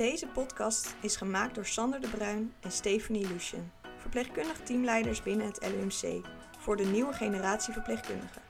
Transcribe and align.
Deze 0.00 0.26
podcast 0.26 0.94
is 1.00 1.16
gemaakt 1.16 1.54
door 1.54 1.66
Sander 1.66 2.00
de 2.00 2.08
Bruin 2.08 2.52
en 2.60 2.72
Stephanie 2.72 3.26
Lucien, 3.26 3.72
verpleegkundig 3.98 4.60
teamleiders 4.62 5.22
binnen 5.22 5.46
het 5.46 5.60
LUMC, 5.60 6.26
voor 6.58 6.76
de 6.76 6.84
nieuwe 6.84 7.12
generatie 7.12 7.72
verpleegkundigen. 7.72 8.42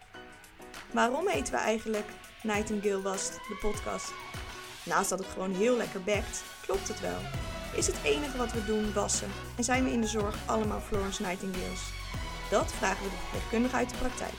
Waarom 0.93 1.29
heten 1.29 1.53
we 1.53 1.59
eigenlijk 1.59 2.07
Nightingale 2.43 3.03
Was, 3.03 3.31
de 3.31 3.59
podcast? 3.61 4.13
Naast 4.85 5.11
dat 5.11 5.19
het 5.19 5.29
gewoon 5.29 5.55
heel 5.55 5.77
lekker 5.77 6.03
bekt, 6.03 6.45
klopt 6.63 6.89
het 6.89 7.01
wel. 7.01 7.19
Is 7.77 7.87
het 7.87 8.01
enige 8.05 8.37
wat 8.37 8.53
we 8.53 8.65
doen 8.65 8.93
wassen 8.93 9.29
en 9.57 9.65
zijn 9.65 9.85
we 9.85 9.91
in 9.91 10.01
de 10.01 10.07
zorg 10.07 10.37
allemaal 10.47 10.81
Florence 10.81 11.23
Nightingales? 11.23 11.93
Dat 12.51 12.73
vragen 12.73 13.05
we 13.05 13.11
de 13.11 13.17
verpleegkundige 13.17 13.77
uit 13.77 13.91
de 13.91 13.97
praktijk. 13.97 14.35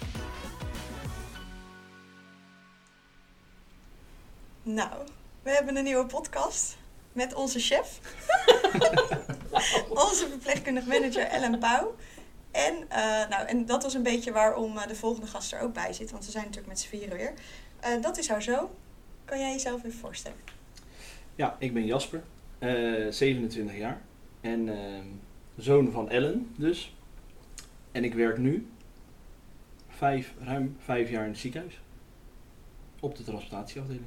Nou, 4.64 5.08
we 5.44 5.50
hebben 5.50 5.76
een 5.76 5.84
nieuwe 5.84 6.06
podcast 6.06 6.80
met 7.14 7.34
onze 7.34 7.60
chef. 7.60 8.00
onze 10.06 10.28
verpleegkundig 10.30 10.86
manager 10.86 11.24
Ellen 11.24 11.60
Pauw. 11.60 11.96
En, 12.52 12.90
eh, 12.90 13.30
nou, 13.30 13.48
en 13.48 13.66
dat 13.66 13.84
was 13.84 13.94
een 13.94 14.04
beetje 14.04 14.32
waarom 14.32 14.78
eh, 14.78 14.88
de 14.88 14.96
volgende 14.96 15.28
gast 15.28 15.54
er 15.54 15.60
ook 15.60 15.74
bij 15.74 15.94
zit. 15.94 16.12
Want 16.12 16.26
we 16.26 16.32
zijn 16.32 16.44
natuurlijk 16.44 16.74
met 16.74 16.80
z'n 16.80 16.88
vieren 16.88 17.18
weer. 17.18 17.34
Eh, 17.80 18.02
dat 18.02 18.18
is 18.18 18.28
haar 18.28 18.44
zo. 18.44 18.76
Kan 19.26 19.40
jij 19.40 19.52
jezelf 19.52 19.84
even 19.84 20.00
voorstellen? 20.00 20.38
Ja, 21.36 21.56
ik 21.60 21.74
ben 21.74 21.86
Jasper, 21.86 22.24
eh, 22.60 23.08
27 23.10 23.78
jaar 23.78 24.02
en 24.42 24.70
ehm, 24.70 25.06
zoon 25.58 25.92
van 25.92 26.10
Ellen 26.10 26.54
dus. 26.56 26.96
En 27.92 28.04
ik 28.04 28.14
werk 28.14 28.38
nu 28.38 28.68
vijf, 29.88 30.34
ruim 30.40 30.78
vijf 30.80 31.10
jaar 31.10 31.24
in 31.24 31.30
het 31.30 31.40
ziekenhuis. 31.40 31.82
Op 33.00 33.16
de 33.16 33.24
transplantatieafdeling. 33.24 34.06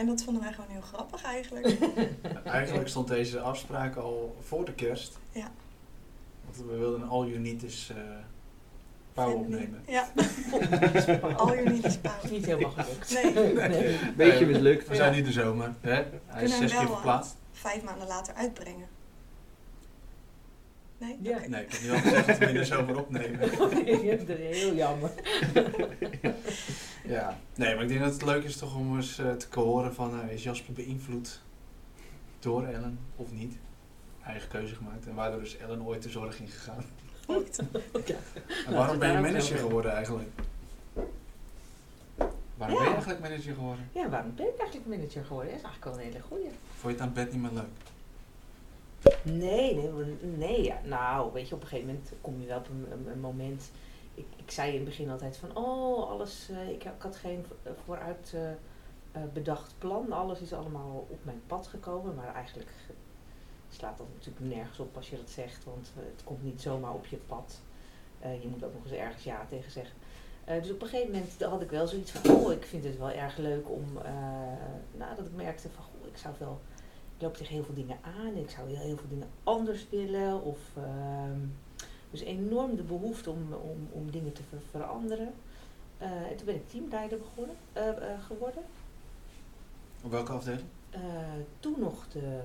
En 0.00 0.06
dat 0.06 0.22
vonden 0.22 0.42
wij 0.42 0.52
gewoon 0.52 0.70
heel 0.70 0.80
grappig 0.80 1.22
eigenlijk. 1.22 1.76
Eigenlijk 2.44 2.88
stond 2.88 3.08
deze 3.08 3.40
afspraak 3.40 3.96
al 3.96 4.36
voor 4.40 4.64
de 4.64 4.72
kerst. 4.72 5.18
Ja. 5.30 5.50
Want 6.44 6.56
we 6.56 6.76
wilden 6.76 7.00
een 7.00 7.08
all 7.14 7.26
you 7.26 7.38
need 7.38 7.62
is 7.62 7.90
eh 7.96 8.02
pauw 9.12 9.32
opnemen. 9.32 9.82
Ja. 9.86 10.08
Al 11.36 11.54
je 11.54 11.70
niet 11.70 11.84
is 11.84 11.98
pauw. 11.98 12.30
Niet 12.30 12.46
helemaal 12.46 12.70
gelukt. 12.70 13.22
Nee. 13.34 13.54
nee. 13.68 13.98
Beetje 14.16 14.44
Eh, 14.44 14.46
mislukt. 14.46 14.88
We 14.88 14.94
zijn 14.94 15.12
niet 15.12 15.24
de 15.24 15.32
zomer. 15.32 15.74
Hè? 15.80 16.04
Hij 16.26 16.42
is 16.44 16.56
zes 16.56 16.72
keer 16.72 16.86
verplaatst. 16.86 17.36
Vijf 17.52 17.82
maanden 17.82 18.06
later 18.06 18.34
uitbrengen. 18.34 18.86
Nee? 21.00 21.18
Ja. 21.22 21.36
Oké. 21.36 21.48
Nee, 21.48 21.62
ik 21.64 21.72
heb 21.72 21.82
nu 21.82 21.90
al 21.90 21.98
gezegd 21.98 22.26
dat 22.26 22.38
we 22.38 22.44
in 22.46 22.54
de 22.54 22.64
zomer 22.64 22.98
opnemen. 22.98 23.38
dat 24.26 24.38
is 24.38 24.58
heel 24.58 24.74
jammer. 24.74 25.10
Ja. 27.04 27.38
Nee, 27.54 27.74
maar 27.74 27.82
ik 27.82 27.88
denk 27.88 28.00
dat 28.00 28.12
het 28.12 28.24
leuk 28.24 28.44
is 28.44 28.56
toch 28.56 28.76
om 28.76 28.96
eens 28.96 29.18
eh, 29.18 29.32
te 29.32 29.60
horen 29.60 29.94
van 29.94 30.20
eh, 30.22 30.32
is 30.32 30.42
Jasper 30.42 30.72
beïnvloed 30.74 31.40
door 32.38 32.64
Ellen 32.66 32.98
of 33.16 33.32
niet? 33.32 33.56
Eigen 34.24 34.48
keuze 34.48 34.74
gemaakt 34.74 35.06
en 35.06 35.14
waardoor 35.14 35.42
is 35.42 35.56
Ellen 35.56 35.82
ooit 35.82 36.02
de 36.02 36.08
zorg 36.08 36.40
ingegaan. 36.40 36.84
En 38.66 38.72
waarom 38.74 38.98
ben 38.98 39.12
je 39.12 39.18
manager 39.18 39.58
geworden 39.58 39.92
eigenlijk? 39.92 40.28
Waarom 42.56 42.76
Ja. 42.76 42.82
ben 42.82 42.88
je 42.88 42.88
eigenlijk 42.94 43.20
manager 43.20 43.54
geworden? 43.54 43.88
Ja, 43.92 44.08
waarom 44.08 44.32
ben 44.36 44.46
ik 44.48 44.56
eigenlijk 44.58 44.88
manager 44.88 45.24
geworden? 45.24 45.52
Dat 45.52 45.60
is 45.60 45.66
eigenlijk 45.66 45.96
wel 45.96 46.06
een 46.06 46.12
hele 46.12 46.24
goeie. 46.24 46.50
Vond 46.78 46.82
je 46.82 46.88
het 46.88 47.00
aan 47.00 47.12
bed 47.12 47.32
niet 47.32 47.42
meer 47.42 47.50
leuk? 47.52 47.64
Nee, 49.24 49.74
nee, 49.74 49.90
nee 50.36 50.62
ja. 50.62 50.80
nou, 50.84 51.32
weet 51.32 51.48
je, 51.48 51.54
op 51.54 51.60
een 51.62 51.66
gegeven 51.68 51.90
moment 51.92 52.12
kom 52.20 52.40
je 52.40 52.46
wel 52.46 52.58
op 52.58 52.68
een, 53.12 53.20
moment. 53.20 53.70
Ik, 54.14 54.26
ik 54.36 54.50
zei 54.50 54.68
in 54.70 54.74
het 54.76 54.84
begin 54.84 55.10
altijd 55.10 55.36
van, 55.36 55.56
oh, 55.56 56.10
alles, 56.10 56.48
eh, 56.50 56.68
ik, 56.70 56.86
had 56.98 57.16
geen 57.16 57.44
vo- 57.48 57.74
vooruit 57.84 58.32
eh, 58.34 58.50
eh, 58.50 59.22
bedacht 59.32 59.74
plan. 59.78 60.12
Alles 60.12 60.40
is 60.40 60.52
allemaal 60.52 61.06
op 61.08 61.24
mijn 61.24 61.42
pad 61.46 61.66
gekomen, 61.66 62.14
maar 62.14 62.34
eigenlijk 62.34 62.70
ge- 62.86 62.92
slaat 63.76 63.98
dat 63.98 64.06
natuurlijk 64.14 64.54
nergens 64.54 64.78
op 64.78 64.96
als 64.96 65.10
je 65.10 65.16
dat 65.16 65.30
zegt, 65.30 65.64
want 65.64 65.92
eh, 65.96 66.02
het 66.12 66.24
komt 66.24 66.42
niet 66.42 66.60
zomaar 66.60 66.94
op 66.94 67.06
je 67.06 67.16
pad. 67.16 67.60
Eh, 68.20 68.42
je 68.42 68.48
moet 68.48 68.64
ook 68.64 68.72
nog 68.74 68.82
eens 68.84 68.92
ergens 68.92 69.24
ja 69.24 69.46
tegen 69.48 69.70
zeggen. 69.70 69.94
Eh, 70.44 70.62
dus 70.62 70.70
op 70.72 70.82
een 70.82 70.88
gegeven 70.88 71.12
moment 71.12 71.42
had 71.42 71.62
ik 71.62 71.70
wel 71.70 71.86
zoiets 71.86 72.10
van, 72.10 72.34
oh, 72.34 72.52
ik 72.52 72.64
vind 72.64 72.84
het 72.84 72.98
wel 72.98 73.10
erg 73.10 73.36
leuk 73.36 73.70
om, 73.70 73.84
eh, 74.04 74.12
nou, 74.96 75.16
dat 75.16 75.26
ik 75.26 75.34
merkte 75.34 75.68
van, 75.70 75.84
goh, 75.84 76.06
ik 76.06 76.16
zou 76.16 76.34
wel 76.38 76.60
loop 77.22 77.36
tegen 77.36 77.54
heel 77.54 77.64
veel 77.64 77.74
dingen 77.74 77.98
aan. 78.02 78.36
Ik 78.36 78.50
zou 78.50 78.68
heel, 78.68 78.76
heel 78.78 78.96
veel 78.96 79.08
dingen 79.08 79.28
anders 79.44 79.86
willen. 79.90 80.42
Of, 80.42 80.58
ehm, 80.76 81.38
dus 82.10 82.20
enorm 82.20 82.76
de 82.76 82.82
behoefte 82.82 83.30
om, 83.30 83.52
om, 83.52 83.88
om 83.92 84.10
dingen 84.10 84.32
te 84.32 84.42
ver- 84.48 84.58
veranderen. 84.70 85.32
Eh, 85.98 86.10
en 86.30 86.36
toen 86.36 86.46
ben 86.46 86.54
ik 86.54 86.68
teamleider 86.68 87.18
begonnen, 87.18 87.56
eh, 87.72 87.88
eh, 87.88 88.22
geworden. 88.24 88.62
Op 90.04 90.10
welke 90.10 90.32
afdeling? 90.32 90.66
Eh, 90.90 91.00
toen 91.60 91.74
nog 91.78 92.08
de 92.08 92.40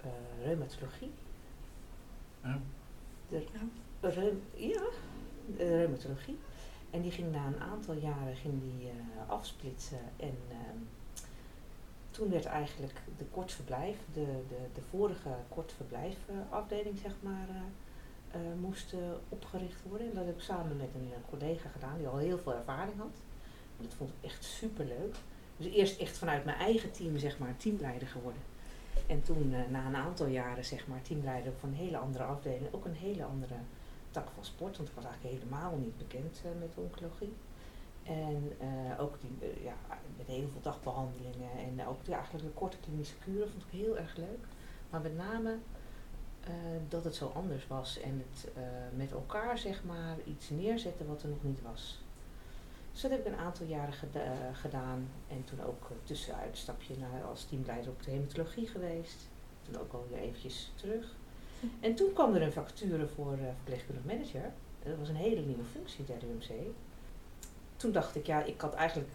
eh, 0.00 0.08
reumatologie. 0.44 1.10
Ja. 2.42 2.58
De 3.28 4.08
reum- 4.08 4.42
ja, 4.54 4.82
de 5.56 5.68
reumatologie. 5.76 6.38
En 6.90 7.02
die 7.02 7.10
ging 7.10 7.32
na 7.32 7.46
een 7.46 7.60
aantal 7.60 7.94
jaren 7.94 8.36
ging 8.36 8.54
die, 8.62 8.88
eh, 8.88 9.30
afsplitsen. 9.30 9.98
En 10.16 10.36
ehm, 10.50 10.78
toen 12.16 12.30
werd 12.30 12.44
eigenlijk 12.44 13.00
de 13.18 13.24
kortverblijf, 13.24 13.96
de, 14.12 14.26
de, 14.48 14.56
de 14.74 14.80
vorige 14.90 15.28
kortverblijfafdeling 15.48 16.98
zeg 16.98 17.12
maar, 17.20 17.48
eh, 18.30 18.40
moest 18.60 18.92
eh, 18.92 18.98
opgericht 19.28 19.82
worden. 19.88 20.08
En 20.08 20.14
dat 20.14 20.26
heb 20.26 20.36
ik 20.36 20.42
samen 20.42 20.76
met 20.76 20.88
een 20.94 21.12
collega 21.30 21.68
gedaan 21.68 21.98
die 21.98 22.06
al 22.06 22.16
heel 22.16 22.38
veel 22.38 22.54
ervaring 22.54 22.98
had. 22.98 23.16
Dat 23.80 23.94
vond 23.94 24.10
ik 24.10 24.24
echt 24.30 24.44
super 24.44 24.84
leuk. 24.84 25.14
Dus 25.56 25.72
eerst 25.72 26.00
echt 26.00 26.18
vanuit 26.18 26.44
mijn 26.44 26.58
eigen 26.58 26.90
team 26.90 27.18
zeg 27.18 27.38
maar 27.38 27.56
teamleider 27.56 28.08
geworden. 28.08 28.42
En 29.06 29.22
toen 29.22 29.54
na 29.70 29.86
een 29.86 29.96
aantal 29.96 30.26
jaren 30.26 30.64
zeg 30.64 30.86
maar 30.86 31.02
teamleider 31.02 31.52
van 31.58 31.68
een 31.68 31.74
hele 31.74 31.98
andere 31.98 32.24
afdeling. 32.24 32.72
Ook 32.72 32.84
een 32.84 32.94
hele 32.94 33.24
andere 33.24 33.54
tak 34.10 34.28
van 34.34 34.44
sport. 34.44 34.76
Want 34.76 34.88
ik 34.88 34.94
was 34.94 35.04
eigenlijk 35.04 35.34
helemaal 35.34 35.76
niet 35.76 35.98
bekend 35.98 36.40
met 36.58 36.74
oncologie. 36.74 37.32
En 38.06 38.52
eh, 38.58 39.00
ook 39.00 39.20
die, 39.20 39.50
eh, 39.50 39.64
ja, 39.64 39.74
met 40.16 40.26
heel 40.26 40.48
veel 40.52 40.60
dagbehandelingen 40.62 41.50
en 41.58 41.86
ook 41.86 42.04
die, 42.04 42.14
eigenlijk 42.14 42.44
de 42.44 42.50
korte 42.50 42.76
klinische 42.76 43.14
kuren 43.24 43.50
vond 43.50 43.62
ik 43.62 43.80
heel 43.80 43.98
erg 43.98 44.16
leuk. 44.16 44.44
Maar 44.90 45.00
met 45.00 45.16
name 45.16 45.56
eh, 46.40 46.52
dat 46.88 47.04
het 47.04 47.14
zo 47.14 47.32
anders 47.34 47.66
was 47.66 48.00
en 48.00 48.24
het 48.28 48.52
met 48.96 49.12
elkaar 49.12 49.58
zeg 49.58 49.84
maar 49.84 50.16
iets 50.24 50.50
neerzetten 50.50 51.06
wat 51.06 51.22
er 51.22 51.28
nog 51.28 51.42
niet 51.42 51.62
was. 51.62 52.04
Dus 52.92 53.00
dat 53.00 53.10
heb 53.10 53.26
ik 53.26 53.32
een 53.32 53.38
aantal 53.38 53.66
jaren 53.66 53.92
geda- 53.92 54.52
gedaan 54.52 55.08
en 55.28 55.44
toen 55.44 55.62
ook 55.62 55.90
tussenuitstapje 56.04 56.94
naar, 56.98 57.24
als 57.24 57.44
teamleider 57.44 57.90
op 57.90 58.02
de 58.02 58.10
hematologie 58.10 58.66
geweest. 58.66 59.28
Toen 59.62 59.80
ook 59.80 59.92
alweer 59.92 60.18
eventjes 60.18 60.72
terug. 60.74 61.14
En 61.80 61.94
toen 61.94 62.12
kwam 62.12 62.34
er 62.34 62.42
een 62.42 62.52
vacature 62.52 63.06
voor 63.06 63.36
verpleegkundig 63.36 64.04
manager. 64.04 64.52
Dat 64.82 64.98
was 64.98 65.08
een 65.08 65.16
hele 65.16 65.40
nieuwe 65.40 65.64
functie 65.64 66.04
bij 66.04 66.18
de 66.18 66.26
UMC 66.26 66.74
toen 67.76 67.92
dacht 67.92 68.16
ik, 68.16 68.26
ja, 68.26 68.42
ik 68.42 68.60
had 68.60 68.74
eigenlijk 68.74 69.10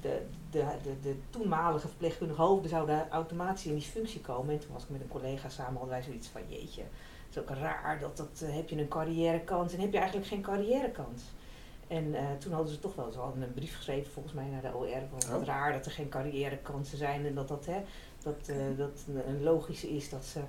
de, 0.00 0.22
de, 0.50 0.64
de, 0.82 1.00
de 1.02 1.16
toenmalige 1.30 1.88
verpleegkundige 1.88 2.40
hoofden 2.40 2.70
zouden 2.70 3.10
automatisch 3.10 3.66
in 3.66 3.74
die 3.74 3.82
functie 3.82 4.20
komen. 4.20 4.54
En 4.54 4.60
toen 4.60 4.72
was 4.72 4.82
ik 4.82 4.88
met 4.90 5.00
een 5.00 5.08
collega 5.08 5.48
samen, 5.48 5.72
hadden 5.72 5.90
wij 5.90 6.02
zoiets 6.02 6.28
van, 6.28 6.40
jeetje, 6.48 6.82
het 6.82 7.36
is 7.36 7.38
ook 7.38 7.48
raar 7.48 7.98
dat, 8.00 8.16
dat 8.16 8.42
eh, 8.42 8.54
heb 8.54 8.68
je 8.68 8.76
een 8.76 8.88
carrièrekans 8.88 9.72
en 9.72 9.80
heb 9.80 9.92
je 9.92 9.98
eigenlijk 9.98 10.28
geen 10.28 10.42
carrièrekans. 10.42 11.22
En 11.86 12.14
eh, 12.14 12.24
toen 12.38 12.52
hadden 12.52 12.72
ze 12.72 12.78
toch 12.78 12.94
wel, 12.94 13.10
ze 13.12 13.18
hadden 13.18 13.42
een 13.42 13.54
brief 13.54 13.76
geschreven 13.76 14.12
volgens 14.12 14.34
mij 14.34 14.46
naar 14.46 14.62
de 14.62 14.74
OR, 14.74 15.02
van 15.10 15.30
wat 15.30 15.40
Oh. 15.40 15.46
raar 15.46 15.72
dat 15.72 15.86
er 15.86 15.92
geen 15.92 16.08
carrièrekansen 16.08 16.98
zijn 16.98 17.26
en 17.26 17.34
dat 17.34 17.48
dat, 17.48 17.66
hè, 17.66 17.82
dat, 18.22 18.48
eh, 18.48 18.56
dat 18.76 19.04
een 19.26 19.42
logische 19.42 19.88
is 19.88 20.08
dat 20.10 20.24
ze 20.24 20.40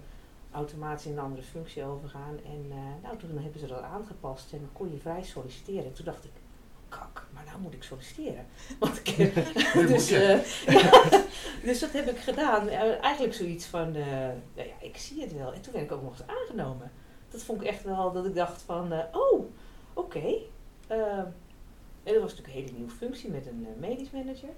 automatisch 0.52 1.06
in 1.06 1.12
een 1.12 1.24
andere 1.24 1.42
functie 1.42 1.84
overgaan. 1.84 2.40
En 2.46 2.68
nou, 3.02 3.18
toen 3.18 3.38
hebben 3.38 3.60
ze 3.60 3.68
dat 3.68 3.82
aangepast 3.82 4.54
en 4.54 4.70
kon 4.74 4.92
je 4.92 4.98
vrij 4.98 5.24
solliciteren. 5.24 5.86
En 5.86 5.94
toen 5.94 6.06
dacht 6.06 6.24
ik, 6.24 6.32
maar 7.34 7.44
nou 7.45 7.59
moet 7.59 7.73
ik 7.73 7.84
solliciteren. 7.84 8.45
Want 8.79 8.97
ik, 8.97 9.34
dus, 9.94 10.12
eh, 10.12 10.45
ja, 10.81 11.23
dus 11.63 11.79
dat 11.79 11.91
heb 11.91 12.09
ik 12.09 12.17
gedaan. 12.17 12.67
Eh, 12.67 13.03
eigenlijk 13.03 13.34
zoiets 13.34 13.66
van, 13.66 13.96
eh, 13.96 14.05
nou 14.05 14.67
ja, 14.67 14.73
ik 14.79 14.97
zie 14.97 15.22
het 15.22 15.34
wel. 15.34 15.53
En 15.53 15.61
toen 15.61 15.73
werd 15.73 15.85
ik 15.85 15.91
ook 15.91 16.02
nog 16.02 16.11
eens 16.11 16.28
aangenomen. 16.28 16.91
Dat 17.29 17.43
vond 17.43 17.61
ik 17.61 17.67
echt 17.67 17.84
wel 17.84 18.11
dat 18.11 18.26
ik 18.26 18.35
dacht 18.35 18.61
van, 18.61 18.93
oh, 19.11 19.46
oké. 19.93 20.37
Eh, 20.87 21.17
en 22.03 22.14
dat 22.14 22.22
was 22.22 22.31
natuurlijk 22.31 22.47
een 22.47 22.64
hele 22.64 22.78
nieuwe 22.78 22.91
functie 22.91 23.29
met 23.29 23.47
een 23.47 23.67
medisch 23.79 24.11
manager. 24.11 24.49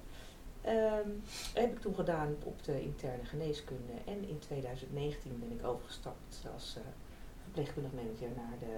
Ehm, 0.61 1.09
heb 1.53 1.71
ik 1.71 1.79
toen 1.79 1.95
gedaan 1.95 2.35
op 2.43 2.63
de 2.63 2.81
interne 2.81 3.25
geneeskunde. 3.25 3.93
En 4.05 4.27
in 4.27 4.39
2019 4.39 5.39
ben 5.39 5.57
ik 5.59 5.65
overgestapt 5.65 6.45
als 6.53 6.77
verpleegkundig 7.43 7.91
manager 7.91 8.29
naar, 8.35 8.59
de, 8.59 8.77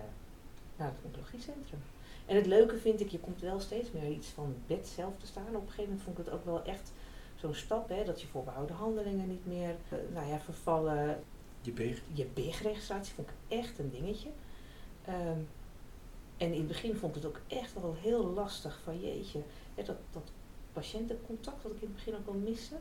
naar 0.77 0.87
het 0.87 0.97
oncologiecentrum. 1.03 1.81
En 2.25 2.35
het 2.35 2.45
leuke 2.45 2.77
vind 2.77 3.01
ik, 3.01 3.09
je 3.09 3.19
komt 3.19 3.41
wel 3.41 3.59
steeds 3.59 3.91
meer 3.91 4.09
iets 4.09 4.27
van 4.27 4.55
bed 4.67 4.87
zelf 4.87 5.13
te 5.17 5.25
staan. 5.25 5.47
Op 5.47 5.53
een 5.53 5.61
gegeven 5.61 5.83
moment 5.83 6.01
vond 6.01 6.17
ik 6.17 6.25
het 6.25 6.33
ook 6.33 6.45
wel 6.45 6.63
echt 6.63 6.91
zo'n 7.35 7.53
stap, 7.53 7.89
hè, 7.89 8.03
dat 8.03 8.21
je 8.21 8.27
voorbehouden 8.27 8.75
handelingen 8.75 9.27
niet 9.27 9.45
meer 9.45 9.75
eh, 9.89 9.97
nou 10.13 10.27
ja, 10.27 10.39
vervallen. 10.39 11.23
Je 11.61 11.71
beeg. 11.71 12.01
Je 12.13 12.25
BIG-registratie 12.25 13.13
vond 13.13 13.27
ik 13.29 13.57
echt 13.59 13.79
een 13.79 13.89
dingetje. 13.89 14.29
Ehm, 15.05 15.39
en 16.37 16.51
in 16.51 16.57
het 16.57 16.67
begin 16.67 16.95
vond 16.95 17.15
ik 17.15 17.23
het 17.23 17.31
ook 17.31 17.41
echt 17.47 17.73
wel 17.73 17.95
heel 17.99 18.25
lastig 18.25 18.79
van 18.83 18.99
jeetje, 18.99 19.41
hè, 19.75 19.83
dat, 19.83 19.97
dat 20.11 20.31
patiëntencontact, 20.73 21.63
wat 21.63 21.71
ik 21.71 21.81
in 21.81 21.87
het 21.87 21.95
begin 21.95 22.15
ook 22.15 22.25
wel 22.25 22.41
miste. 22.41 22.75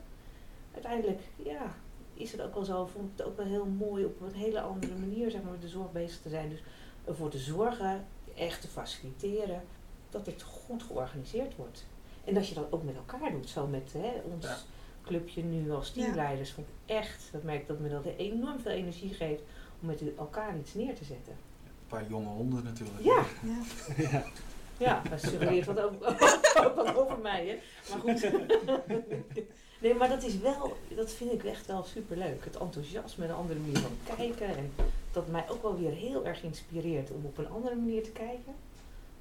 uiteindelijk, 0.73 1.21
ja, 1.37 1.75
is 2.15 2.33
het 2.33 2.41
ook 2.41 2.55
wel 2.55 2.65
zo, 2.65 2.87
vond 2.87 3.05
ik 3.05 3.11
het 3.17 3.27
ook 3.27 3.37
wel 3.37 3.47
heel 3.47 3.67
mooi 3.67 4.05
op 4.05 4.21
een 4.21 4.35
hele 4.35 4.61
andere 4.61 4.95
manier, 4.95 5.31
zeg 5.31 5.43
maar, 5.43 5.53
met 5.53 5.63
de 5.63 5.69
zorg 5.69 5.93
bezig 5.93 6.21
te 6.21 6.29
zijn. 6.29 6.49
Dus 6.49 6.63
ervoor 7.05 7.31
te 7.31 7.39
zorgen, 7.39 8.07
echt 8.37 8.61
te 8.61 8.69
faciliteren, 8.69 9.63
dat 10.11 10.27
het 10.27 10.43
goed 10.43 10.83
georganiseerd 10.83 11.57
wordt. 11.57 11.85
En 12.25 12.35
dat 12.35 12.49
je 12.49 12.55
dat 12.55 12.67
ook 12.71 12.83
met 12.83 12.95
elkaar 12.97 13.31
doet, 13.31 13.49
zo 13.49 13.67
met 13.67 13.93
hè, 13.93 14.13
ons 14.35 14.45
Ja. 14.47 14.57
clubje 15.05 15.43
nu 15.43 15.71
als 15.73 15.91
teamleiders. 15.93 16.51
Vond 16.53 16.67
ik 16.69 16.95
echt, 16.97 17.29
dat 17.33 17.43
merk 17.43 17.61
ik 17.61 17.67
dat 17.69 17.79
me 17.79 17.89
dat 17.89 18.05
enorm 18.17 18.61
veel 18.61 18.71
energie 18.73 19.15
geeft 19.15 19.43
om 19.81 19.87
met 19.87 20.03
elkaar 20.19 20.59
iets 20.59 20.75
neer 20.75 20.95
te 20.95 21.05
zetten. 21.05 21.33
Een 21.33 21.99
paar 21.99 22.09
jonge 22.09 22.29
honden 22.29 22.65
natuurlijk. 22.65 23.03
Ja, 23.03 23.25
Ja. 23.43 23.59
ja. 24.11 24.25
ja, 24.79 25.03
dat 25.11 25.21
suggereert 25.21 25.67
wat 25.67 25.81
over, 25.81 26.07
ook 26.67 26.75
wat 26.75 26.95
over 26.97 27.19
mij, 27.19 27.47
hè. 27.47 27.59
Maar 27.91 28.01
goed. 28.01 28.31
Nee, 29.81 29.95
maar 29.95 30.09
dat 30.09 30.23
is 30.23 30.39
wel, 30.39 30.77
dat 30.97 31.11
vind 31.13 31.33
ik 31.33 31.45
echt 31.45 31.67
wel 31.67 31.83
superleuk. 31.85 32.45
Het 32.45 32.57
enthousiasme, 32.57 33.25
een 33.25 33.33
andere 33.35 33.59
manier 33.61 33.79
van 33.79 34.17
kijken. 34.17 34.47
En 34.57 34.73
dat 35.13 35.29
mij 35.29 35.45
ook 35.51 35.63
wel 35.63 35.79
weer 35.79 35.91
heel 35.91 36.27
erg 36.27 36.43
inspireert 36.43 37.11
om 37.11 37.25
op 37.25 37.39
een 37.39 37.49
andere 37.49 37.77
manier 37.77 38.03
te 38.03 38.11
kijken. 38.11 38.55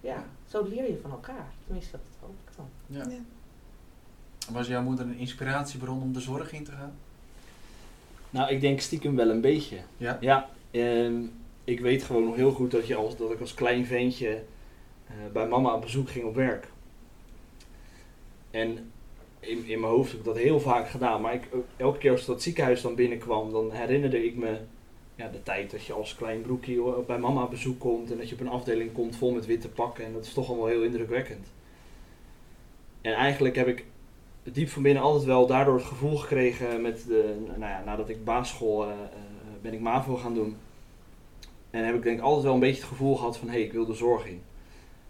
Ja, 0.01 0.25
zo 0.47 0.63
leer 0.63 0.87
je 0.87 0.99
van 1.01 1.11
elkaar. 1.11 1.47
Tenminste, 1.65 1.91
dat 1.91 2.01
hoop 2.19 2.35
ik 2.45 2.55
dan. 2.55 2.69
Ja. 2.87 3.09
Ja. 3.09 3.23
Was 4.51 4.67
jouw 4.67 4.83
moeder 4.83 5.05
een 5.05 5.17
inspiratiebron 5.17 6.01
om 6.01 6.13
de 6.13 6.19
zorg 6.19 6.53
in 6.53 6.63
te 6.63 6.71
gaan? 6.71 6.93
Nou, 8.29 8.51
ik 8.51 8.61
denk 8.61 8.79
stiekem 8.79 9.15
wel 9.15 9.29
een 9.29 9.41
beetje. 9.41 9.77
Ja. 9.97 10.17
Ja, 10.21 10.49
ehm, 10.71 11.23
ik 11.63 11.79
weet 11.79 12.03
gewoon 12.03 12.23
nog 12.23 12.35
heel 12.35 12.51
goed 12.51 12.71
dat, 12.71 12.87
je 12.87 12.95
als, 12.95 13.17
dat 13.17 13.31
ik 13.31 13.39
als 13.39 13.53
klein 13.53 13.85
ventje 13.85 14.43
eh, 15.07 15.13
bij 15.33 15.47
mama 15.47 15.73
op 15.73 15.81
bezoek 15.81 16.09
ging 16.09 16.25
op 16.25 16.35
werk. 16.35 16.67
En 18.51 18.91
in, 19.39 19.65
in 19.65 19.79
mijn 19.79 19.91
hoofd 19.91 20.11
heb 20.11 20.19
ik 20.19 20.25
dat 20.25 20.37
heel 20.37 20.59
vaak 20.59 20.89
gedaan. 20.89 21.21
Maar 21.21 21.33
ik, 21.33 21.47
elke 21.77 21.97
keer 21.97 22.11
als 22.11 22.21
ik 22.21 22.27
dat 22.27 22.41
ziekenhuis 22.41 22.81
dan 22.81 22.95
binnenkwam, 22.95 23.51
dan 23.51 23.71
herinnerde 23.71 24.25
ik 24.25 24.35
me 24.35 24.59
ja, 25.21 25.31
de 25.31 25.43
tijd 25.43 25.71
dat 25.71 25.85
je 25.85 25.93
als 25.93 26.15
klein 26.15 26.41
broekje 26.41 27.03
bij 27.07 27.19
mama 27.19 27.47
bezoek 27.47 27.79
komt. 27.79 28.11
En 28.11 28.17
dat 28.17 28.29
je 28.29 28.35
op 28.35 28.41
een 28.41 28.47
afdeling 28.47 28.91
komt 28.91 29.15
vol 29.15 29.31
met 29.31 29.45
witte 29.45 29.69
pakken. 29.69 30.05
En 30.05 30.13
dat 30.13 30.25
is 30.25 30.33
toch 30.33 30.47
allemaal 30.47 30.67
heel 30.67 30.83
indrukwekkend. 30.83 31.47
En 33.01 33.13
eigenlijk 33.13 33.55
heb 33.55 33.67
ik 33.67 33.85
diep 34.43 34.69
van 34.69 34.81
binnen 34.81 35.03
altijd 35.03 35.23
wel 35.23 35.47
daardoor 35.47 35.75
het 35.75 35.83
gevoel 35.83 36.17
gekregen 36.17 36.81
met 36.81 37.05
de, 37.07 37.45
nou 37.47 37.71
ja, 37.71 37.83
nadat 37.85 38.09
ik 38.09 38.23
basisschool 38.23 38.83
eh, 38.83 38.93
ben 39.61 39.73
ik 39.73 39.79
MAVO 39.79 40.15
gaan 40.15 40.33
doen. 40.33 40.55
En 41.69 41.85
heb 41.85 41.95
ik 41.95 42.03
denk 42.03 42.17
ik 42.17 42.23
altijd 42.23 42.43
wel 42.43 42.53
een 42.53 42.59
beetje 42.59 42.81
het 42.81 42.89
gevoel 42.89 43.15
gehad 43.15 43.37
van 43.37 43.47
hé, 43.47 43.53
hey, 43.53 43.63
ik 43.63 43.71
wil 43.71 43.85
de 43.85 43.93
zorg 43.93 44.25
in. 44.25 44.41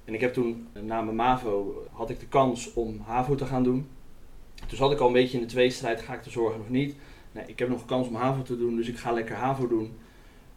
En 0.05 0.13
ik 0.13 0.21
heb 0.21 0.33
toen, 0.33 0.67
eh, 0.73 0.81
na 0.81 1.01
mijn 1.01 1.15
MAVO, 1.15 1.85
had 1.91 2.09
ik 2.09 2.19
de 2.19 2.27
kans 2.27 2.73
om 2.73 2.99
HAVO 3.05 3.35
te 3.35 3.45
gaan 3.45 3.63
doen. 3.63 3.87
Toen 4.67 4.77
zat 4.77 4.91
ik 4.91 4.99
al 4.99 5.07
een 5.07 5.13
beetje 5.13 5.37
in 5.37 5.43
de 5.43 5.49
tweestrijd, 5.49 6.01
ga 6.01 6.13
ik 6.13 6.23
de 6.23 6.29
zorg 6.29 6.57
of 6.57 6.69
niet? 6.69 6.95
Nee, 7.31 7.43
ik 7.47 7.59
heb 7.59 7.69
nog 7.69 7.81
een 7.81 7.87
kans 7.87 8.07
om 8.07 8.15
HAVO 8.15 8.41
te 8.41 8.57
doen, 8.57 8.75
dus 8.75 8.87
ik 8.87 8.97
ga 8.97 9.11
lekker 9.11 9.35
HAVO 9.35 9.67
doen. 9.67 9.97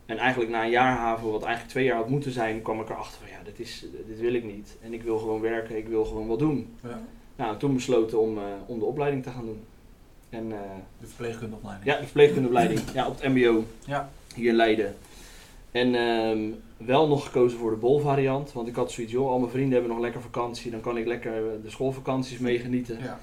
En 0.07 0.19
eigenlijk 0.19 0.51
na 0.51 0.65
een 0.65 0.71
jaar 0.71 0.97
HAVO, 0.97 1.31
wat 1.31 1.43
eigenlijk 1.43 1.71
twee 1.73 1.85
jaar 1.85 1.97
had 1.97 2.09
moeten 2.09 2.33
zijn, 2.33 2.63
kwam 2.63 2.81
ik 2.81 2.89
erachter 2.89 3.19
van 3.21 3.29
ja, 3.31 3.45
dit, 3.45 3.59
is, 3.61 3.85
dit 4.07 4.21
wil 4.21 4.35
ik 4.35 4.45
niet. 4.45 4.77
En 4.83 4.93
ik 4.93 5.03
wil 5.03 5.19
gewoon 5.19 5.41
werken, 5.41 5.77
ik 5.77 5.89
wil 5.89 6.05
gewoon 6.05 6.27
wat 6.27 6.39
doen. 6.39 6.77
Ja. 6.83 7.01
Nou, 7.37 7.53
en 7.53 7.59
toen 7.59 7.75
besloten 7.75 8.21
om, 8.21 8.39
eh, 8.39 8.45
om 8.67 8.79
de 8.79 8.85
opleiding 8.85 9.23
te 9.23 9.31
gaan 9.31 9.45
doen. 9.45 9.61
En 10.31 10.53
eh, 10.53 10.59
De 11.01 11.07
verpleegkundeopleiding. 11.07 11.91
ja, 11.91 11.97
de 11.99 12.05
verpleegkundeopleiding. 12.05 12.81
ja, 12.95 13.07
op 13.09 13.21
het 13.21 13.33
mbo 13.35 13.65
Ja. 13.87 14.11
hier 14.35 14.49
in 14.49 14.55
Leiden. 14.55 14.95
En 15.71 15.95
ehm, 15.95 16.41
wel 16.77 17.09
nog 17.09 17.25
gekozen 17.25 17.59
voor 17.59 17.71
de 17.71 17.77
bol-variant. 17.77 18.53
Want 18.53 18.69
ik 18.69 18.75
had 18.75 18.93
zoiets, 18.93 19.13
joh, 19.13 19.29
al 19.31 19.39
mijn 19.39 19.51
vrienden 19.51 19.73
hebben 19.73 19.91
nog 19.91 20.01
lekker 20.01 20.21
vakantie. 20.21 20.71
Dan 20.71 20.81
kan 20.81 20.97
ik 20.97 21.07
lekker 21.07 21.33
eh, 21.37 21.43
de 21.63 21.71
schoolvakanties 21.71 22.39
meegenieten. 22.39 22.99
Ja. 23.03 23.21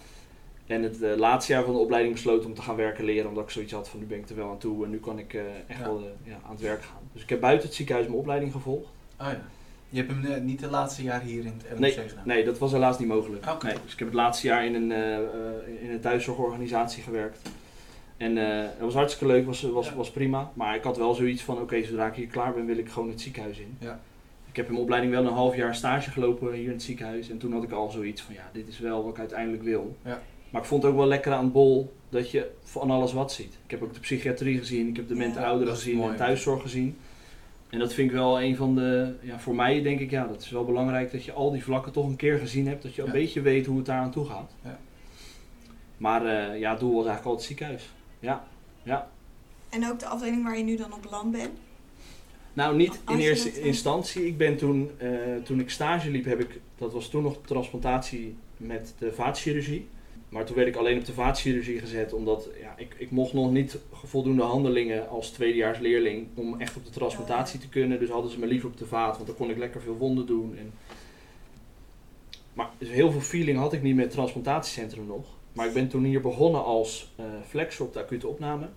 En 0.71 0.83
het 0.83 1.01
eh, 1.01 1.15
laatste 1.15 1.51
jaar 1.53 1.63
van 1.63 1.73
de 1.73 1.79
opleiding 1.79 2.13
besloten 2.13 2.49
om 2.49 2.55
te 2.55 2.61
gaan 2.61 2.75
werken 2.75 3.03
leren. 3.03 3.29
Omdat 3.29 3.43
ik 3.43 3.49
zoiets 3.49 3.73
had 3.73 3.89
van, 3.89 3.99
nu 3.99 4.05
ben 4.05 4.17
ik 4.17 4.29
er 4.29 4.35
wel 4.35 4.49
aan 4.49 4.57
toe. 4.57 4.83
En 4.83 4.89
nu 4.89 4.99
kan 4.99 5.19
ik 5.19 5.33
eh, 5.33 5.41
echt 5.67 5.79
Ja. 5.79 5.85
wel 5.85 5.97
eh, 5.99 6.29
ja, 6.31 6.39
aan 6.45 6.51
het 6.51 6.61
werk 6.61 6.83
gaan. 6.83 7.01
Dus 7.13 7.21
ik 7.21 7.29
heb 7.29 7.39
buiten 7.39 7.67
het 7.67 7.75
ziekenhuis 7.75 8.07
mijn 8.07 8.19
opleiding 8.19 8.51
gevolgd. 8.51 8.89
Oh 9.19 9.27
ja. 9.27 9.41
Je 9.89 9.97
hebt 10.03 10.11
hem 10.27 10.45
niet 10.45 10.59
de 10.59 10.69
laatste 10.69 11.03
jaar 11.03 11.21
hier 11.21 11.39
in 11.45 11.53
het 11.57 11.65
LMC 11.71 11.79
Nee, 11.79 11.91
gedaan? 11.91 12.23
Nee, 12.27 12.43
dat 12.45 12.57
was 12.57 12.71
helaas 12.71 12.99
niet 12.99 13.07
mogelijk. 13.07 13.49
Oké. 13.49 13.65
Nee, 13.65 13.75
dus 13.83 13.93
ik 13.93 13.99
heb 13.99 14.07
het 14.07 14.17
laatste 14.17 14.47
jaar 14.47 14.65
in 14.65 14.73
een, 14.75 14.91
in 15.81 15.91
een 15.91 15.99
thuiszorgorganisatie 15.99 17.03
gewerkt. 17.03 17.39
En 18.17 18.35
het 18.35 18.79
was 18.79 18.93
hartstikke 18.93 19.33
leuk, 19.33 19.45
was, 19.45 19.61
was, 19.61 19.87
Ja. 19.87 19.95
was 19.95 20.11
prima. 20.11 20.51
Maar 20.53 20.75
ik 20.75 20.83
had 20.83 20.97
wel 20.97 21.13
zoiets 21.13 21.41
van, 21.43 21.61
oké, 21.61 21.83
zodra 21.83 22.07
ik 22.07 22.13
hier 22.15 22.27
klaar 22.27 22.53
ben, 22.53 22.65
wil 22.65 22.77
ik 22.77 22.89
gewoon 22.89 23.09
het 23.09 23.21
ziekenhuis 23.21 23.59
in. 23.59 23.77
Ja. 23.79 23.99
Ik 24.49 24.55
heb 24.55 24.65
in 24.65 24.71
mijn 24.71 24.83
opleiding 24.83 25.13
wel 25.13 25.25
een 25.25 25.33
half 25.33 25.55
jaar 25.55 25.75
stage 25.75 26.11
gelopen 26.11 26.53
hier 26.53 26.63
in 26.65 26.71
het 26.71 26.83
ziekenhuis. 26.83 27.29
En 27.29 27.37
toen 27.37 27.53
had 27.53 27.63
ik 27.63 27.71
al 27.71 27.89
zoiets 27.91 28.21
van, 28.21 28.33
ja, 28.33 28.49
dit 28.53 28.67
is 28.67 28.79
wel 28.79 29.03
wat 29.03 29.13
ik 29.13 29.19
uiteindelijk 29.19 29.63
wil. 29.63 29.95
Ja. 30.05 30.21
Maar 30.51 30.61
ik 30.61 30.67
vond 30.67 30.83
het 30.83 30.91
ook 30.91 30.97
wel 30.97 31.07
lekker 31.07 31.33
aan 31.33 31.43
het 31.43 31.53
bol 31.53 31.93
dat 32.09 32.31
je 32.31 32.51
van 32.63 32.91
alles 32.91 33.13
wat 33.13 33.31
ziet. 33.31 33.57
Ik 33.65 33.71
heb 33.71 33.83
ook 33.83 33.93
de 33.93 33.99
psychiatrie 33.99 34.57
gezien, 34.57 34.87
ik 34.87 34.95
heb 34.95 35.07
de 35.07 35.45
ouderen 35.45 35.73
is 35.73 35.79
gezien 35.79 35.97
mooi. 35.97 36.11
en 36.11 36.17
thuiszorg 36.17 36.61
gezien. 36.61 36.97
En 37.69 37.79
dat 37.79 37.93
vind 37.93 38.09
ik 38.09 38.15
wel 38.15 38.41
een 38.41 38.55
van 38.55 38.75
de, 38.75 39.15
ja, 39.21 39.39
voor 39.39 39.55
mij 39.55 39.81
denk 39.81 39.99
ik, 39.99 40.11
ja, 40.11 40.27
dat 40.27 40.41
is 40.41 40.49
wel 40.49 40.65
belangrijk 40.65 41.11
dat 41.11 41.23
je 41.23 41.31
al 41.31 41.51
die 41.51 41.63
vlakken 41.63 41.91
toch 41.91 42.07
een 42.07 42.15
keer 42.15 42.39
gezien 42.39 42.67
hebt. 42.67 42.83
Dat 42.83 42.95
je 42.95 43.03
een 43.03 43.11
beetje 43.11 43.41
weet 43.41 43.65
hoe 43.65 43.77
het 43.77 43.85
daar 43.85 43.99
aan 43.99 44.11
toe 44.11 44.25
gaat. 44.25 44.51
Ja. 44.63 44.79
Maar 45.97 46.25
eh, 46.25 46.59
ja, 46.59 46.71
het 46.71 46.79
doel 46.79 46.95
was 46.95 47.05
eigenlijk 47.05 47.25
al 47.25 47.35
het 47.35 47.43
ziekenhuis. 47.43 47.89
Ja, 48.19 48.47
ja. 48.83 49.09
En 49.69 49.87
ook 49.89 49.99
de 49.99 50.05
afdeling 50.05 50.43
waar 50.43 50.57
je 50.57 50.63
nu 50.63 50.75
dan 50.75 50.93
op 50.93 51.01
beland 51.01 51.31
bent. 51.31 51.59
Nou, 52.53 52.75
niet 52.75 52.99
Als 53.05 53.17
in 53.17 53.21
eerste 53.21 53.61
instantie. 53.61 54.27
Ik 54.27 54.37
ben 54.37 54.57
toen, 54.57 54.91
eh, 54.97 55.09
toen 55.43 55.59
ik 55.59 55.69
stage 55.69 56.09
liep, 56.09 56.25
heb 56.25 56.39
ik, 56.39 56.59
dat 56.77 56.93
was 56.93 57.09
toen 57.09 57.23
nog 57.23 57.37
transplantatie 57.45 58.35
met 58.57 58.93
de 58.97 59.13
vaatchirurgie. 59.13 59.87
Maar 60.31 60.45
toen 60.45 60.55
werd 60.55 60.67
ik 60.67 60.75
alleen 60.75 60.97
op 60.97 61.05
de 61.05 61.13
vaatchirurgie 61.13 61.79
gezet, 61.79 62.13
omdat 62.13 62.49
ja, 62.59 62.73
ik, 62.77 62.95
ik 62.97 63.11
mocht 63.11 63.33
nog 63.33 63.51
niet 63.51 63.77
voldoende 63.91 64.43
handelingen 64.43 65.09
als 65.09 65.29
tweedejaars 65.29 65.79
leerling 65.79 66.27
om 66.35 66.61
echt 66.61 66.77
op 66.77 66.85
de 66.85 66.91
transplantatie 66.91 67.59
te 67.59 67.69
kunnen. 67.69 67.99
Dus 67.99 68.09
hadden 68.09 68.31
ze 68.31 68.39
me 68.39 68.45
liever 68.45 68.69
op 68.69 68.77
de 68.77 68.85
vaat, 68.85 69.15
want 69.15 69.27
dan 69.27 69.35
kon 69.35 69.49
ik 69.49 69.57
lekker 69.57 69.81
veel 69.81 69.97
wonden 69.97 70.25
doen. 70.25 70.57
En... 70.57 70.73
Maar 72.53 72.69
dus 72.77 72.89
heel 72.89 73.11
veel 73.11 73.21
feeling 73.21 73.57
had 73.57 73.73
ik 73.73 73.81
niet 73.81 73.95
met 73.95 74.05
het 74.05 74.13
transplantatiecentrum 74.13 75.05
nog. 75.05 75.25
Maar 75.53 75.67
ik 75.67 75.73
ben 75.73 75.87
toen 75.87 76.03
hier 76.03 76.21
begonnen 76.21 76.63
als 76.63 77.11
eh 77.15 77.25
flexor 77.47 77.85
op 77.85 77.93
de 77.93 77.99
acute 77.99 78.27
opname. 78.27 78.69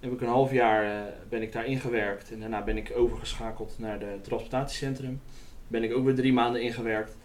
Heb 0.00 0.12
ik 0.12 0.20
een 0.20 0.28
half 0.28 0.52
jaar 0.52 0.84
eh, 0.84 1.12
ben 1.28 1.42
ik 1.42 1.52
daar 1.52 1.66
ingewerkt 1.66 2.32
en 2.32 2.40
daarna 2.40 2.62
ben 2.62 2.76
ik 2.76 2.92
overgeschakeld 2.96 3.74
naar 3.78 4.00
het 4.00 4.24
transplantatiecentrum. 4.24 5.20
Ben 5.68 5.82
ik 5.82 5.94
ook 5.94 6.04
weer 6.04 6.14
drie 6.14 6.32
maanden 6.32 6.62
ingewerkt. 6.62 7.16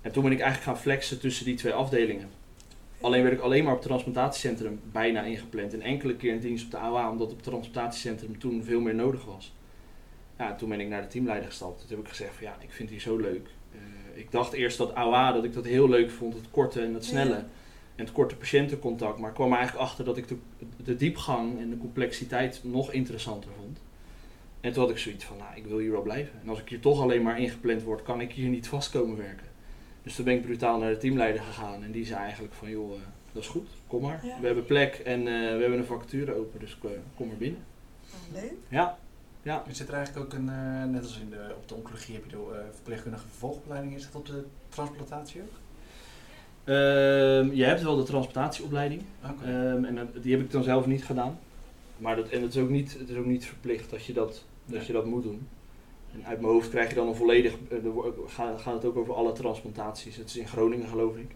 En 0.00 0.12
toen 0.12 0.22
ben 0.22 0.32
ik 0.32 0.40
eigenlijk 0.40 0.70
gaan 0.70 0.82
flexen 0.82 1.20
tussen 1.20 1.44
die 1.44 1.54
twee 1.54 1.72
afdelingen. 1.72 2.41
Alleen 3.02 3.22
werd 3.22 3.34
ik 3.34 3.40
alleen 3.40 3.64
maar 3.64 3.72
op 3.72 3.78
het 3.78 3.88
transplantatiecentrum 3.88 4.80
bijna 4.92 5.22
ingepland. 5.22 5.72
En 5.72 5.82
enkele 5.82 6.16
keer 6.16 6.32
in 6.32 6.40
dienst 6.40 6.64
op 6.64 6.70
de 6.70 6.76
AOA, 6.76 7.10
omdat 7.10 7.30
op 7.30 7.36
het 7.36 7.44
transplantatiecentrum 7.44 8.38
toen 8.38 8.64
veel 8.64 8.80
meer 8.80 8.94
nodig 8.94 9.24
was. 9.24 9.54
Ja, 10.38 10.54
toen 10.54 10.68
ben 10.68 10.80
ik 10.80 10.88
naar 10.88 11.02
de 11.02 11.08
teamleider 11.08 11.48
gestapt. 11.48 11.80
Toen 11.80 11.88
heb 11.88 11.98
ik 11.98 12.08
gezegd 12.08 12.34
van 12.34 12.44
ja, 12.44 12.56
ik 12.60 12.70
vind 12.70 12.88
die 12.88 13.00
zo 13.00 13.16
leuk. 13.16 13.48
Eh, 13.72 14.20
ik 14.20 14.30
dacht 14.30 14.52
eerst 14.52 14.78
dat 14.78 14.94
AOA, 14.94 15.32
dat 15.32 15.44
ik 15.44 15.52
dat 15.52 15.64
heel 15.64 15.88
leuk 15.88 16.10
vond, 16.10 16.34
het 16.34 16.50
korte 16.50 16.80
en 16.80 16.94
het 16.94 17.04
snelle. 17.04 17.34
Ja. 17.34 17.46
En 17.96 18.04
het 18.04 18.12
korte 18.12 18.36
patiëntencontact. 18.36 19.18
Maar 19.18 19.28
ik 19.28 19.34
kwam 19.34 19.52
eigenlijk 19.52 19.84
achter 19.84 20.04
dat 20.04 20.16
ik 20.16 20.28
de, 20.28 20.36
de 20.84 20.96
diepgang 20.96 21.58
en 21.58 21.70
de 21.70 21.78
complexiteit 21.78 22.60
nog 22.64 22.92
interessanter 22.92 23.50
vond. 23.60 23.80
En 24.60 24.72
toen 24.72 24.82
had 24.82 24.90
ik 24.90 24.98
zoiets 24.98 25.24
van, 25.24 25.36
nou, 25.36 25.56
ik 25.56 25.66
wil 25.66 25.78
hier 25.78 25.90
wel 25.90 26.02
blijven. 26.02 26.40
En 26.42 26.48
als 26.48 26.60
ik 26.60 26.68
hier 26.68 26.80
toch 26.80 27.00
alleen 27.00 27.22
maar 27.22 27.40
ingepland 27.40 27.82
word, 27.82 28.02
kan 28.02 28.20
ik 28.20 28.32
hier 28.32 28.48
niet 28.48 28.68
vast 28.68 28.90
komen 28.90 29.16
werken. 29.16 29.46
Dus 30.02 30.14
toen 30.14 30.24
ben 30.24 30.34
ik 30.34 30.42
brutaal 30.42 30.78
naar 30.78 30.90
de 30.90 30.96
teamleider 30.96 31.42
gegaan. 31.42 31.82
En 31.84 31.90
die 31.92 32.04
zei 32.06 32.20
eigenlijk 32.20 32.54
van, 32.54 32.70
joh, 32.70 32.92
eh, 32.94 32.98
dat 33.32 33.42
is 33.42 33.48
goed, 33.48 33.68
kom 33.86 34.02
maar. 34.02 34.26
Ja. 34.26 34.40
We 34.40 34.46
hebben 34.46 34.64
plek 34.64 34.94
en 34.94 35.18
eh, 35.20 35.26
we 35.26 35.60
hebben 35.60 35.78
een 35.78 35.84
vacature 35.84 36.34
open, 36.34 36.60
dus 36.60 36.78
eh, 36.84 36.90
kom 37.16 37.26
maar 37.26 37.36
binnen. 37.36 37.60
Leuk. 38.32 38.52
Ja, 38.68 38.98
ja. 39.42 39.64
Zit 39.70 39.88
er 39.88 39.94
eigenlijk 39.94 40.26
ook 40.26 40.32
een, 40.38 40.48
eh, 40.48 40.84
net 40.84 41.02
als 41.02 41.20
in 41.20 41.30
de, 41.30 41.54
op 41.56 41.68
de 41.68 41.74
oncologie 41.74 42.14
heb 42.14 42.24
je 42.24 42.30
de 42.30 42.36
eh, 42.36 42.58
verpleegkundige 42.74 43.26
vervolgopleiding, 43.28 43.94
is 43.94 44.04
dat 44.04 44.14
op 44.14 44.26
de 44.26 44.44
transplantatie 44.68 45.40
ook? 45.42 45.50
Ehm, 46.64 47.52
je 47.54 47.64
hebt 47.64 47.82
wel 47.82 47.96
de 47.96 48.02
transplantatieopleiding. 48.02 49.02
Ehm, 49.44 49.84
en 49.84 49.94
dat- 49.94 50.22
die 50.22 50.32
heb 50.36 50.40
ik 50.44 50.50
dan 50.50 50.62
zelf 50.62 50.86
niet 50.86 51.04
gedaan. 51.04 51.38
Maar 51.96 52.16
dat, 52.16 52.28
en 52.28 52.42
het 52.42 52.54
is 52.54 52.62
ook 52.62 52.68
niet, 52.68 52.98
het 52.98 53.08
is 53.08 53.16
ook 53.16 53.24
niet 53.26 53.46
verplicht 53.46 53.90
dat 53.90 54.04
je 54.04 54.12
dat, 54.12 54.44
dat, 54.64 54.86
je 54.86 54.92
dat 54.92 55.04
moet 55.06 55.22
doen. 55.22 55.46
En 56.12 56.24
uit 56.26 56.40
mijn 56.40 56.52
hoofd 56.52 56.68
krijg 56.68 56.88
je 56.88 56.94
dan 56.94 57.08
een 57.08 57.14
volledig. 57.14 57.52
eh, 57.70 57.78
wo- 57.82 58.14
gaat, 58.26 58.64
het 58.64 58.84
ook 58.84 58.96
over 58.96 59.14
alle 59.14 59.32
transplantaties. 59.32 60.16
Het 60.16 60.28
is 60.28 60.36
in 60.36 60.48
Groningen, 60.48 60.86
geloof 60.88 61.16
ik. 61.16 61.34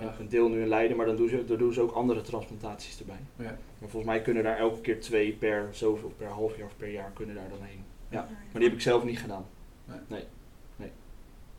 Ja. 0.00 0.14
een 0.18 0.28
deel 0.28 0.48
nu 0.48 0.60
in 0.62 0.68
Leiden, 0.68 0.96
maar 0.96 1.06
dan 1.06 1.16
doen, 1.16 1.28
ze, 1.28 1.44
dan 1.44 1.58
doen 1.58 1.72
ze 1.72 1.80
ook 1.80 1.92
andere 1.92 2.20
transplantaties 2.20 2.98
erbij. 2.98 3.20
Ja. 3.36 3.44
Maar 3.78 3.88
volgens 3.88 4.04
mij 4.04 4.22
kunnen 4.22 4.42
daar 4.42 4.58
elke 4.58 4.80
keer 4.80 5.00
twee 5.00 5.32
per 5.32 5.68
zoveel, 5.72 6.12
per 6.16 6.28
half 6.28 6.56
jaar 6.56 6.66
of 6.66 6.76
per 6.76 6.90
jaar 6.90 7.10
kunnen 7.14 7.34
daar 7.34 7.48
dan 7.48 7.62
heen. 7.62 7.84
Ja. 8.08 8.20
Maar 8.30 8.60
die 8.60 8.62
heb 8.64 8.72
ik 8.72 8.80
zelf 8.80 9.04
niet 9.04 9.18
gedaan. 9.18 9.46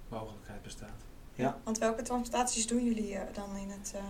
Mogelijkheid 0.10 0.62
bestaat. 0.62 1.02
Ja. 1.36 1.60
Want 1.64 1.78
welke 1.78 2.02
transplantaties 2.02 2.68
doen 2.68 2.84
jullie 2.84 3.16
eh, 3.16 3.22
dan 3.34 3.56
in 3.56 3.70
het 3.70 3.94
eh 3.96 4.02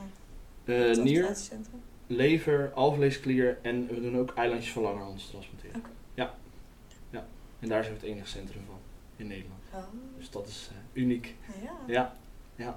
Eh, 0.65 0.79
nier, 0.83 0.93
transplantatiecentrum? 0.93 1.81
lever, 2.07 2.71
alvleesklier 2.73 3.57
en 3.61 3.87
we 3.87 4.01
doen 4.01 4.17
ook 4.17 4.33
eilandjes 4.35 4.71
van 4.73 4.83
langerhans 4.83 5.27
transplanteren. 5.29 5.75
Oké. 5.79 5.89
Ja. 6.13 6.33
Ja. 7.63 7.69
En 7.69 7.69
daar 7.69 7.79
is 7.79 7.87
ook 7.87 7.93
het 8.01 8.03
enige 8.03 8.27
centrum 8.27 8.65
van 8.65 8.79
in 9.15 9.27
Nederland. 9.27 9.61
Oh, 9.73 9.83
Dus 10.17 10.29
dat 10.29 10.47
is 10.47 10.69
eh, 10.71 11.01
uniek. 11.01 11.35
ja. 11.63 11.71
Ja, 11.87 12.15
ja. 12.55 12.75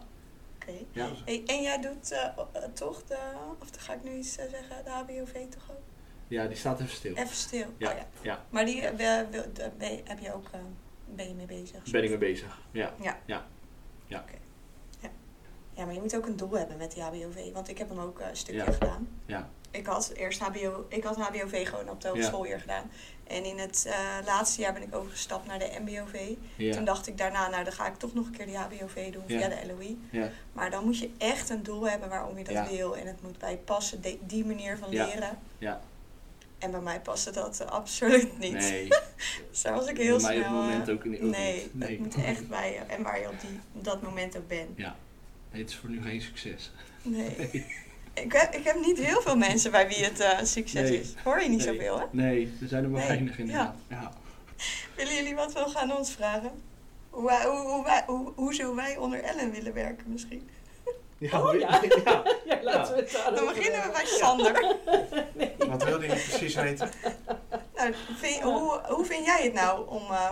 Oké. 0.57 0.73
Ja. 0.93 1.09
Hey, 1.25 1.43
en 1.47 1.63
jij 1.63 1.81
doet 1.81 2.11
eh, 2.13 2.25
eh, 2.53 2.63
toch 2.73 3.03
de, 3.05 3.19
of 3.61 3.69
ga 3.79 3.93
ik 3.95 4.05
nu 4.05 4.11
iets 4.17 4.33
zeggen, 4.33 4.85
de 4.85 4.91
HBOV 4.91 5.33
toch 5.49 5.71
ook? 5.71 5.83
ja, 6.29 6.47
die 6.47 6.57
staat 6.57 6.81
even 6.81 6.95
stil. 6.97 7.15
Even 7.15 7.37
stil. 7.37 7.67
Ja, 7.77 7.91
Oh, 7.91 7.97
ja. 7.97 8.07
ja. 8.23 8.45
Maar 8.51 8.65
die 8.65 8.81
heb 8.83 10.19
je 10.21 10.33
ook, 10.35 10.49
eh, 10.53 10.61
ben 11.15 11.29
je 11.29 11.35
mee 11.35 11.47
bezig? 11.47 11.91
Ben 11.91 12.03
ik 12.03 12.09
mee 12.09 12.19
bezig. 12.19 12.61
Ja. 12.71 12.95
Ja, 15.75 15.85
maar 15.85 15.95
je 15.95 16.01
moet 16.01 16.17
ook 16.17 16.27
een 16.27 16.37
doel 16.37 16.51
hebben 16.59 16.77
met 16.77 16.93
die 16.93 17.03
HBOV. 17.03 17.53
Want 17.53 17.69
ik 17.69 17.79
heb 17.79 17.89
hem 17.89 17.99
ook 17.99 18.21
een 18.21 18.37
stukje 18.37 18.65
Ja. 18.65 18.73
gedaan. 18.73 19.09
Ja. 19.27 19.51
Ik 19.71 19.87
had 19.87 20.13
eerst 20.17 20.41
HBO, 20.41 20.87
ik 20.89 21.05
had 21.05 21.17
HBOV 21.17 21.69
gewoon 21.69 21.89
op 21.89 22.01
de 22.01 22.09
Ja. 22.09 22.15
hogeschooljaar 22.15 22.61
gedaan. 22.61 22.91
En 23.27 23.45
in 23.45 23.59
het 23.59 23.85
eh, 23.89 23.99
laatste 24.27 24.61
jaar 24.61 24.73
ben 24.73 24.83
ik 24.83 24.95
overgestapt 24.95 25.47
naar 25.47 25.59
de 25.59 25.71
MBOV. 25.85 26.27
Toen 26.57 26.67
Ja. 26.67 26.81
dacht 26.81 27.07
ik 27.07 27.19
daarna, 27.19 27.49
nou 27.49 27.65
dan 27.65 27.73
ga 27.73 27.87
ik 27.87 27.97
toch 27.97 28.15
nog 28.15 28.27
een 28.27 28.33
keer 28.37 28.47
die 28.47 28.57
HBOV 28.57 29.13
doen 29.13 29.23
Ja. 29.27 29.39
via 29.39 29.49
de 29.49 29.67
LOE. 29.67 29.97
Ja. 30.11 30.31
Maar 30.53 30.71
dan 30.71 30.85
moet 30.85 30.99
je 30.99 31.11
echt 31.19 31.51
een 31.51 31.63
doel 31.63 31.89
hebben 31.89 32.09
waarom 32.09 32.39
je 32.39 32.45
dat 32.45 32.53
Ja. 32.53 32.69
wil. 32.69 32.97
En 32.97 33.07
het 33.07 33.23
moet 33.23 33.39
bij 33.39 33.57
passen, 33.57 34.01
de- 34.03 34.19
die 34.21 34.45
manier 34.45 34.79
van 34.79 34.91
Ja. 34.91 35.07
leren. 35.07 35.39
Ja. 35.59 35.81
En 36.59 36.71
bij 36.71 36.81
mij 36.81 37.01
paste 37.01 37.31
dat 37.31 37.61
eh, 37.61 37.67
absoluut 37.67 38.39
niet. 38.39 38.53
Nee. 38.53 38.89
Dus 39.51 39.63
daar 39.63 39.75
was 39.75 39.87
ik 39.87 39.97
heel 39.97 40.17
Bij 40.17 40.27
mij 40.27 40.37
snel... 40.37 40.49
op 40.49 40.63
het 40.63 40.71
eh, 40.71 40.71
moment 40.79 40.91
ook 40.91 41.05
niet. 41.05 41.21
ook 41.23 41.31
nee, 41.31 41.55
niet. 41.63 41.75
nee. 41.75 41.91
het 41.91 41.99
moet 42.01 42.25
echt 42.25 42.49
bij 42.49 42.73
je. 42.73 42.79
En 42.79 43.03
waar 43.03 43.21
je 43.21 43.29
op, 43.29 43.41
die, 43.41 43.61
op 43.73 43.85
dat 43.85 44.03
moment 44.03 44.37
ook 44.37 44.49
bent. 44.49 44.77
Nee, 44.77 44.91
het 45.51 45.71
is 45.71 45.77
voor 45.77 45.89
nu 45.91 46.03
geen 46.03 46.21
succes. 46.21 46.71
Nee. 47.03 47.35
Ik, 48.25 48.33
heb, 48.33 48.55
ik 48.55 48.65
heb 48.65 48.77
niet 48.81 48.99
heel 48.99 49.21
veel 49.23 49.37
mensen 49.37 49.71
bij 49.71 49.89
wie 49.89 50.05
het 50.05 50.21
eh, 50.21 50.39
een 50.39 50.47
succes 50.47 50.89
Nee. 50.91 51.01
is. 51.01 51.15
Hoor 51.25 51.43
je 51.43 51.49
niet 51.49 51.65
Nee. 51.65 51.75
zoveel, 51.75 51.99
hè? 51.99 52.05
Nee, 52.11 52.57
er 52.63 52.69
zijn 52.69 52.85
er 52.85 52.91
maar 52.91 52.99
Nee. 53.01 53.09
weinig 53.09 53.39
inderdaad. 53.39 53.75
Ja. 53.89 54.13
Willen 54.97 55.15
jullie 55.15 55.35
wat 55.35 55.53
wel 55.53 55.69
gaan 55.69 55.97
ons 55.97 56.11
vragen? 56.13 56.51
Hoe, 57.11 57.33
hoe, 57.33 57.59
hoe, 57.59 57.85
wij, 57.85 58.03
hoe, 58.07 58.33
hoe 58.35 58.55
zo 58.55 58.75
wij 58.75 58.97
onder 58.97 59.23
Ellen 59.23 59.51
willen 59.51 59.73
werken 59.75 60.13
misschien? 60.13 60.49
Ja. 61.19 61.43
Oh, 61.43 61.59
ja. 61.59 61.81
ja. 62.05 62.23
Ja, 62.45 62.63
laten 62.63 62.95
we 62.95 63.01
het 63.01 63.37
Dan 63.37 63.47
beginnen 63.47 63.83
we 63.83 63.91
bij 63.93 64.05
Sander. 64.07 64.77
Wat 65.71 65.85
wilde 65.85 66.07
je 66.07 66.13
precies 66.29 66.55
weten? 66.55 66.91
Nou, 67.77 67.95
vind- 68.17 68.41
hoe, 68.43 68.81
hoe 68.89 69.05
vind 69.05 69.25
jij 69.27 69.43
het 69.45 69.53
nou 69.53 69.89
om 69.89 70.03
eh, 70.03 70.31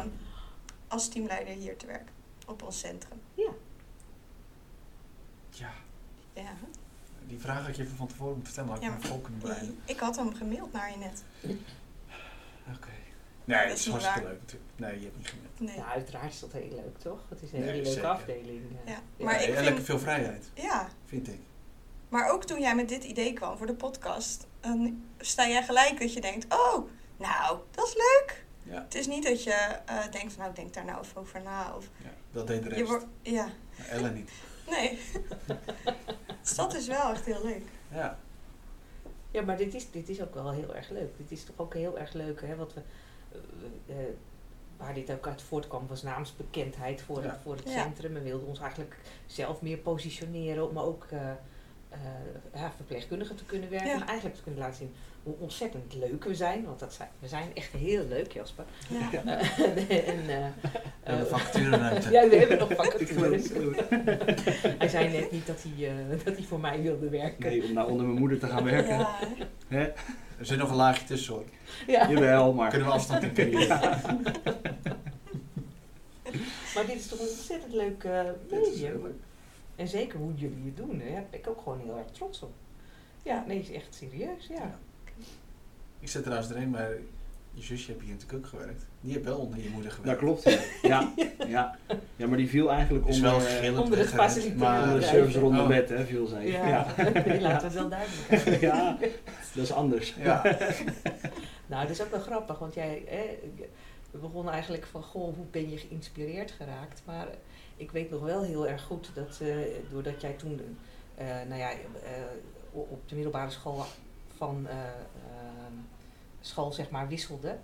als 0.88 1.08
teamleider 1.08 1.54
hier 1.54 1.76
te 1.76 1.86
werken? 1.86 2.08
Op 2.46 2.62
ons 2.62 2.78
centrum. 2.78 3.20
Ja, 3.34 3.50
Ja. 5.50 5.72
Die 7.34 7.42
vraag 7.42 7.66
had 7.66 7.76
je 7.76 7.82
even 7.82 7.96
van 7.96 8.06
tevoren 8.06 8.34
moeten 8.34 8.52
vertellen, 8.54 8.68
maar 8.80 8.90
ik 8.90 8.96
Ja, 8.96 8.98
me 9.02 9.06
vol 9.08 9.20
kunnen 9.20 9.40
bereiden. 9.40 9.78
Ik 9.84 9.98
had 9.98 10.16
hem 10.16 10.34
gemaild 10.34 10.72
naar 10.72 10.90
je 10.90 10.96
net. 10.96 11.22
Oké. 12.76 12.88
Nee, 13.44 13.58
Dat 13.58 13.68
dat 13.68 13.78
is 13.78 13.86
hartstikke 13.88 14.20
waar. 14.22 14.30
leuk 14.30 14.40
natuurlijk. 14.40 14.70
Nee, 14.76 14.98
je 14.98 15.04
hebt 15.04 15.16
niet 15.16 15.28
gemeld. 15.28 15.60
Nee. 15.60 15.76
Ja, 15.76 15.92
uiteraard 15.92 16.32
is 16.32 16.40
dat 16.40 16.52
heel 16.52 16.68
leuk, 16.70 16.98
toch? 16.98 17.20
Het 17.28 17.42
is 17.42 17.52
een 17.52 17.58
Nee, 17.58 17.68
hele 17.68 17.76
leuke 17.82 17.90
zeker. 17.94 18.08
afdeling. 18.08 18.62
eh. 18.84 18.92
Ja, 18.92 19.00
Ja. 19.16 19.24
maar 19.24 19.34
ik 19.42 19.52
vind- 19.52 19.64
lekker 19.64 19.84
veel 19.84 19.98
vrijheid, 19.98 20.50
Ja, 20.54 20.88
vind 21.04 21.28
ik. 21.28 21.38
maar 22.08 22.30
ook 22.30 22.44
toen 22.44 22.60
jij 22.60 22.74
met 22.74 22.88
dit 22.88 23.04
idee 23.04 23.32
kwam 23.32 23.56
voor 23.56 23.66
de 23.66 23.74
podcast, 23.74 24.46
dan 24.60 25.04
sta 25.18 25.48
jij 25.48 25.62
gelijk 25.64 25.98
dat 26.00 26.12
je 26.12 26.20
denkt, 26.20 26.54
oh, 26.54 26.88
nou, 27.16 27.58
dat 27.70 27.86
is 27.86 27.94
leuk. 27.94 28.44
Ja, 28.62 28.82
Het 28.82 28.94
is 28.94 29.06
niet 29.06 29.22
dat 29.24 29.42
je 29.42 29.50
eh, 29.52 30.10
denkt, 30.10 30.36
nou, 30.36 30.54
denk 30.54 30.74
daar 30.74 30.84
nou 30.84 31.04
even 31.04 31.16
over 31.20 31.42
na. 31.42 31.74
Of 31.76 31.88
ja 32.02 32.10
dat 32.32 32.46
deed 32.46 32.62
de 32.62 32.68
je 32.68 32.74
rest. 32.74 32.88
wordt, 32.88 33.06
ja, 33.22 33.48
Maar 33.78 33.86
Ellen 33.88 34.14
niet. 34.14 34.30
Nee. 34.68 34.98
dus 36.42 36.54
dat 36.54 36.74
is 36.74 36.86
wel 36.86 37.10
echt 37.10 37.24
heel 37.24 37.44
leuk. 37.44 37.62
Ja, 37.92 38.18
Ja, 39.30 39.42
maar 39.42 39.56
dit 39.56 39.74
is, 39.74 39.90
dit 39.90 40.08
is 40.08 40.22
ook 40.22 40.34
wel 40.34 40.50
heel 40.50 40.74
erg 40.74 40.88
leuk. 40.90 41.16
Dit 41.16 41.30
is 41.30 41.44
toch 41.44 41.54
ook 41.58 41.74
heel 41.74 41.98
erg 41.98 42.12
leuk, 42.12 42.40
hè? 42.40 42.56
Wat 42.56 42.74
we, 42.74 42.80
eh, 43.86 44.00
eh, 44.00 44.06
waar 44.76 44.94
dit 44.94 45.10
ook 45.10 45.26
uit 45.26 45.42
voortkwam, 45.42 45.86
was 45.86 46.02
naamsbekendheid 46.02 47.02
voor, 47.02 47.22
Ja. 47.22 47.28
het, 47.30 47.38
voor 47.42 47.54
het 47.56 47.64
Ja. 47.70 47.82
centrum. 47.82 48.12
We 48.14 48.20
wilden 48.22 48.48
ons 48.48 48.58
eigenlijk 48.60 48.96
zelf 49.26 49.60
meer 49.62 49.76
positioneren, 49.78 50.68
om 50.68 50.78
ook 50.78 51.06
eh, 51.10 51.30
eh, 51.30 51.98
ja, 52.54 52.72
verpleegkundigen 52.76 53.36
te 53.36 53.44
kunnen 53.44 53.70
werken. 53.70 53.88
Ja. 53.88 53.98
Maar 53.98 54.06
eigenlijk 54.08 54.36
te 54.36 54.42
kunnen 54.42 54.60
laten 54.60 54.76
zien 54.76 54.94
hoe 55.24 55.34
ontzettend 55.38 55.94
leuk 55.94 56.24
we 56.24 56.34
zijn. 56.34 56.64
Want 56.64 56.78
dat 56.78 56.94
zijn, 56.94 57.08
we 57.18 57.28
zijn 57.28 57.48
echt 57.54 57.72
heel 57.72 58.04
leuk, 58.08 58.32
Jasper. 58.32 58.64
Ja. 58.88 59.10
en, 59.22 59.28
eh, 59.28 60.08
en 60.08 60.26
de 60.26 60.50
eh, 61.02 62.10
ja, 62.12 62.28
we 62.28 62.36
hebben 62.36 62.58
nog 62.58 62.74
vacatures. 62.74 63.48
Hij 64.78 64.88
zei 64.88 65.08
net 65.08 65.30
niet 65.30 65.46
dat 65.46 65.62
hij, 65.62 65.88
eh, 65.88 66.24
dat 66.24 66.36
hij 66.36 66.44
voor 66.44 66.60
mij 66.60 66.82
wilde 66.82 67.08
werken. 67.08 67.50
Nee, 67.50 67.64
om 67.64 67.72
nou 67.72 67.90
onder 67.90 68.06
mijn 68.06 68.18
moeder 68.18 68.38
te 68.38 68.46
gaan 68.46 68.64
werken. 68.64 68.98
Ja, 68.98 69.18
hè? 69.68 69.78
Hè? 69.78 69.84
Er 70.38 70.46
zit 70.46 70.58
nog 70.58 70.70
een 70.70 70.76
laagje 70.76 71.06
tussen 71.06 71.34
hoor. 71.34 71.44
Ja. 71.86 72.10
Jawel, 72.10 72.52
maar... 72.52 72.70
Kunnen 72.70 72.88
we 72.88 72.94
afstand 72.94 73.22
in 73.22 73.32
creëren? 73.32 73.80
Maar 76.74 76.86
dit 76.86 76.94
is 76.94 77.06
toch 77.06 77.20
een 77.20 77.28
ontzettend 77.28 77.72
leuk 77.72 78.04
eh 78.04 78.22
medium. 78.50 79.02
leuk. 79.02 79.14
En 79.76 79.88
zeker 79.88 80.18
hoe 80.18 80.34
jullie 80.34 80.64
het 80.64 80.76
doen, 80.76 80.98
daar 80.98 81.24
ben 81.30 81.40
ik 81.40 81.48
ook 81.48 81.60
gewoon 81.62 81.80
heel 81.84 81.98
erg 81.98 82.10
trots 82.12 82.42
op. 82.42 82.52
Ja, 83.22 83.44
nee, 83.46 83.58
is 83.58 83.70
echt 83.70 83.94
serieus, 83.94 84.46
ja. 84.46 84.78
Ik 86.00 86.08
zit 86.08 86.22
trouwens 86.22 86.50
erin, 86.50 86.70
maar 86.70 86.88
je 87.52 87.62
zusje 87.62 87.86
heeft 87.92 88.04
hier 88.04 88.14
natuurlijk 88.14 88.44
ook 88.44 88.50
gewerkt. 88.50 88.86
Die 89.00 89.12
heeft 89.12 89.24
wel 89.24 89.38
onder 89.38 89.58
je 89.62 89.68
moeder 89.68 89.90
Dat 89.90 89.98
gewerkt. 90.00 90.20
klopt, 90.20 90.42
ja. 90.42 90.58
ja. 90.82 91.12
Ja. 91.46 91.78
Ja, 92.16 92.26
maar 92.26 92.36
die 92.36 92.48
viel 92.48 92.70
eigenlijk 92.72 93.06
onder, 93.06 93.32
onder 93.34 93.48
het 93.48 93.90
weggerend, 93.90 94.08
faciliteren. 94.08 94.58
maar- 94.58 94.82
onder 94.82 95.00
de 95.00 95.06
service 95.06 95.38
rond 95.38 95.58
Oh. 95.58 95.66
bed, 95.66 95.88
hè, 95.88 96.04
viel 96.06 96.26
zij. 96.26 96.46
Ja, 96.46 96.66
Ja. 96.68 96.86
laten 97.40 97.58
we 97.58 97.64
het 97.64 97.72
wel 97.74 97.88
duidelijk 97.88 98.60
ja, 98.70 98.96
dat 99.54 99.64
is 99.64 99.72
anders. 99.72 100.14
Ja, 100.22 100.42
Nou, 101.66 101.82
dat 101.82 101.90
is 101.90 102.02
ook 102.02 102.10
wel 102.10 102.20
grappig, 102.20 102.58
want 102.58 102.74
jij, 102.74 103.02
hè, 103.06 103.38
we 104.10 104.18
begonnen 104.18 104.52
eigenlijk 104.52 104.86
van, 104.90 105.02
goh, 105.02 105.34
hoe 105.36 105.46
ben 105.50 105.70
je 105.70 105.76
geïnspireerd 105.78 106.50
geraakt? 106.50 107.02
Maar 107.04 107.26
ik 107.76 107.90
weet 107.90 108.10
nog 108.10 108.20
wel 108.22 108.42
heel 108.42 108.68
erg 108.68 108.82
goed 108.82 109.10
dat, 109.14 109.38
eh, 109.42 109.56
doordat 109.90 110.20
jij 110.20 110.32
toen, 110.32 110.60
eh, 111.14 111.26
nou 111.48 111.60
ja, 111.60 111.70
eh, 111.70 111.76
op 112.72 113.08
de 113.08 113.14
middelbare 113.14 113.50
school 113.50 113.84
van 114.36 114.66
eh, 114.68 114.76
eh, 114.76 114.88
school, 116.40 116.72
zeg 116.72 116.90
maar, 116.90 117.08
wisselde, 117.08 117.58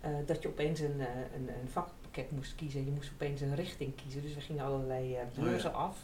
eh, 0.00 0.10
dat 0.26 0.42
je 0.42 0.48
opeens 0.48 0.80
een, 0.80 1.00
eh, 1.00 1.06
een, 1.34 1.48
een 1.48 1.68
vakpakket 1.68 2.30
moest 2.30 2.54
kiezen. 2.54 2.84
Je 2.84 2.90
moest 2.90 3.10
opeens 3.12 3.40
een 3.40 3.54
richting 3.54 3.94
kiezen, 3.94 4.22
dus 4.22 4.34
we 4.34 4.40
gingen 4.40 4.64
allerlei 4.64 5.14
eh 5.16 5.26
beurzen 5.34 5.74
af. 5.74 5.98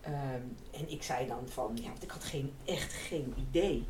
Ehm, 0.00 0.42
en 0.70 0.90
ik 0.90 1.02
zei 1.02 1.26
dan 1.26 1.48
van, 1.48 1.76
ja, 1.82 1.88
want 1.88 2.02
ik 2.02 2.10
had 2.10 2.24
geen, 2.24 2.52
echt 2.64 2.92
geen 2.92 3.34
idee. 3.36 3.84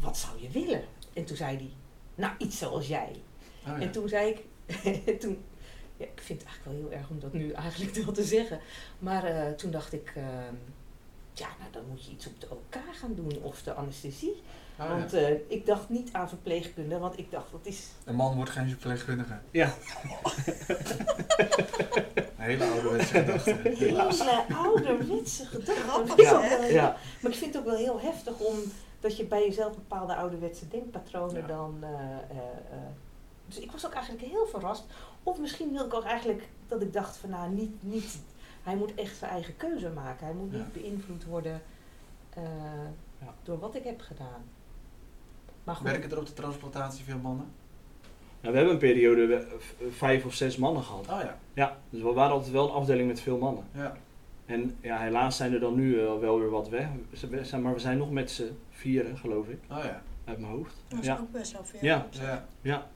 Wat 0.00 0.16
zou 0.16 0.42
je 0.42 0.50
willen? 0.50 0.84
En 1.12 1.24
toen 1.24 1.36
zei 1.36 1.56
hij, 1.56 1.70
nou, 2.14 2.34
iets 2.38 2.58
zoals 2.58 2.86
jij. 2.88 3.22
Oh, 3.60 3.66
ja. 3.66 3.80
En 3.80 3.92
toen 3.92 4.08
zei 4.08 4.30
ik, 4.30 4.40
toen, 5.20 5.44
ja, 5.96 6.04
ik 6.04 6.20
vind 6.20 6.40
het 6.40 6.48
eigenlijk 6.48 6.64
wel 6.64 6.74
heel 6.74 6.98
erg 6.98 7.10
om 7.10 7.20
dat 7.20 7.32
nu 7.32 7.50
eigenlijk 7.52 7.94
wel 7.94 8.12
te 8.12 8.24
zeggen. 8.24 8.60
Maar 8.98 9.54
toen 9.54 9.70
dacht 9.70 9.92
ik, 9.92 10.12
ehm, 10.16 10.54
ja, 11.40 11.48
nou 11.58 11.70
dan 11.72 11.82
moet 11.88 12.04
je 12.04 12.10
iets 12.12 12.26
op 12.26 12.40
de 12.40 12.46
OK 12.50 12.76
gaan 12.92 13.14
doen 13.14 13.38
of 13.42 13.62
de 13.62 13.72
anesthesie. 13.74 14.42
Oh, 14.78 14.86
ja. 14.86 14.98
want 14.98 15.12
eh, 15.12 15.30
ik 15.48 15.66
dacht 15.66 15.88
niet 15.88 16.12
aan 16.12 16.28
verpleegkunde, 16.28 16.98
want 16.98 17.18
ik 17.18 17.30
dacht 17.30 17.50
dat 17.50 17.60
is... 17.62 17.88
Een 18.04 18.14
man 18.14 18.34
wordt 18.34 18.50
geen 18.50 18.68
verpleegkundige. 18.68 19.38
Ja. 19.50 19.74
Een 22.36 22.46
hele 22.46 22.64
ouderwetse 22.64 23.14
gedachte. 23.18 23.58
Helaas. 23.62 24.18
Hele 24.18 24.44
ouderwetse 24.56 25.46
gedachte. 25.46 26.66
Ja. 26.72 26.96
Maar 27.22 27.30
ik 27.30 27.36
vind 27.38 27.54
het 27.54 27.62
ook 27.62 27.68
wel 27.68 27.78
heel 27.78 28.00
heftig 28.00 28.38
om 28.38 28.56
dat 29.00 29.16
je 29.16 29.24
bij 29.24 29.44
jezelf 29.46 29.74
bepaalde 29.74 30.14
ouderwetse 30.14 30.68
denkpatronen 30.68 31.40
Ja. 31.40 31.46
dan. 31.46 31.78
eh, 31.80 31.90
eh, 31.90 32.76
dus 33.46 33.58
ik 33.58 33.72
was 33.72 33.86
ook 33.86 33.92
eigenlijk 33.92 34.24
heel 34.24 34.46
verrast. 34.46 34.84
Of 35.22 35.38
misschien 35.38 35.72
wil 35.72 35.84
ik 35.84 35.94
ook 35.94 36.04
eigenlijk 36.04 36.48
dat 36.68 36.82
ik 36.82 36.92
dacht 36.92 37.16
van 37.16 37.30
nou 37.30 37.50
niet, 37.50 37.82
niet 37.82 38.18
hij 38.70 38.78
moet 38.78 38.94
echt 38.94 39.16
zijn 39.16 39.30
eigen 39.30 39.56
keuze 39.56 39.88
maken. 39.90 40.26
Hij 40.26 40.34
moet 40.34 40.50
Ja. 40.52 40.56
niet 40.56 40.72
beïnvloed 40.72 41.24
worden 41.24 41.62
eh, 42.30 42.42
Ja. 43.18 43.34
door 43.42 43.58
wat 43.58 43.74
ik 43.74 43.84
heb 43.84 44.00
gedaan. 44.00 44.42
Maar 45.64 45.74
goed, 45.74 45.86
Werken 45.86 46.10
er 46.10 46.18
op 46.18 46.26
de 46.26 46.32
transplantatie 46.32 47.04
veel 47.04 47.18
mannen? 47.18 47.46
Nou, 48.40 48.52
we 48.52 48.58
hebben 48.58 48.70
een 48.74 48.80
periode 48.80 49.26
we- 49.26 49.58
vijf 49.90 50.24
of 50.24 50.34
zes 50.34 50.56
mannen 50.56 50.82
gehad. 50.82 51.08
Oh 51.08 51.20
ja. 51.20 51.38
Ja, 51.54 51.76
dus 51.90 52.02
we 52.02 52.12
waren 52.12 52.32
altijd 52.32 52.52
wel 52.52 52.68
een 52.68 52.74
afdeling 52.74 53.08
met 53.08 53.20
veel 53.20 53.38
mannen. 53.38 53.64
ja. 53.74 53.96
En 54.46 54.76
ja, 54.80 54.98
helaas 54.98 55.36
zijn 55.36 55.52
er 55.52 55.60
dan 55.60 55.74
nu 55.74 56.00
eh, 56.00 56.18
wel 56.18 56.38
weer 56.38 56.50
wat 56.50 56.68
weg. 56.68 56.86
Maar 57.60 57.72
we 57.74 57.78
zijn 57.80 57.98
nog 57.98 58.10
met 58.10 58.30
z'n 58.30 58.58
vieren, 58.70 59.18
geloof 59.18 59.48
ik, 59.48 59.58
Oh 59.70 59.76
ja. 59.84 60.02
uit 60.24 60.38
mijn 60.38 60.52
hoofd. 60.52 60.74
Dat 60.88 60.98
is 61.00 61.06
Ja, 61.06 61.18
ook 61.20 61.30
best 61.32 61.52
wel 61.52 61.64
veel. 61.64 61.78
Ja. 61.82 62.06
Ja. 62.10 62.46
ja. 62.60 62.86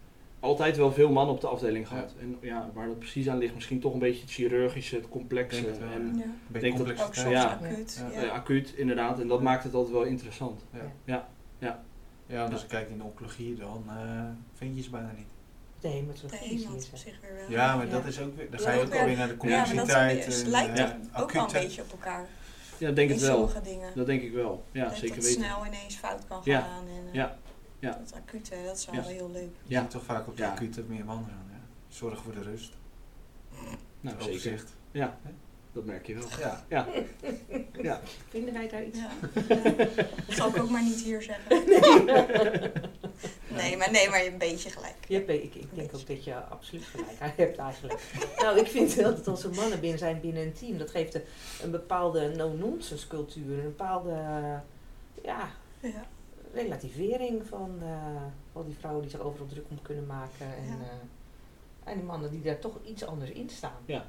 Altijd 0.45 0.77
wel 0.77 0.93
veel 0.93 1.11
mannen 1.11 1.35
op 1.35 1.41
de 1.41 1.47
afdeling 1.47 1.89
gehad. 1.89 2.15
En 2.21 2.37
ja, 2.41 2.71
waar 2.75 2.87
dat 2.87 2.99
precies 2.99 3.29
aan 3.29 3.39
ligt, 3.39 3.55
misschien 3.55 3.81
toch 3.81 3.93
een 3.93 3.99
beetje 3.99 4.21
het 4.21 4.31
chirurgische, 4.31 4.97
het 4.97 5.09
complexe. 5.09 5.61
Denk 5.63 5.67
het 5.75 5.79
wel, 5.79 5.89
en 5.91 6.17
Ja. 6.17 6.23
Een 6.23 6.35
beetje 6.49 6.61
Denk 6.75 6.97
dat- 6.97 7.07
Ook 7.07 7.15
soms 7.15 7.31
Ja. 7.31 7.45
acuut. 7.63 8.05
Ja. 8.13 8.21
Ja. 8.21 8.29
acuut, 8.29 8.73
inderdaad. 8.77 9.21
En 9.21 9.29
dat 9.29 9.43
maakt 9.43 9.65
het 9.65 9.75
altijd 9.75 9.93
wel 9.95 10.03
interessant. 10.03 10.65
Ja, 11.05 11.29
en 12.27 12.53
als 12.53 12.61
je 12.61 12.67
kijkt 12.67 12.91
in 12.91 12.99
de 12.99 13.05
oncologie, 13.05 13.55
dan 13.55 13.85
eh, 13.89 13.95
vind 14.55 14.77
je 14.77 14.83
ze 14.83 14.91
bijna 14.91 15.11
niet. 15.17 15.27
ze. 16.19 16.25
op 16.25 16.99
zich 16.99 17.21
weer 17.21 17.35
wel. 17.35 17.51
Ja, 17.51 17.77
maar 17.77 17.87
Ja. 17.87 17.93
dat 17.93 18.05
is 18.07 18.21
ook 18.21 18.37
weer, 18.37 18.51
dan 18.51 18.61
Ja, 18.61 18.67
ga 18.67 18.73
je 18.73 18.81
ook 18.83 18.91
weer- 18.91 19.01
alweer 19.01 19.17
naar 19.17 19.29
de 19.29 19.35
Ja, 19.49 19.49
maar 19.49 19.59
dat 19.59 19.69
complexiteit. 19.69 20.27
is- 20.27 20.43
en, 20.43 20.49
lijkt 20.51 20.79
eh, 20.79 21.21
ook 21.23 21.33
wel 21.33 21.45
een 21.47 21.53
beetje 21.53 21.83
op 21.83 21.91
elkaar. 21.91 22.27
Ja, 22.79 22.91
denk 22.91 23.09
in 23.11 23.15
het 23.17 23.25
wel. 23.27 23.37
sommige 23.37 23.61
dingen. 23.61 23.91
Dat 23.95 24.07
denk 24.07 24.23
ik 24.23 24.33
wel. 24.33 24.65
Ja, 24.73 24.85
dat 24.85 24.97
zeker 24.97 25.15
het 25.17 25.25
weten. 25.25 25.43
snel 25.45 25.67
ineens 25.67 25.95
fout 25.97 26.27
kan 26.29 26.41
Ja. 26.45 26.61
gaan. 26.61 26.85
En, 26.87 27.09
eh, 27.09 27.15
Ja. 27.15 27.37
Ja. 27.79 27.91
Dat 27.91 28.13
acute, 28.15 28.55
dat 28.67 28.77
is 28.77 28.87
wel 28.87 28.95
Ja. 28.95 29.03
heel 29.03 29.31
leuk. 29.31 29.51
Je 29.63 29.75
Ja. 29.75 29.87
toch 29.87 30.05
vaak 30.05 30.27
op 30.27 30.37
de 30.37 30.43
Ja. 30.43 30.51
acute 30.51 30.83
meer 30.89 31.05
aan. 31.09 31.27
Ja. 31.29 31.57
Zorg 31.89 32.23
voor 32.23 32.33
de 32.35 32.43
rust. 32.43 32.73
Nou, 33.51 33.67
het 34.01 34.13
zeker. 34.13 34.29
overzicht. 34.29 34.75
Ja. 34.91 35.19
dat 35.73 35.85
merk 35.85 36.07
je 36.07 36.15
wel. 36.15 36.29
Ja. 36.39 36.65
Ja, 36.69 36.87
ja. 37.83 38.01
Vinden 38.29 38.55
wij 38.55 38.69
daar 38.69 38.85
iets 38.85 38.99
Ja. 38.99 39.11
Dat 40.27 40.37
zal 40.37 40.49
ik 40.49 40.63
ook 40.63 40.71
maar 40.71 40.83
niet 40.83 41.01
hier 41.01 41.23
zeggen. 41.23 41.63
Nee, 43.49 43.77
maar, 43.77 43.91
nee, 43.91 44.09
maar 44.09 44.25
een 44.27 44.39
beetje 44.39 44.71
gelijk. 44.71 44.95
Je 45.09 45.15
hebt, 45.15 45.29
ik, 45.29 45.55
ik 45.55 45.75
denk 45.75 45.95
ook 45.95 46.07
dat 46.07 46.25
je 46.25 46.35
absoluut 46.35 46.85
gelijk 46.85 47.37
hebt 47.37 47.59
eigenlijk. 47.59 48.01
Nou, 48.37 48.59
ik 48.59 48.67
vind 48.67 48.95
wel 48.95 49.15
dat 49.15 49.27
als 49.29 49.45
er 49.45 49.55
mannen 49.55 49.81
binnen 49.81 49.99
zijn 49.99 50.21
binnen 50.21 50.43
een 50.43 50.53
team, 50.53 50.79
dat 50.79 50.91
geeft 50.91 51.15
een, 51.15 51.23
een 51.63 51.71
bepaalde 51.71 52.29
no-nonsense 52.37 53.07
cultuur, 53.07 53.59
een 53.59 53.63
bepaalde 53.65 54.11
ja, 55.23 55.49
Ja. 55.81 56.07
Relativering 56.55 57.47
van 57.47 57.79
eh, 57.83 58.23
al 58.53 58.65
die 58.65 58.75
vrouwen 58.79 59.03
die 59.03 59.11
zich 59.11 59.21
overal 59.21 59.47
druk 59.47 59.65
om 59.71 59.83
kunnen 59.83 60.07
maken 60.07 60.47
en, 60.57 60.65
Ja. 60.67 60.85
eh, 60.85 61.91
en 61.91 61.95
die 61.97 62.05
mannen 62.05 62.31
die 62.31 62.43
daar 62.43 62.59
toch 62.59 62.79
iets 62.85 63.05
anders 63.05 63.31
in 63.31 63.49
staan. 63.49 63.83
Ja. 63.87 64.07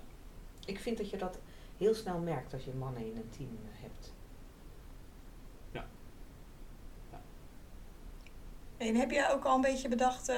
Ik 0.65 0.79
vind 0.79 0.97
dat 0.97 1.09
je 1.09 1.17
dat 1.17 1.39
heel 1.77 1.93
snel 1.93 2.19
merkt 2.19 2.53
als 2.53 2.63
je 2.65 2.71
mannen 2.73 3.05
in 3.05 3.15
een 3.15 3.29
team 3.37 3.49
eh, 3.63 3.81
hebt. 3.81 4.13
En 8.77 8.95
heb 8.95 9.11
jij 9.11 9.31
ook 9.31 9.43
al 9.45 9.55
een 9.55 9.61
beetje 9.61 9.87
bedacht 9.87 10.31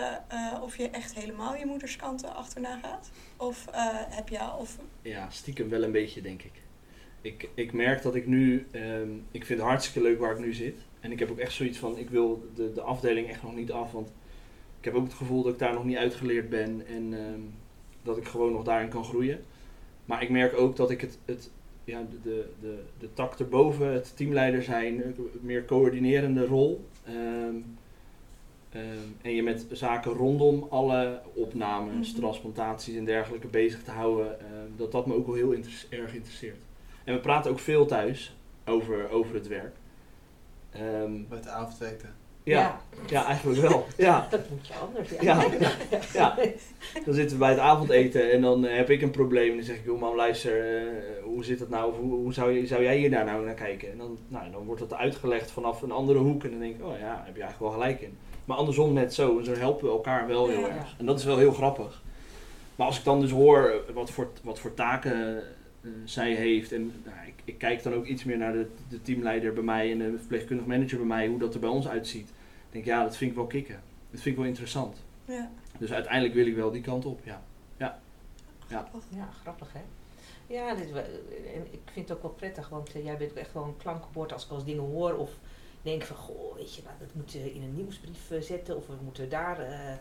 of 0.61 0.77
je 0.77 0.89
echt 0.89 1.13
helemaal 1.13 1.55
je 1.55 1.65
moederskanten 1.65 2.35
achterna 2.35 2.79
gaat? 2.79 3.11
Of 3.37 3.67
eh, 3.67 3.85
heb 3.91 4.29
je 4.29 4.51
of 4.59 4.77
Ja, 5.01 5.29
stiekem 5.29 5.69
wel 5.69 5.83
een 5.83 5.91
beetje, 5.91 6.21
denk 6.21 6.41
ik. 6.43 6.51
Ik, 7.21 7.49
ik 7.53 7.73
merk 7.73 8.01
dat 8.01 8.15
ik 8.15 8.25
nu, 8.27 8.67
ehm, 8.71 9.09
ik 9.31 9.45
vind 9.45 9.59
het 9.59 9.67
hartstikke 9.67 10.01
leuk 10.09 10.19
waar 10.19 10.31
ik 10.31 10.39
nu 10.39 10.53
zit. 10.53 10.79
En 10.99 11.11
ik 11.11 11.19
heb 11.19 11.31
ook 11.31 11.37
echt 11.37 11.53
zoiets 11.53 11.77
van, 11.77 11.97
ik 11.97 12.09
wil 12.09 12.43
de, 12.55 12.73
de 12.73 12.81
afdeling 12.81 13.27
echt 13.27 13.43
nog 13.43 13.55
niet 13.55 13.71
af. 13.71 13.91
Want 13.91 14.11
ik 14.79 14.85
heb 14.85 14.93
ook 14.95 15.03
het 15.03 15.13
gevoel 15.13 15.43
dat 15.43 15.53
ik 15.53 15.59
daar 15.59 15.73
nog 15.73 15.85
niet 15.85 15.97
uitgeleerd 15.97 16.49
ben. 16.49 16.81
En 16.87 17.13
ehm, 17.13 17.39
dat 18.03 18.17
ik 18.17 18.27
gewoon 18.27 18.51
nog 18.51 18.63
daarin 18.63 18.89
kan 18.89 19.03
groeien. 19.03 19.39
Maar 20.05 20.23
ik 20.23 20.29
merk 20.29 20.57
ook 20.57 20.75
dat 20.75 20.89
ik 20.91 21.01
het, 21.01 21.17
het 21.25 21.49
ja, 21.83 22.01
de, 22.23 22.45
de, 22.61 22.83
de, 22.99 23.07
tak 23.13 23.39
erboven, 23.39 23.93
het 23.93 24.17
teamleider 24.17 24.63
zijn, 24.63 25.05
een 25.05 25.15
meer 25.41 25.65
coördinerende 25.65 26.45
rol. 26.45 26.85
ehm, 27.05 27.55
ehm, 28.71 28.83
en 29.21 29.35
je 29.35 29.43
met 29.43 29.65
zaken 29.71 30.11
rondom 30.11 30.67
alle 30.69 31.21
opnames, 31.33 32.11
Mhm. 32.11 32.19
transplantaties 32.19 32.95
en 32.95 33.05
dergelijke 33.05 33.47
bezig 33.47 33.83
te 33.83 33.91
houden, 33.91 34.37
dat 34.75 34.91
dat 34.91 35.07
me 35.07 35.13
ook 35.13 35.25
wel 35.25 35.35
heel 35.35 35.53
erg 35.89 36.13
interesseert. 36.13 36.57
En 37.03 37.13
we 37.13 37.19
praten 37.19 37.51
ook 37.51 37.59
veel 37.59 37.85
thuis 37.85 38.35
over, 38.65 39.09
over 39.09 39.35
het 39.35 39.47
werk. 39.47 39.75
Ehm, 40.71 41.11
Met 41.29 41.43
de 41.43 41.49
avondeten. 41.49 42.09
ja, 42.43 42.81
ja. 43.07 43.25
eigenlijk 43.25 43.61
wel. 43.61 43.85
Ja. 43.97 44.27
Dat 44.31 44.49
moet 44.49 44.67
je 44.67 44.73
anders. 44.73 45.09
Ja. 45.21 45.43
Ja. 45.59 46.03
Ja. 46.13 46.35
Dan 47.05 47.13
zitten 47.13 47.37
we 47.37 47.43
bij 47.43 47.49
het 47.49 47.59
avondeten 47.59 48.31
en 48.31 48.41
dan 48.41 48.65
eh, 48.65 48.75
heb 48.75 48.89
ik 48.89 49.01
een 49.01 49.11
probleem. 49.11 49.49
En 49.49 49.55
dan 49.55 49.65
zeg 49.65 49.75
ik, 49.75 49.85
joh 49.85 49.99
mam, 49.99 50.15
luister, 50.15 50.77
eh, 50.77 50.83
hoe 51.23 51.43
zit 51.43 51.59
dat 51.59 51.69
nou? 51.69 51.91
Of 51.91 51.97
hoe, 51.97 52.13
hoe 52.13 52.33
zou, 52.33 52.51
je, 52.51 52.67
zou 52.67 52.83
jij 52.83 52.97
hier 52.97 53.09
daar 53.09 53.25
nou 53.25 53.45
naar 53.45 53.53
kijken? 53.53 53.91
En 53.91 53.97
dan, 53.97 54.17
nou, 54.27 54.51
dan 54.51 54.65
wordt 54.65 54.81
dat 54.89 54.93
uitgelegd 54.93 55.51
vanaf 55.51 55.81
een 55.81 55.91
andere 55.91 56.19
hoek. 56.19 56.43
En 56.43 56.49
dan 56.49 56.59
denk 56.59 56.75
ik, 56.75 56.85
oh 56.85 56.99
ja, 56.99 57.15
daar 57.15 57.25
heb 57.25 57.35
je 57.35 57.41
eigenlijk 57.41 57.59
wel 57.59 57.81
gelijk 57.81 58.01
in. 58.01 58.17
Maar 58.45 58.57
andersom 58.57 58.93
net 58.93 59.13
zo. 59.13 59.37
En 59.39 59.45
zo 59.45 59.53
helpen 59.53 59.85
we 59.85 59.91
elkaar 59.91 60.27
wel 60.27 60.47
heel 60.47 60.59
Ja. 60.59 60.67
erg. 60.69 60.95
En 60.97 61.05
dat 61.05 61.19
is 61.19 61.25
wel 61.25 61.37
heel 61.37 61.51
grappig. 61.53 62.01
Maar 62.75 62.87
als 62.87 62.97
ik 62.97 63.03
dan 63.03 63.21
dus 63.21 63.31
hoor 63.31 63.73
wat 63.93 64.09
voor, 64.11 64.27
wat 64.43 64.59
voor 64.59 64.73
taken 64.73 65.43
zij 66.05 66.33
heeft. 66.33 66.71
En 66.71 66.91
nou, 67.05 67.27
ik, 67.27 67.33
ik 67.43 67.57
kijk 67.57 67.83
dan 67.83 67.93
ook 67.93 68.05
iets 68.05 68.23
meer 68.23 68.37
naar 68.37 68.53
de, 68.53 68.67
de 68.89 69.01
teamleider 69.01 69.53
bij 69.53 69.63
mij 69.63 69.91
en 69.91 69.97
de 69.97 70.17
verpleegkundig 70.17 70.65
manager 70.65 70.97
bij 70.97 71.07
mij. 71.07 71.27
Hoe 71.27 71.39
dat 71.39 71.53
er 71.53 71.59
bij 71.59 71.69
ons 71.69 71.87
uitziet. 71.87 72.29
Ik 72.29 72.73
denk, 72.73 72.85
ja, 72.85 73.03
dat 73.03 73.17
vind 73.17 73.31
ik 73.31 73.37
wel 73.37 73.47
kicken. 73.47 73.81
Dat 74.11 74.21
vind 74.21 74.35
ik 74.35 74.41
wel 74.41 74.49
interessant. 74.49 75.03
ja, 75.25 75.49
Dus 75.77 75.93
uiteindelijk 75.93 76.33
wil 76.33 76.45
ik 76.47 76.55
wel 76.55 76.71
die 76.71 76.81
kant 76.81 77.05
op, 77.05 77.19
ja. 77.23 77.41
grappig. 78.67 79.03
Ja, 79.09 79.29
grappig 79.41 79.73
hè. 79.73 79.81
Ja, 80.53 80.75
dit, 80.75 80.91
en 81.55 81.67
ik 81.71 81.79
vind 81.93 82.07
het 82.09 82.17
ook 82.17 82.23
wel 82.23 82.31
prettig, 82.31 82.69
want 82.69 82.95
eh, 82.95 83.03
jij 83.03 83.17
bent 83.17 83.31
ook 83.31 83.37
echt 83.37 83.53
wel 83.53 83.63
een 83.63 83.77
klankenbord 83.77 84.33
als 84.33 84.45
ik 84.45 84.51
als 84.51 84.65
dingen 84.65 84.83
hoor 84.83 85.13
of 85.13 85.29
denk 85.81 86.03
van, 86.03 86.15
goh, 86.15 86.55
weet 86.55 86.75
je, 86.75 86.81
wat, 86.83 86.91
dat 86.99 87.13
moeten 87.13 87.43
we 87.43 87.53
in 87.53 87.61
een 87.61 87.75
nieuwsbrief 87.75 88.31
eh, 88.31 88.41
zetten 88.41 88.77
of 88.77 88.87
we 88.87 88.93
moeten 89.03 89.29
daar. 89.29 89.59
eh, 89.59 89.91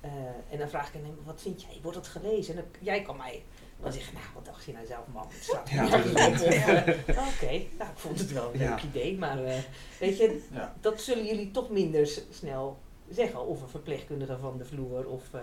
eh, 0.00 0.10
en 0.50 0.58
dan 0.58 0.68
vraag 0.68 0.86
ik 0.88 0.92
hem, 0.92 1.14
wat 1.24 1.42
vind 1.42 1.62
jij, 1.62 1.78
wordt 1.82 1.96
het 1.96 2.06
gelezen? 2.06 2.56
En 2.56 2.60
dan, 2.62 2.80
jij 2.80 3.02
kan 3.02 3.16
mij 3.16 3.42
dan 3.82 3.92
zeggen, 3.92 4.14
nou, 4.14 4.26
wat 4.34 4.44
dacht 4.44 4.64
je 4.64 4.72
nou 4.72 4.86
zelf, 4.86 5.06
man? 5.12 5.26
Het 5.28 5.70
Ja. 5.70 5.84
Of, 6.28 6.42
eh, 6.42 6.78
Oké, 7.08 7.64
nou, 7.78 7.90
ik 7.90 7.96
vond 7.98 8.18
het 8.18 8.32
wel 8.32 8.50
een 8.54 8.60
Ja. 8.60 8.68
leuk 8.68 8.82
idee, 8.82 9.18
maar 9.18 9.44
eh, 9.44 9.58
weet 10.00 10.16
je, 10.18 10.42
Ja. 10.52 10.74
dat 10.80 11.00
zullen 11.00 11.24
jullie 11.24 11.50
toch 11.50 11.70
minder 11.70 12.08
snel 12.30 12.78
zeggen. 13.10 13.46
Of 13.46 13.62
een 13.62 13.68
verpleegkundige 13.68 14.38
van 14.38 14.58
de 14.58 14.64
vloer 14.64 15.06
of, 15.06 15.22
eh, 15.34 15.40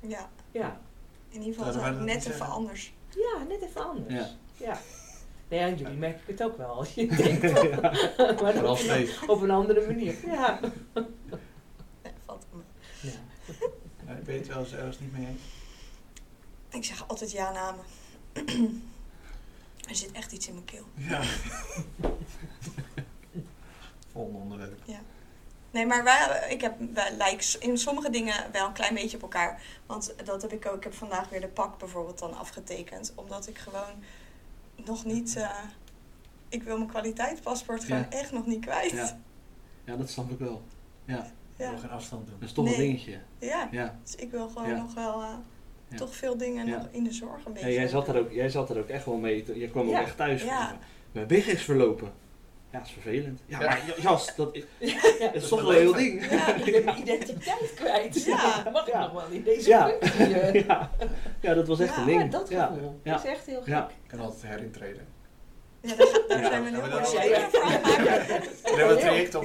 Ja, 0.00 0.28
ja. 0.50 0.80
in 1.28 1.42
ieder 1.42 1.64
geval 1.64 1.92
net 1.92 2.08
even 2.08 2.22
zeggen? 2.22 2.46
anders. 2.46 2.92
Ja, 3.08 3.42
net 3.48 3.62
even 3.62 3.84
anders. 3.88 4.14
Ja. 4.14 4.28
Ja. 4.66 4.78
Nou 5.48 5.62
ja, 5.70 5.76
jullie 5.76 5.96
merk 5.98 6.16
ik 6.20 6.26
het 6.26 6.42
ook 6.42 6.56
wel 6.56 6.66
als 6.68 6.94
je 6.94 7.06
denkt. 7.16 7.52
maar 8.42 8.54
op 9.26 9.40
een 9.42 9.50
andere 9.50 9.86
manier. 9.86 10.14
Ja. 10.26 10.60
Nee, 12.02 12.12
valt 12.24 12.46
me. 12.52 12.60
ja. 13.00 13.10
Nee, 14.06 14.16
Ben 14.22 14.34
je 14.34 14.40
het 14.40 14.48
wel 14.48 14.58
eens 14.58 14.72
ergens 14.74 15.00
niet 15.00 15.12
mee 15.12 15.26
eens? 15.26 15.40
Ik 16.72 16.84
zeg 16.84 17.08
altijd 17.08 17.30
ja 17.30 17.52
namen. 17.52 17.84
er 19.88 19.94
zit 19.96 20.12
echt 20.12 20.32
iets 20.32 20.46
in 20.48 20.52
mijn 20.54 20.64
keel. 20.66 20.84
Ja. 20.94 21.22
Volgende 24.12 24.38
onderwerp. 24.38 24.80
Nee, 25.70 25.86
maar 25.86 26.04
wij, 26.04 26.46
ik 26.50 26.60
heb, 26.60 26.74
wij 26.94 27.12
lijken 27.16 27.60
in 27.60 27.78
sommige 27.78 28.10
dingen 28.10 28.52
wel 28.52 28.66
een 28.66 28.72
klein 28.72 28.94
beetje 28.94 29.16
op 29.16 29.22
elkaar. 29.22 29.62
Want 29.86 30.14
dat 30.24 30.42
heb 30.42 30.52
ik 30.52 30.66
ook. 30.66 30.76
Ik 30.76 30.82
heb 30.82 30.94
vandaag 30.94 31.28
weer 31.28 31.40
de 31.40 31.48
pak 31.48 31.78
bijvoorbeeld 31.78 32.18
dan 32.18 32.34
afgetekend. 32.38 33.12
Omdat 33.14 33.46
ik 33.48 33.58
gewoon 33.58 34.04
nog 34.76 35.04
niet... 35.04 35.36
eh, 35.36 35.58
ik 36.48 36.62
wil 36.62 36.76
mijn 36.76 36.88
kwaliteitspaspoort 36.90 37.84
gewoon 37.84 38.00
Ja. 38.00 38.10
echt 38.10 38.32
nog 38.32 38.46
niet 38.46 38.60
kwijt. 38.60 38.90
Ja. 38.90 38.96
Ja. 39.04 39.18
Ja, 39.84 39.96
dat 39.96 40.10
snap 40.10 40.30
ik 40.30 40.38
wel. 40.38 40.62
Ja, 41.04 41.24
Ik 41.24 41.30
Ja. 41.56 41.70
wil 41.70 41.78
geen 41.78 41.90
afstand 41.90 42.26
doen. 42.26 42.36
dat 42.38 42.48
is 42.48 42.54
toch 42.54 42.64
een 42.64 42.70
Nee. 42.70 42.80
dingetje. 42.80 43.20
Ja. 43.38 43.98
Dus 44.02 44.14
ik 44.14 44.30
wil 44.30 44.48
gewoon 44.48 44.68
Ja. 44.68 44.76
nog 44.76 44.94
wel 44.94 45.22
eh, 45.22 45.34
Ja. 45.92 45.98
toch 45.98 46.14
veel 46.16 46.36
dingen 46.36 46.66
Ja. 46.66 46.76
nog 46.76 46.86
in 46.90 47.04
de 47.04 47.12
zorg 47.12 47.44
een 47.44 47.52
beetje. 47.52 47.68
Ja, 47.68 47.74
jij, 47.74 47.88
zat 47.88 48.08
er 48.08 48.18
ook, 48.18 48.32
jij 48.32 48.48
zat 48.48 48.70
er 48.70 48.78
ook 48.78 48.88
echt 48.88 49.04
wel 49.04 49.16
mee. 49.16 49.44
Je 49.58 49.68
kwam 49.70 49.86
ook 49.86 49.92
Ja. 49.92 50.00
echt 50.00 50.16
thuis. 50.16 50.42
Ja. 50.42 50.68
van, 50.68 50.76
Mijn 51.12 51.26
big 51.26 51.46
is 51.46 51.62
verlopen. 51.62 52.10
Ja, 52.70 52.78
dat 52.78 52.86
is 52.86 52.92
vervelend. 52.92 53.40
Ja, 53.46 53.60
Ja. 53.60 53.66
maar 53.66 53.82
Jas, 54.00 54.34
dat 54.36 54.54
is, 54.54 54.62
Ja. 54.78 55.00
dat 55.02 55.34
is 55.34 55.42
is 55.42 55.48
toch 55.48 55.62
wel 55.62 55.68
wel 55.70 55.78
een 55.80 55.82
heel 55.86 55.92
ding. 55.92 56.30
Ja. 56.30 56.54
Ik 56.54 56.72
ben 56.72 56.84
mijn 56.84 56.98
identiteit 56.98 57.72
kwijt. 57.74 58.24
Ja. 58.24 58.62
Mag 58.72 58.86
ik 58.86 58.92
Ja. 58.92 59.00
nog 59.00 59.12
wel 59.12 59.26
in 59.30 59.42
deze 59.42 59.68
Ja. 59.68 59.88
functie? 60.00 60.64
Ja. 60.66 60.90
ja, 61.40 61.54
dat 61.54 61.66
was 61.66 61.80
echt 61.80 61.94
Ja, 61.94 62.00
een 62.00 62.06
ding. 62.06 62.22
Ja, 62.22 62.26
dat 62.28 62.48
ja. 62.48 62.66
gevoel. 62.66 63.00
Ja. 63.02 63.12
Dat 63.12 63.24
is 63.24 63.30
echt 63.30 63.46
heel 63.46 63.58
gek. 63.58 63.66
Ja. 63.66 63.88
Ik 64.02 64.08
kan 64.08 64.20
altijd 64.20 64.42
herintreden. 64.42 65.06
Ja, 65.80 65.94
daar, 65.96 66.06
Ja. 66.42 66.48
zijn 66.48 66.62
we 66.64 66.70
Ja, 66.70 67.04
zeker 67.04 67.50
voor 68.62 68.78
het 68.78 68.90
een 68.90 68.98
traject 68.98 69.34
op. 69.34 69.44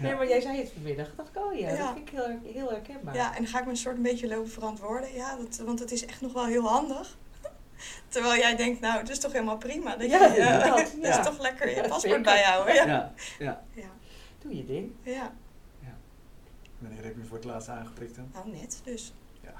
Nee, 0.00 0.14
maar 0.14 0.28
jij 0.28 0.40
zei 0.40 0.58
het 0.58 0.70
vanmiddag. 0.72 1.06
Ik 1.06 1.16
dacht, 1.16 1.36
oh 1.36 1.58
ja, 1.58 1.68
Ja. 1.70 1.76
dat 1.76 1.92
vind 1.94 2.08
ik 2.08 2.14
heel, 2.18 2.52
heel 2.52 2.70
herkenbaar. 2.70 3.14
ja, 3.14 3.28
en 3.36 3.42
dan 3.42 3.46
ga 3.46 3.58
ik 3.58 3.64
me 3.64 3.70
een 3.70 3.76
soort 3.76 3.96
een 3.96 4.02
beetje 4.02 4.28
lopen 4.28 4.50
verantwoorden. 4.50 5.12
Ja, 5.14 5.36
dat, 5.36 5.56
want 5.56 5.78
het 5.78 5.92
is 5.92 6.06
echt 6.06 6.20
nog 6.20 6.32
wel 6.32 6.44
heel 6.46 6.66
handig. 6.68 7.16
Terwijl 8.08 8.36
jij 8.40 8.56
denkt, 8.56 8.80
nou, 8.80 8.98
het 8.98 9.08
is 9.08 9.18
toch 9.18 9.32
helemaal 9.32 9.56
prima. 9.58 9.96
Dat 9.96 10.10
Ja, 10.10 10.26
je, 10.26 10.40
eh, 10.40 10.74
dat 10.74 10.94
Ja. 11.02 11.18
is 11.18 11.24
toch 11.26 11.38
lekker 11.40 11.68
je 11.70 11.74
Ja, 11.76 11.88
paspoort 11.88 12.22
bijhouden. 12.22 12.74
Ja. 12.74 12.84
Ja. 12.86 13.12
Ja. 13.38 13.62
Ja. 13.74 13.88
Doe 14.38 14.56
je 14.56 14.64
ding. 14.66 14.92
ja, 15.02 15.32
Wanneer 16.78 17.04
heb 17.04 17.16
je 17.16 17.24
voor 17.24 17.36
het 17.36 17.44
laatst 17.46 17.68
aangeprikt 17.68 18.16
dan? 18.16 18.30
nou 18.32 18.50
net 18.50 18.80
dus. 18.84 19.12
Ja. 19.42 19.52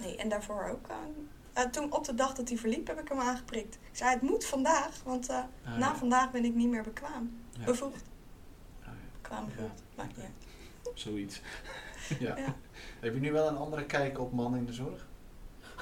Nee, 0.00 0.16
en 0.16 0.28
daarvoor 0.28 0.68
ook. 0.72 0.88
eh, 0.88 1.62
eh, 1.62 1.70
toen 1.70 1.92
op 1.92 2.04
de 2.04 2.14
dag 2.14 2.34
dat 2.34 2.48
hij 2.48 2.58
verliep 2.58 2.86
heb 2.86 3.00
ik 3.00 3.08
hem 3.08 3.18
aangeprikt. 3.20 3.74
Ik 3.74 3.96
zei, 3.96 4.10
het 4.10 4.22
moet 4.22 4.44
vandaag, 4.44 5.00
want 5.04 5.28
eh, 5.28 5.36
Ah, 5.36 5.76
na 5.78 5.86
ja. 5.88 5.94
vandaag 5.96 6.30
ben 6.30 6.44
ik 6.44 6.54
niet 6.54 6.68
meer 6.68 6.82
bekwaam. 6.82 7.40
Ja. 7.58 7.64
Bevoegd. 7.64 8.02
Ah, 9.30 9.38
ja. 9.58 9.72
Maakt 9.96 10.16
niet 10.16 10.24
uit. 10.26 10.34
Zoiets. 10.94 11.40
Ja. 12.18 12.36
Ja. 12.36 12.54
Heb 13.00 13.14
je 13.14 13.20
nu 13.20 13.32
wel 13.32 13.48
een 13.48 13.56
andere 13.56 13.84
kijk 13.84 14.20
op 14.20 14.32
mannen 14.32 14.60
in 14.60 14.66
de 14.66 14.72
zorg? 14.72 15.06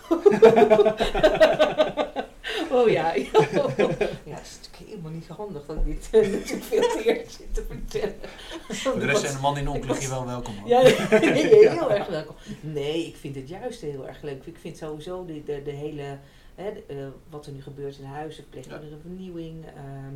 Oh 2.71 2.89
ja. 2.89 3.15
ja, 3.15 3.25
het 4.35 4.47
is 4.47 4.57
natuurlijk 4.57 4.91
helemaal 4.91 5.11
niet 5.11 5.27
handig 5.29 5.67
dat 5.67 5.77
ik 5.77 5.85
dit 5.85 6.09
eh, 6.11 6.33
natuurlijk 6.33 6.65
veel 6.65 6.81
te 6.81 7.03
eerst 7.05 7.37
zit 7.37 7.55
te 7.55 7.65
vertellen. 7.69 8.15
Voor 8.69 8.99
de 8.99 9.07
rest 9.07 9.21
zijn 9.21 9.35
de 9.35 9.41
mannen 9.41 9.63
in 9.63 9.69
oncologie 9.69 10.09
wel 10.09 10.27
welkom. 10.27 10.55
hoor. 10.57 10.69
Ja, 10.69 10.81
heel 10.81 11.93
erg 11.93 12.07
welkom. 12.07 12.35
Nee, 12.61 13.07
ik 13.07 13.17
vind 13.17 13.35
het 13.35 13.49
juist 13.49 13.81
heel 13.81 14.07
erg 14.07 14.23
leuk. 14.23 14.47
Ik 14.47 14.59
vind 14.59 14.77
sowieso 14.77 15.25
de, 15.25 15.45
de, 15.45 15.63
de 15.63 15.71
hele, 15.71 16.19
hè, 16.55 16.73
de, 16.73 16.85
eh, 16.87 16.97
wat 17.31 17.47
er 17.47 17.53
nu 17.53 17.63
gebeurt 17.63 17.99
in 17.99 18.05
huizen, 18.05 18.43
verpleegkundige 18.43 19.01
vernieuwing, 19.01 19.65
ehm, 19.67 20.15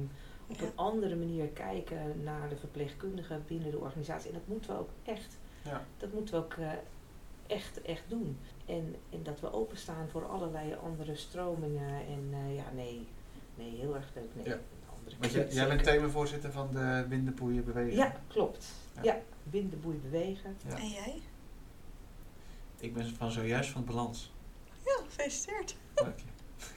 op 0.51 0.57
Ja. 0.57 0.65
een 0.67 0.73
andere 0.77 1.17
manier 1.17 1.47
kijken 1.49 2.23
naar 2.23 2.49
de 2.49 2.57
verpleegkundigen 2.57 3.45
binnen 3.47 3.71
de 3.71 3.79
organisatie. 3.79 4.29
En 4.29 4.35
dat 4.35 4.47
moeten 4.47 4.71
we 4.71 4.79
ook 4.79 4.91
echt, 5.05 5.39
Ja. 5.65 5.85
dat 5.97 6.13
moeten 6.13 6.35
we 6.35 6.41
ook 6.41 6.55
eh, 6.55 6.73
echt, 7.47 7.83
echt 7.83 8.03
doen. 8.09 8.39
En, 8.67 8.95
en 9.11 9.23
dat 9.23 9.41
we 9.41 9.53
openstaan 9.53 10.09
voor 10.09 10.27
allerlei 10.27 10.75
andere 10.75 11.17
stromingen. 11.17 12.07
En 12.07 12.29
eh, 12.33 12.57
ja, 12.57 12.65
nee, 12.75 13.07
nee, 13.55 13.77
heel 13.77 13.95
erg 13.95 14.11
leuk. 14.15 14.35
Nee, 14.35 14.45
Ja. 14.45 14.59
Want 15.19 15.33
jij, 15.33 15.49
jij 15.49 15.69
bent 15.69 15.85
themavoorzitter 15.85 16.53
van 16.53 16.69
de 16.73 17.05
Windenboeienbeweging. 17.09 17.97
Ja, 17.97 18.21
klopt. 18.27 18.67
Ja. 18.95 19.03
Ja, 19.03 19.21
bewegen. 20.03 20.57
Ja. 20.69 20.77
En 20.79 20.89
jij? 20.89 21.23
Ik 22.79 22.95
ben 22.95 23.15
van 23.17 23.31
zojuist 23.31 23.71
van 23.71 23.85
balans. 23.85 24.33
Ja, 24.85 25.01
gefeliciteerd. 25.05 25.77
Dank 25.95 26.19
je. 26.19 26.25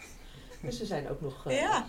Dus 0.68 0.80
we 0.80 0.86
zijn 0.86 1.10
ook 1.10 1.22
nog 1.22 1.46
eh, 1.46 1.58
Ja, 1.60 1.86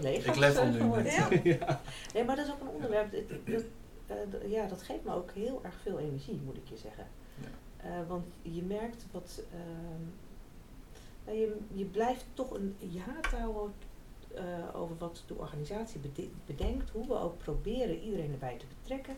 collega's 0.00 0.24
Ik 0.24 0.36
level 0.36 0.66
nu 0.66 0.78
geworden. 0.78 1.12
Ja. 1.12 1.28
ja. 1.44 1.80
Nee, 2.14 2.24
maar 2.24 2.36
dat 2.36 2.46
is 2.46 2.52
ook 2.52 2.60
een 2.60 2.68
onderwerp. 2.68 3.12
dat- 3.12 3.62
dat- 4.06 4.40
eh, 4.42 4.50
ja, 4.50 4.66
dat 4.66 4.82
geeft 4.82 5.04
me 5.04 5.12
ook 5.14 5.30
heel 5.32 5.60
erg 5.64 5.74
veel 5.82 5.98
energie, 5.98 6.40
moet 6.44 6.56
ik 6.56 6.68
je 6.68 6.76
zeggen. 6.76 7.06
Ja. 7.40 7.48
Eh, 7.88 8.08
want 8.08 8.24
je 8.42 8.62
merkt 8.62 9.06
wat. 9.12 9.42
ehm, 9.52 10.02
nou, 11.24 11.38
je, 11.38 11.56
je 11.72 11.84
blijft 11.84 12.24
toch 12.34 12.50
een 12.50 12.76
jaart 12.78 13.26
houden 13.26 13.72
eh, 14.34 14.42
over 14.80 14.96
wat 14.98 15.22
de 15.26 15.34
organisatie 15.34 16.00
bede- 16.00 16.30
bedenkt, 16.46 16.90
hoe 16.90 17.06
we 17.06 17.18
ook 17.18 17.38
proberen 17.38 17.98
iedereen 18.00 18.32
erbij 18.32 18.56
te 18.58 18.64
betrekken. 18.80 19.16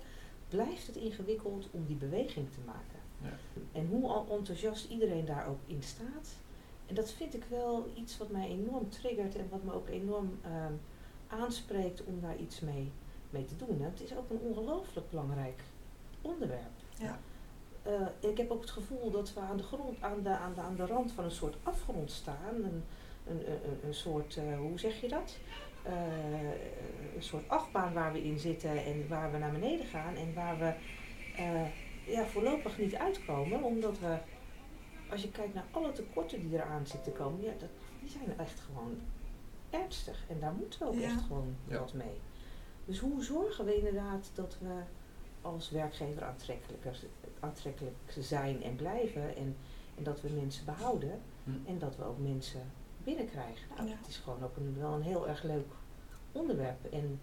Blijft 0.48 0.86
het 0.86 0.96
ingewikkeld 0.96 1.68
om 1.70 1.84
die 1.86 1.96
beweging 1.96 2.50
te 2.50 2.58
maken. 2.66 2.98
Ja. 3.22 3.32
En 3.72 3.86
hoe 3.86 4.08
al 4.08 4.26
enthousiast 4.30 4.90
iedereen 4.90 5.24
daar 5.24 5.46
ook 5.48 5.58
in 5.66 5.82
staat. 5.82 6.28
En 6.86 6.94
dat 6.94 7.12
vind 7.12 7.34
ik 7.34 7.44
wel 7.50 7.90
iets 7.94 8.18
wat 8.18 8.30
mij 8.30 8.48
enorm 8.48 8.90
triggert 8.90 9.36
en 9.36 9.48
wat 9.50 9.62
me 9.62 9.72
ook 9.72 9.88
enorm 9.88 10.38
ehm, 10.42 10.72
aanspreekt 11.26 12.04
om 12.04 12.20
daar 12.20 12.36
iets 12.36 12.60
mee, 12.60 12.92
mee 13.30 13.44
te 13.44 13.56
doen. 13.56 13.80
En 13.80 13.90
het 13.90 14.00
is 14.00 14.16
ook 14.16 14.30
een 14.30 14.40
ongelooflijk 14.40 15.10
belangrijk 15.10 15.60
onderwerp. 16.22 16.70
Ja. 16.98 17.18
Eh, 17.82 18.30
ik 18.30 18.36
heb 18.36 18.50
ook 18.50 18.60
het 18.60 18.70
gevoel 18.70 19.10
dat 19.10 19.34
we 19.34 19.40
aan 19.40 19.56
de, 19.56 19.62
grond, 19.62 20.02
aan 20.02 20.22
de, 20.22 20.28
aan 20.28 20.54
de, 20.54 20.60
aan 20.60 20.76
de 20.76 20.86
rand 20.86 21.12
van 21.12 21.24
een 21.24 21.30
soort 21.30 21.56
afgrond 21.62 22.10
staan. 22.10 22.54
Een, 22.54 22.84
een, 23.26 23.50
een, 23.50 23.78
een 23.84 23.94
soort, 23.94 24.36
eh, 24.36 24.58
hoe 24.58 24.78
zeg 24.78 25.00
je 25.00 25.08
dat? 25.08 25.36
Eh, 25.82 25.92
een 27.16 27.22
soort 27.22 27.48
achtbaan 27.48 27.92
waar 27.92 28.12
we 28.12 28.24
in 28.24 28.38
zitten 28.38 28.84
en 28.84 29.08
waar 29.08 29.32
we 29.32 29.38
naar 29.38 29.52
beneden 29.52 29.86
gaan. 29.86 30.16
En 30.16 30.34
waar 30.34 30.58
we 30.58 30.72
ja, 32.12 32.24
voorlopig 32.24 32.78
niet 32.78 32.94
uitkomen. 32.94 33.62
Omdat 33.62 33.98
we, 33.98 34.16
als 35.10 35.22
je 35.22 35.30
kijkt 35.30 35.54
naar 35.54 35.64
alle 35.70 35.92
tekorten 35.92 36.40
die 36.40 36.52
eraan 36.54 36.86
zitten 36.86 37.12
te 37.12 37.18
komen, 37.18 37.42
ja, 37.42 37.52
dat, 37.58 37.68
die 38.00 38.08
zijn 38.10 38.38
echt 38.38 38.60
gewoon 38.60 38.98
ernstig. 39.70 40.24
En 40.28 40.40
daar 40.40 40.52
moeten 40.52 40.78
we 40.80 40.86
ook 40.86 40.94
Ja. 40.94 41.02
echt 41.04 41.20
gewoon 41.22 41.54
Ja. 41.68 41.78
wat 41.78 41.92
mee. 41.92 42.20
Dus 42.84 42.98
hoe 42.98 43.22
zorgen 43.24 43.64
we 43.64 43.76
inderdaad 43.76 44.30
dat 44.34 44.56
we 44.60 44.80
als 45.42 45.70
werkgever 45.70 46.24
aantrekkelijker, 46.24 46.96
aantrekkelijk 47.40 47.96
zijn 48.18 48.62
en 48.62 48.76
blijven. 48.76 49.36
En, 49.36 49.56
en 49.96 50.02
dat 50.02 50.20
we 50.20 50.28
mensen 50.28 50.64
behouden. 50.64 51.20
Hm. 51.44 51.50
En 51.64 51.78
dat 51.78 51.96
we 51.96 52.04
ook 52.04 52.18
mensen 52.18 52.60
binnenkrijgen. 53.04 53.68
Nou, 53.76 53.88
Ja. 53.88 53.94
Het 53.98 54.06
is 54.08 54.16
gewoon 54.16 54.42
ook 54.42 54.56
een, 54.56 54.76
wel 54.78 54.92
een 54.92 55.02
heel 55.02 55.28
erg 55.28 55.42
leuk 55.42 55.66
onderwerp. 56.32 56.92
En 56.92 57.20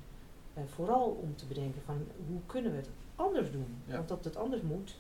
eh, 0.54 0.64
vooral 0.68 1.10
om 1.10 1.36
te 1.36 1.46
bedenken 1.46 1.82
van 1.86 2.08
hoe 2.28 2.40
kunnen 2.46 2.72
we 2.72 2.78
het 2.78 2.90
anders 3.16 3.52
doen. 3.52 3.76
Ja. 3.86 3.96
Want 3.96 4.08
dat 4.08 4.24
het 4.24 4.36
anders 4.36 4.62
moet, 4.62 4.96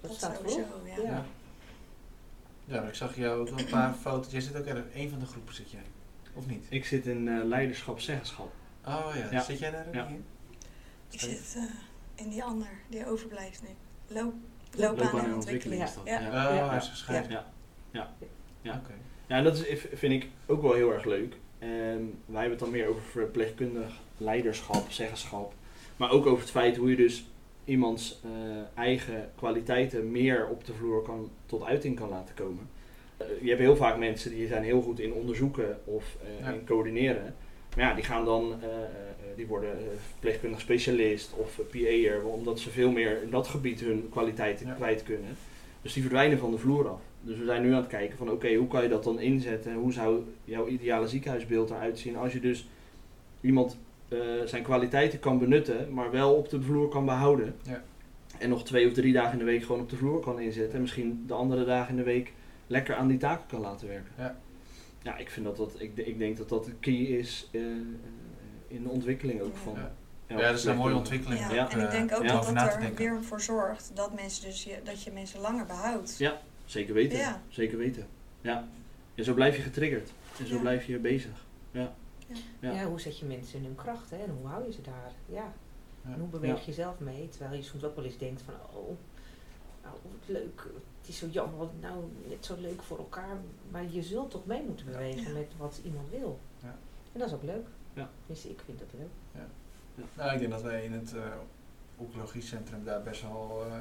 dat, 0.00 0.10
dat 0.10 0.18
staat 0.18 0.36
voorop. 0.44 0.66
Ja. 1.02 1.24
Ja. 2.64 2.80
Maar 2.80 2.88
ik 2.88 2.94
zag 2.94 3.16
jou 3.16 3.40
ook 3.40 3.58
een 3.58 3.66
paar 3.66 3.94
foto's. 3.94 4.32
Jij 4.32 4.40
zit 4.40 4.56
ook 4.56 4.66
in 4.66 4.84
een 4.94 5.10
van 5.10 5.18
de 5.18 5.26
groepen, 5.26 5.54
zit 5.54 5.70
jij? 5.70 5.82
Of 6.34 6.46
niet? 6.46 6.66
Ik 6.68 6.84
zit 6.84 7.06
in 7.06 7.28
eh, 7.28 7.44
leiderschap, 7.44 8.00
zeggenschap. 8.00 8.52
Oh 8.86 9.10
ja, 9.14 9.28
Ja. 9.30 9.40
zit 9.42 9.58
jij 9.58 9.70
daar 9.70 9.86
ook 9.86 9.94
Ja. 9.94 10.08
niet 10.08 10.16
in? 10.18 10.24
Ik 11.10 11.20
zit 11.20 11.54
eh, 11.56 12.24
in 12.24 12.30
die 12.30 12.44
ander, 12.44 12.68
die 12.88 13.06
overblijft 13.06 13.62
nu. 13.62 13.68
Loop, 14.14 14.34
Loopbaan 14.76 15.04
loopbaan 15.04 15.24
en 15.24 15.34
ontwikkeling. 15.34 15.82
Ja. 16.04 16.20
Ja. 16.20 16.26
Oh, 16.26 16.54
Ja. 16.56 16.68
hij 16.68 16.76
is 16.78 16.88
geschreven. 16.88 17.30
Ja. 17.30 17.46
Ja. 17.90 18.12
Ja. 18.62 18.74
Oké. 18.84 18.92
Ja, 19.26 19.36
en 19.36 19.44
dat 19.44 19.66
is, 19.66 19.84
vind 19.92 20.12
ik 20.22 20.28
ook 20.46 20.62
wel 20.62 20.72
heel 20.74 20.92
erg 20.92 21.04
leuk. 21.04 21.36
En 21.58 22.18
wij 22.26 22.40
hebben 22.40 22.50
het 22.50 22.58
dan 22.58 22.70
meer 22.70 22.86
over 22.88 23.02
verpleegkundig 23.02 24.00
leiderschap, 24.16 24.90
zeggenschap. 24.90 25.54
Maar 25.96 26.10
ook 26.10 26.26
over 26.26 26.40
het 26.42 26.50
feit 26.50 26.76
hoe 26.76 26.90
je 26.90 26.96
dus 26.96 27.24
iemands 27.64 28.20
eh, 28.24 28.30
eigen 28.82 29.30
kwaliteiten 29.36 30.10
meer 30.10 30.48
op 30.48 30.64
de 30.64 30.72
vloer 30.72 31.02
kan, 31.02 31.30
tot 31.46 31.64
uiting 31.64 31.96
kan 31.96 32.08
laten 32.08 32.34
komen. 32.34 32.68
Eh, 33.16 33.26
je 33.40 33.48
hebt 33.48 33.60
heel 33.60 33.76
vaak 33.76 33.98
mensen 33.98 34.30
die 34.30 34.46
zijn 34.46 34.62
heel 34.62 34.82
goed 34.82 35.00
in 35.00 35.12
onderzoeken 35.12 35.78
of 35.84 36.16
eh, 36.22 36.46
Ja. 36.46 36.52
in 36.52 36.64
coördineren. 36.64 37.34
Maar 37.76 37.84
ja, 37.84 37.94
die 37.94 38.04
gaan 38.04 38.24
dan, 38.24 38.54
die 39.36 39.46
worden 39.46 39.76
verpleegkundig 40.10 40.60
specialist 40.60 41.32
of 41.36 41.60
PA'er, 41.70 42.24
omdat 42.24 42.60
ze 42.60 42.70
veel 42.70 42.90
meer 42.90 43.22
in 43.22 43.30
dat 43.30 43.48
gebied 43.48 43.80
hun 43.80 44.08
kwaliteiten 44.10 44.66
Ja. 44.66 44.72
kwijt 44.74 45.02
kunnen. 45.02 45.36
Dus 45.82 45.92
die 45.92 46.02
verdwijnen 46.02 46.38
van 46.38 46.50
de 46.50 46.58
vloer 46.58 46.88
af. 46.88 47.00
Dus 47.20 47.38
we 47.38 47.44
zijn 47.44 47.62
nu 47.62 47.68
aan 47.72 47.80
het 47.80 47.86
kijken 47.86 48.16
van 48.18 48.30
oké, 48.30 48.54
hoe 48.54 48.68
kan 48.68 48.82
je 48.82 48.88
dat 48.88 49.04
dan 49.04 49.20
inzetten? 49.20 49.74
Hoe 49.74 49.92
zou 49.92 50.22
jouw 50.44 50.66
ideale 50.66 51.08
ziekenhuisbeeld 51.08 51.70
eruit 51.70 51.98
zien 51.98 52.16
als 52.16 52.32
je 52.32 52.40
dus 52.40 52.68
iemand 53.40 53.78
eh, 54.12 54.46
zijn 54.46 54.62
kwaliteiten 54.62 55.18
kan 55.18 55.38
benutten, 55.38 55.92
maar 55.92 56.10
wel 56.10 56.34
op 56.34 56.48
de 56.48 56.62
vloer 56.62 56.88
kan 56.88 57.04
behouden. 57.04 57.56
Ja. 57.62 57.82
En 58.38 58.48
nog 58.48 58.64
twee 58.64 58.86
of 58.86 58.92
drie 58.92 59.12
dagen 59.12 59.32
in 59.32 59.38
de 59.38 59.44
week 59.44 59.62
gewoon 59.62 59.80
op 59.80 59.90
de 59.90 59.96
vloer 59.96 60.20
kan 60.20 60.40
inzetten. 60.40 60.74
En 60.74 60.80
misschien 60.80 61.24
de 61.26 61.34
andere 61.34 61.64
dagen 61.64 61.90
in 61.90 61.96
de 61.96 62.02
week 62.02 62.32
lekker 62.66 62.94
aan 62.94 63.08
die 63.08 63.18
taken 63.18 63.46
kan 63.46 63.60
laten 63.60 63.88
werken. 63.88 64.12
Ja. 64.18 64.36
Ja, 65.02 65.16
ik, 65.16 65.30
vind 65.30 65.46
dat 65.46 65.56
dat, 65.56 65.74
ik, 65.78 65.96
ik 65.96 66.18
denk 66.18 66.36
dat 66.36 66.48
dat 66.48 66.64
de 66.64 66.72
key 66.80 66.94
is 66.94 67.48
eh, 67.52 67.60
eh, 67.60 67.68
in 68.68 68.82
de 68.82 68.88
ontwikkeling 68.88 69.40
ook 69.40 69.56
van. 69.56 69.74
Ja. 69.74 69.92
Ja, 70.26 70.48
dat 70.48 70.58
is 70.58 70.64
een 70.64 70.76
mooie 70.76 70.94
ontwikkeling. 70.94 71.40
Ja, 71.50 71.64
ook, 71.64 71.70
en 71.70 71.80
ik 71.80 71.90
denk 71.90 72.12
ook 72.12 72.22
ja. 72.22 72.32
dat 72.32 72.54
dat 72.54 72.74
er 72.74 72.94
weer 72.94 73.22
voor 73.22 73.40
zorgt 73.40 73.90
dat, 73.94 74.14
mensen 74.14 74.44
dus 74.44 74.64
je, 74.64 74.78
dat 74.84 75.02
je 75.02 75.10
mensen 75.10 75.40
langer 75.40 75.66
behoudt. 75.66 76.18
Ja. 76.18 76.40
Zeker 76.64 76.94
weten. 76.94 77.18
Ja. 77.18 77.42
Zeker 77.48 77.78
weten. 77.78 78.06
Ja. 78.40 78.68
En 79.14 79.24
zo 79.24 79.34
blijf 79.34 79.56
je 79.56 79.62
getriggerd. 79.62 80.12
En 80.38 80.46
zo 80.46 80.54
Ja. 80.54 80.60
blijf 80.60 80.86
je 80.86 80.98
bezig. 80.98 81.46
Ja. 81.70 81.94
Ja. 82.60 82.70
Ja. 82.72 82.84
hoe 82.84 83.00
zet 83.00 83.18
je 83.18 83.24
mensen 83.26 83.58
in 83.58 83.64
hun 83.64 83.74
kracht 83.74 84.10
hè? 84.10 84.16
en 84.16 84.30
hoe 84.30 84.46
hou 84.46 84.64
je 84.66 84.72
ze 84.72 84.80
daar? 84.82 85.12
Ja. 85.26 85.52
Ja. 86.04 86.12
En 86.12 86.18
hoe 86.18 86.28
beweeg 86.28 86.58
Ja. 86.58 86.62
je 86.66 86.72
zelf 86.72 86.98
mee? 86.98 87.28
Terwijl 87.28 87.54
je 87.54 87.62
soms 87.62 87.84
ook 87.84 87.96
wel 87.96 88.04
eens 88.04 88.18
denkt 88.18 88.42
van, 88.42 88.54
oh, 88.54 88.96
nou, 89.82 89.94
wat 90.02 90.28
leuk. 90.28 90.66
Het 91.00 91.08
is 91.08 91.18
zo 91.18 91.26
jammer, 91.26 91.58
want 91.58 91.80
nou 91.80 92.04
net 92.28 92.44
zo 92.46 92.56
leuk 92.60 92.82
voor 92.82 92.98
elkaar. 92.98 93.36
Maar 93.70 93.84
je 93.90 94.02
zult 94.02 94.30
toch 94.30 94.46
mee 94.46 94.62
moeten 94.62 94.86
bewegen 94.86 95.22
Ja. 95.32 95.38
met 95.38 95.52
wat 95.56 95.80
iemand 95.84 96.10
wil. 96.10 96.40
Ja. 96.62 96.76
En 97.12 97.18
dat 97.18 97.28
is 97.28 97.34
ook 97.34 97.42
leuk. 97.42 97.66
Ja. 97.94 98.10
Dus 98.26 98.46
ik 98.46 98.60
vind 98.64 98.78
dat 98.78 98.88
leuk. 98.98 99.44
Nou, 100.16 100.32
ik 100.32 100.38
denk 100.38 100.50
dat 100.50 100.62
wij 100.62 100.84
in 100.84 100.92
het 100.92 101.14
eh 101.14 101.22
oncologiecentrum 101.96 102.84
daar 102.84 103.02
best 103.02 103.22
wel 103.22 103.64
eh, 103.66 103.76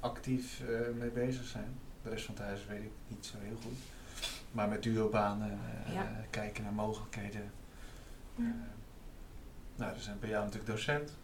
actief 0.00 0.60
eh, 0.60 0.88
mee 0.98 1.10
bezig 1.10 1.44
zijn. 1.44 1.78
De 2.02 2.08
rest 2.10 2.24
van 2.24 2.34
het 2.34 2.44
huis 2.44 2.66
weet 2.66 2.82
ik 2.82 2.90
niet 3.08 3.26
zo 3.26 3.34
heel 3.40 3.56
goed. 3.62 3.78
Maar 4.52 4.68
met 4.68 4.82
duobanen, 4.82 5.58
eh, 5.86 5.94
Ja. 5.94 6.10
kijken 6.30 6.62
naar 6.62 6.72
mogelijkheden. 6.72 7.50
Ja. 8.34 8.44
Eh, 8.44 8.50
nou, 9.76 9.94
er 9.94 10.00
zijn 10.00 10.18
bij 10.18 10.28
jou 10.28 10.44
natuurlijk 10.44 10.70
docent. 10.72 11.16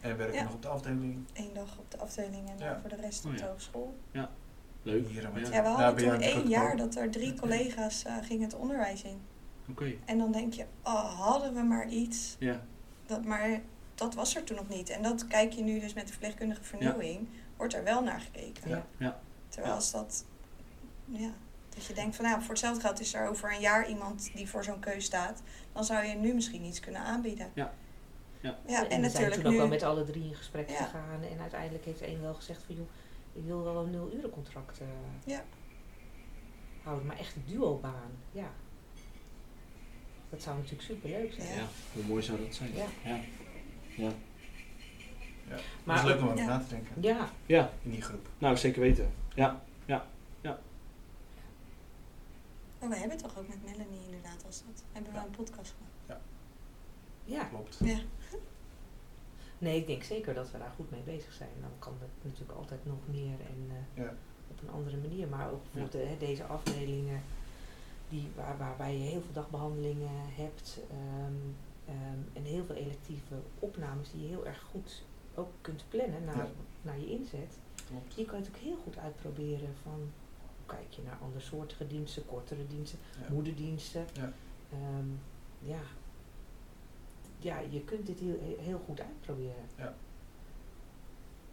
En 0.00 0.16
werken 0.16 0.36
Ja. 0.36 0.42
nog 0.42 0.54
op 0.54 0.62
de 0.62 0.68
afdeling. 0.68 1.26
Eén 1.32 1.54
dag 1.54 1.78
op 1.78 1.90
de 1.90 1.98
afdeling 1.98 2.48
en 2.50 2.56
dan 2.58 2.66
Ja. 2.66 2.80
voor 2.80 2.88
de 2.90 2.96
rest 2.96 3.24
Oh, 3.24 3.30
op 3.30 3.36
ja. 3.36 3.42
de 3.44 3.48
hogeschool. 3.50 3.94
Leuk. 4.84 5.08
Hier 5.08 5.22
Ja. 5.22 5.28
met- 5.30 5.46
Ja, 5.48 5.62
we 5.62 5.68
Nou, 5.68 5.80
hadden 5.82 5.94
ben 5.94 6.04
jij 6.04 6.30
toen 6.32 6.40
één 6.40 6.48
jaar 6.48 6.76
dat 6.76 6.94
er 6.96 7.10
drie 7.10 7.34
collega's 7.34 8.04
eh, 8.04 8.16
gingen 8.22 8.42
het 8.44 8.54
onderwijs 8.54 9.02
in. 9.02 9.20
Oké. 9.70 9.92
En 10.04 10.18
dan 10.18 10.32
denk 10.32 10.52
je, 10.52 10.64
oh, 10.82 11.20
hadden 11.20 11.54
we 11.54 11.62
maar 11.62 11.88
iets. 11.88 12.36
Ja. 12.38 12.60
Dat, 13.06 13.24
maar 13.24 13.60
dat 13.94 14.14
was 14.14 14.36
er 14.36 14.44
toen 14.44 14.56
nog 14.56 14.68
niet. 14.68 14.90
En 14.90 15.02
dat 15.02 15.26
kijk 15.26 15.52
je 15.52 15.62
nu 15.62 15.80
dus 15.80 15.92
met 15.94 16.04
de 16.06 16.10
verpleegkundige 16.12 16.62
vernieuwing. 16.64 17.28
Wordt 17.56 17.74
er 17.74 17.84
wel 17.84 18.02
naar 18.02 18.20
gekeken. 18.20 18.68
Ja. 18.70 18.86
Ja. 18.96 19.20
Terwijl 19.48 19.72
Ja. 19.72 19.78
als 19.78 19.90
dat... 19.90 20.24
Ja, 21.04 21.30
dat 21.74 21.84
je 21.86 21.92
denkt 21.94 22.16
van, 22.16 22.24
nou, 22.24 22.40
voor 22.40 22.50
hetzelfde 22.50 22.80
geld 22.80 23.00
is 23.00 23.14
er 23.14 23.28
over 23.28 23.52
een 23.52 23.60
jaar 23.60 23.88
iemand 23.88 24.30
die 24.34 24.48
voor 24.48 24.64
zo'n 24.64 24.80
keus 24.80 25.04
staat. 25.04 25.42
Dan 25.72 25.84
zou 25.84 26.04
je 26.04 26.14
nu 26.14 26.34
misschien 26.34 26.64
iets 26.64 26.80
kunnen 26.80 27.00
aanbieden. 27.00 27.50
Ja. 27.54 27.74
Ja. 28.40 28.58
Ja, 28.66 28.88
en, 28.88 29.00
we 29.00 29.10
zijn 29.10 29.30
toen 29.32 29.44
ook 29.44 29.50
nu... 29.52 29.56
wel 29.56 29.68
met 29.68 29.82
alle 29.82 30.04
drie 30.04 30.24
in 30.24 30.34
gesprek 30.34 30.70
Ja. 30.70 30.76
gegaan. 30.76 31.22
En 31.32 31.40
uiteindelijk 31.40 31.84
heeft 31.84 32.00
één 32.00 32.22
wel 32.22 32.34
gezegd 32.34 32.62
van, 32.66 32.74
joh, 32.74 32.88
ik 33.32 33.42
wil 33.44 33.62
wel 33.62 33.76
een 33.84 33.90
nul 33.90 34.12
uren 34.14 34.30
contract 34.30 34.80
eh, 34.80 34.86
Ja. 35.24 35.44
houden. 36.82 37.06
Maar 37.06 37.18
echt 37.18 37.36
een 37.36 37.44
duobaan, 37.46 38.10
ja. 38.32 38.50
Dat 40.30 40.42
zou 40.42 40.56
natuurlijk 40.56 40.82
super 40.82 41.10
leuk 41.10 41.32
zijn. 41.32 41.48
Ja. 41.48 41.54
Ja. 41.54 41.66
Hoe 41.92 42.02
mooi 42.02 42.22
zou 42.22 42.38
dat 42.44 42.54
zijn? 42.54 42.70
Ja. 42.74 42.84
Ja. 43.04 43.20
Ja. 43.96 44.12
Ja. 45.48 45.56
Maar 45.84 45.96
dat 45.96 46.04
is 46.04 46.10
leuk 46.10 46.20
om 46.20 46.28
over 46.28 46.38
ja. 46.38 46.46
na 46.46 46.58
te 46.58 46.68
denken. 46.68 46.94
Ja, 47.00 47.30
Ja. 47.46 47.70
In 47.82 47.90
die 47.90 48.02
groep. 48.02 48.28
Nou, 48.38 48.56
zeker 48.56 48.80
weten. 48.80 49.12
Ja. 49.34 49.62
Oh, 52.82 52.88
we 52.88 52.96
hebben 52.96 53.16
toch 53.18 53.38
ook 53.38 53.48
met 53.48 53.62
Melanie 53.64 54.04
inderdaad 54.04 54.44
als 54.46 54.62
dat. 54.66 54.84
Hebben 54.92 55.12
we 55.12 55.18
Ja. 55.18 55.24
een 55.24 55.30
podcast 55.30 55.74
gehad. 56.06 56.20
ja. 57.24 57.44
Klopt. 57.44 57.78
Ja. 57.84 57.98
Nee, 59.58 59.76
ik 59.80 59.86
denk 59.86 60.02
zeker 60.02 60.34
dat 60.34 60.50
we 60.50 60.58
daar 60.58 60.72
goed 60.76 60.90
mee 60.90 61.00
bezig 61.00 61.32
zijn. 61.32 61.50
Dan 61.60 61.70
kan 61.78 61.92
het 62.00 62.10
natuurlijk 62.22 62.58
altijd 62.58 62.84
nog 62.86 62.98
meer 63.10 63.40
en 63.40 63.70
eh, 63.70 64.04
Ja. 64.04 64.14
op 64.50 64.62
een 64.62 64.70
andere 64.70 64.96
manier. 64.96 65.28
Maar 65.28 65.50
ook 65.50 65.62
bijvoorbeeld 65.62 66.04
eh, 66.04 66.18
deze 66.18 66.44
afdelingen 66.44 67.22
die, 68.08 68.28
waar, 68.36 68.58
waarbij 68.58 68.92
je 68.92 69.02
heel 69.10 69.20
veel 69.20 69.32
dagbehandelingen 69.32 70.10
hebt 70.34 70.78
ehm, 70.90 71.32
ehm, 71.86 72.18
en 72.32 72.42
heel 72.42 72.64
veel 72.64 72.74
electieve 72.76 73.34
opnames 73.58 74.10
die 74.12 74.22
je 74.22 74.28
heel 74.28 74.46
erg 74.46 74.60
goed 74.70 75.02
ook 75.34 75.50
kunt 75.60 75.84
plannen 75.88 76.24
naar, 76.24 76.36
Ja. 76.36 76.48
naar 76.82 76.98
je 76.98 77.10
inzet. 77.10 77.58
Klopt. 77.88 78.14
Die 78.14 78.24
kan 78.24 78.34
je 78.38 78.44
natuurlijk 78.44 78.64
heel 78.74 78.82
goed 78.84 78.98
uitproberen 78.98 79.74
van 79.82 80.10
kijk 80.76 80.90
je 80.92 81.02
naar 81.02 81.18
andersoortige 81.22 81.86
diensten, 81.86 82.26
kortere 82.26 82.66
diensten, 82.66 82.98
Ja. 83.20 83.26
moederdiensten. 83.34 84.06
Ja. 84.12 84.32
Ehm, 84.72 85.06
ja. 85.58 85.80
ja, 87.38 87.58
je 87.70 87.80
kunt 87.84 88.06
dit 88.06 88.18
heel, 88.20 88.56
heel 88.60 88.82
goed 88.86 89.00
uitproberen. 89.00 89.64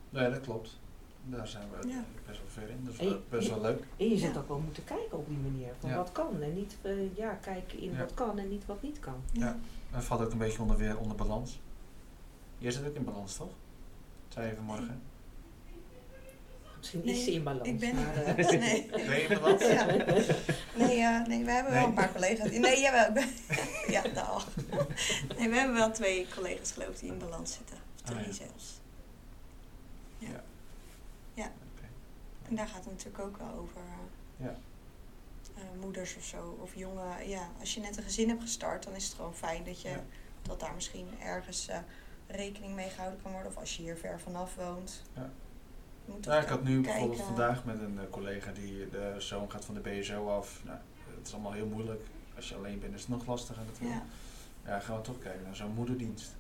Ja, 0.10 0.29
dat 0.29 0.41
klopt. 0.41 0.79
daar 1.25 1.47
zijn 1.47 1.67
we 1.71 1.88
Ja. 1.88 2.03
best 2.27 2.39
wel 2.39 2.49
ver 2.49 2.69
in. 2.69 2.84
Dat 2.84 2.93
is 2.93 2.99
je- 2.99 3.19
best 3.29 3.49
wel 3.49 3.62
leuk. 3.62 3.84
En 3.97 4.10
je 4.10 4.17
zult 4.17 4.34
Ja. 4.34 4.39
ook 4.39 4.47
wel 4.47 4.60
moeten 4.60 4.84
kijken 4.84 5.17
op 5.17 5.27
die 5.27 5.38
manier. 5.38 5.73
Van 5.79 5.89
Ja. 5.89 5.95
wat 5.95 6.12
kan 6.12 6.41
en 6.41 6.53
niet, 6.53 6.77
eh, 6.82 7.15
ja, 7.15 7.34
kijken 7.34 7.79
in 7.79 7.91
Ja. 7.91 7.97
wat 7.97 8.13
kan 8.13 8.39
en 8.39 8.49
niet 8.49 8.65
wat 8.65 8.82
niet 8.82 8.99
kan. 8.99 9.21
Ja. 9.32 9.58
Dat 9.91 10.03
valt 10.03 10.21
ook 10.21 10.32
een 10.32 10.38
beetje 10.38 10.62
onder, 10.62 10.77
weer 10.77 10.97
onder 10.99 11.15
balans. 11.17 11.60
Jij 12.58 12.71
zit 12.71 12.88
ook 12.88 12.95
in 12.95 13.03
balans, 13.03 13.36
toch? 13.38 13.51
Zei 14.27 14.47
je 14.49 14.55
vanmorgen. 14.55 15.01
Misschien 16.80 17.02
Nee, 17.06 17.15
is 17.15 17.24
ze 17.24 17.32
in 17.32 17.44
balans. 17.44 17.68
Ik 17.68 17.80
ben 17.80 17.96
maar, 17.96 18.15
eh, 18.15 18.36
nee. 18.50 18.89
Je 18.92 19.26
in 19.30 19.39
balans? 19.42 19.62
Ja. 19.62 19.86
Nee, 20.76 21.02
eh, 21.02 21.26
nee, 21.28 21.44
we 21.46 21.52
hebben 21.52 21.72
wel 21.74 21.80
Nee? 21.82 21.89
een 21.89 21.94
paar 21.94 22.12
collega's. 22.12 22.52
Nee, 22.52 22.80
jawel. 22.80 23.24
ja, 23.96 24.02
dag. 24.13 24.48
Nee, 25.38 25.50
we 25.50 25.56
hebben 25.56 25.76
wel 25.76 25.92
twee 25.92 26.28
collega's 26.36 26.72
geloof 26.72 26.89
ik 26.89 27.00
die 27.00 27.12
in 27.12 27.18
balans 27.18 27.54
zitten. 27.54 27.78
Of 27.96 28.02
drie 28.02 28.20
Ah, 28.20 28.26
ja. 28.26 28.32
zelfs. 28.32 28.80
Ja. 30.18 30.44
Ja. 31.34 31.52
En 32.50 32.56
daar 32.56 32.68
gaat 32.68 32.84
het 32.86 32.92
natuurlijk 32.94 33.20
ook 33.24 33.38
wel 33.38 33.54
over 33.58 33.82
eh, 34.38 34.46
Ja. 34.46 34.56
eh, 35.56 35.63
moeders 35.82 36.15
of 36.15 36.24
zo. 36.24 36.58
Of 36.62 36.76
jongen. 36.76 37.30
Ja, 37.30 37.50
als 37.60 37.74
je 37.74 37.80
net 37.82 37.98
een 37.98 38.04
gezin 38.04 38.30
hebt 38.30 38.42
gestart, 38.42 38.84
dan 38.84 38.96
is 38.96 39.06
het 39.06 39.13
gewoon 39.13 39.36
fijn 39.36 39.63
dat 39.63 39.82
je 39.82 39.89
Ja. 39.89 40.04
dat 40.42 40.60
daar 40.60 40.74
misschien 40.74 41.08
ergens 41.24 41.68
eh, 41.68 41.78
rekening 42.28 42.76
mee 42.76 42.89
gehouden 42.89 43.22
kan 43.22 43.32
worden. 43.32 43.52
Of 43.52 43.58
als 43.58 43.76
je 43.76 43.82
hier 43.82 43.96
ver 43.98 44.20
vanaf 44.20 44.56
woont. 44.56 45.04
Ja. 45.15 45.30
Moet 46.12 46.26
Nou, 46.26 46.41
ik 46.41 46.48
had 46.48 46.63
nu 46.63 46.74
kijken. 46.74 46.91
bijvoorbeeld 46.91 47.22
vandaag 47.22 47.65
met 47.65 47.80
een 47.80 48.00
eh, 48.00 48.04
collega 48.10 48.52
die 48.52 48.89
de 48.89 49.15
zoon 49.17 49.52
gaat 49.52 49.65
van 49.65 49.74
de 49.76 49.80
BSO 49.80 50.28
af. 50.30 50.62
Nou, 50.65 50.78
het 51.17 51.28
is 51.28 51.34
allemaal 51.34 51.52
heel 51.52 51.65
moeilijk. 51.67 52.02
Als 52.36 52.50
je 52.50 52.56
alleen 52.56 52.80
bent 52.80 52.93
is 52.93 53.00
het 53.02 53.10
nog 53.10 53.26
lastiger 53.26 53.63
natuurlijk. 53.65 54.02
Ja, 54.65 54.72
Ja, 54.72 54.80
gaan 54.80 54.95
we 54.95 55.02
toch 55.02 55.19
kijken 55.19 55.43
naar 55.43 55.56
zo'n 55.56 55.74
moederdienst. 55.74 56.36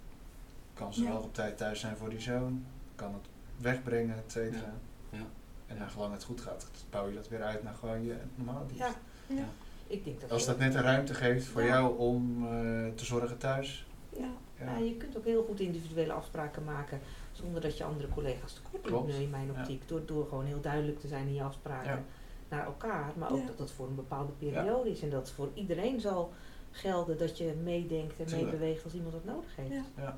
Kan 0.73 0.93
ze 0.93 1.03
Ja. 1.03 1.09
wel 1.09 1.21
op 1.21 1.33
tijd 1.33 1.57
thuis 1.57 1.79
zijn 1.79 1.97
voor 1.97 2.09
die 2.09 2.19
zoon? 2.19 2.65
Kan 2.95 3.13
het 3.13 3.27
wegbrengen, 3.57 4.15
et 4.17 4.31
cetera. 4.31 4.73
Ja. 5.11 5.17
Ja. 5.17 5.25
En 5.67 5.77
dan 5.79 5.89
zolang 5.89 6.13
het 6.13 6.23
goed 6.23 6.41
gaat, 6.41 6.67
bouw 6.89 7.07
je 7.07 7.15
dat 7.15 7.27
weer 7.27 7.41
uit 7.43 7.63
naar 7.63 7.73
gewoon 7.73 8.03
je 8.03 8.15
normale 8.35 8.65
dienst. 8.65 8.83
ja, 8.83 8.93
ja. 9.35 9.45
ik 9.87 10.03
denk 10.03 10.21
dat 10.21 10.31
Als 10.31 10.45
dat 10.45 10.57
net 10.57 10.73
een 10.75 10.81
ruimte 10.81 11.13
geeft 11.13 11.45
voor 11.45 11.61
Ja. 11.61 11.67
jou 11.67 11.97
om 11.97 12.43
eh, 12.45 12.51
te 12.95 13.05
zorgen 13.05 13.37
thuis. 13.37 13.85
Ja. 14.09 14.27
Ja. 14.59 14.65
Ja, 14.65 14.77
je 14.77 14.95
kunt 14.97 15.17
ook 15.17 15.25
heel 15.25 15.43
goed 15.43 15.59
individuele 15.59 16.13
afspraken 16.13 16.63
maken 16.63 16.99
zonder 17.39 17.61
dat 17.61 17.77
je 17.77 17.83
andere 17.83 18.09
collega's 18.09 18.53
tekort 18.53 18.83
doet 18.83 18.91
Klopt. 18.91 19.07
nu 19.07 19.23
in 19.23 19.29
mijn 19.29 19.51
Ja. 19.53 19.59
optiek. 19.59 19.87
Door, 19.87 20.05
door 20.05 20.27
gewoon 20.27 20.45
heel 20.45 20.61
duidelijk 20.61 20.99
te 20.99 21.07
zijn 21.07 21.27
in 21.27 21.33
je 21.33 21.43
afspraken 21.43 21.91
Ja. 21.91 22.03
naar 22.49 22.65
elkaar. 22.65 23.11
Maar 23.17 23.31
ook 23.31 23.39
Ja. 23.39 23.45
dat 23.45 23.57
dat 23.57 23.71
voor 23.71 23.87
een 23.87 23.95
bepaalde 23.95 24.31
periode 24.31 24.89
is. 24.91 25.01
En 25.01 25.09
dat 25.09 25.31
voor 25.31 25.49
iedereen 25.53 25.99
zal 25.99 26.33
gelden 26.71 27.17
dat 27.17 27.37
je 27.37 27.53
meedenkt 27.63 28.19
en 28.19 28.25
Tuurlijk. 28.25 28.51
meebeweegt 28.51 28.83
als 28.83 28.93
iemand 28.93 29.13
dat 29.13 29.25
nodig 29.25 29.55
heeft. 29.55 29.69
Ja. 29.71 29.83
Ja. 29.97 30.17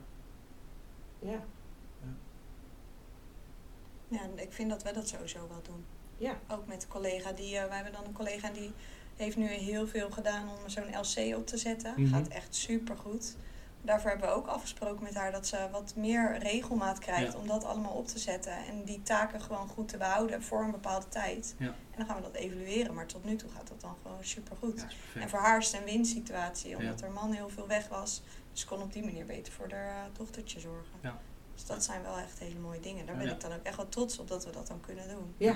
Ja. 1.20 1.40
Ja, 4.08 4.22
en 4.22 4.40
ik 4.40 4.52
vind 4.52 4.70
dat 4.70 4.84
we 4.84 4.94
dat 4.94 5.08
sowieso 5.08 5.40
wel 5.50 5.62
doen. 5.62 5.86
Ja. 6.18 6.40
Ook 6.52 6.68
met 6.68 6.82
de 6.82 6.88
collega 6.88 7.32
die, 7.32 7.58
eh, 7.58 7.66
wij 7.68 7.76
hebben 7.76 7.94
dan 7.94 8.06
een 8.06 8.14
collega 8.14 8.50
die 8.52 8.72
heeft 9.16 9.38
nu 9.38 9.48
heel 9.48 9.88
veel 9.88 10.10
gedaan 10.12 10.50
om 10.50 10.70
zo'n 10.70 10.90
LC 11.00 11.36
op 11.38 11.48
te 11.48 11.58
zetten. 11.58 11.94
Mhm. 11.98 12.08
Gaat 12.14 12.28
echt 12.28 12.56
super 12.56 12.98
goed. 12.98 13.36
Daarvoor 13.84 14.10
hebben 14.10 14.30
we 14.30 14.36
ook 14.36 14.48
afgesproken 14.48 15.04
met 15.04 15.13
haar 15.15 15.32
dat 15.32 15.48
ze 15.48 15.67
wat 15.72 15.94
meer 15.96 16.38
regelmaat 16.39 17.00
krijgt 17.00 17.34
Ja. 17.34 17.39
om 17.39 17.48
dat 17.48 17.63
allemaal 17.63 17.91
op 17.94 18.08
te 18.08 18.20
zetten. 18.20 18.54
En 18.65 18.84
die 18.84 19.02
taken 19.04 19.41
gewoon 19.41 19.67
goed 19.67 19.88
te 19.88 19.98
behouden 19.98 20.44
voor 20.44 20.62
een 20.63 20.72
bepaalde 20.72 21.08
tijd. 21.08 21.56
Ja. 21.58 21.65
En 21.67 21.98
dan 21.98 22.06
gaan 22.06 22.15
we 22.15 22.22
dat 22.22 22.34
evalueren. 22.36 22.94
Maar 22.94 23.06
tot 23.06 23.24
nu 23.24 23.36
toe 23.36 23.50
gaat 23.50 23.67
dat 23.67 23.82
dan 23.82 23.96
gewoon 24.02 24.24
super 24.24 24.56
goed. 24.60 24.86
Ja. 25.13 25.22
En 25.22 25.30
voor 25.30 25.39
haar 25.39 25.58
is 25.58 25.65
het 25.72 25.76
een 25.76 25.86
winsituatie, 25.86 26.78
omdat 26.78 27.00
Ja. 27.00 27.06
haar 27.06 27.13
man 27.15 27.32
heel 27.32 27.50
veel 27.50 27.67
weg 27.67 27.88
was. 27.88 28.22
Dus 28.52 28.65
kon 28.65 28.82
op 28.82 28.94
die 28.94 29.04
manier 29.04 29.26
beter 29.26 29.54
voor 29.54 29.72
haar 29.72 29.88
eh, 30.06 30.17
dochtertje 30.17 30.60
zorgen. 30.60 30.94
Ja. 31.02 31.17
Dus 31.54 31.65
dat 31.65 31.84
zijn 31.84 32.02
wel 32.02 32.17
echt 32.17 32.39
hele 32.39 32.60
mooie 32.60 32.80
dingen. 32.80 33.06
Daar 33.06 33.15
Ja. 33.15 33.22
ben 33.24 33.32
ik 33.34 33.41
dan 33.41 33.54
ook 33.54 33.63
echt 33.63 33.76
wel 33.78 33.89
trots 33.89 34.20
op 34.20 34.28
dat 34.28 34.46
we 34.46 34.52
dat 34.52 34.67
dan 34.67 34.80
kunnen 34.82 35.08
doen. 35.10 35.34
Ja, 35.38 35.56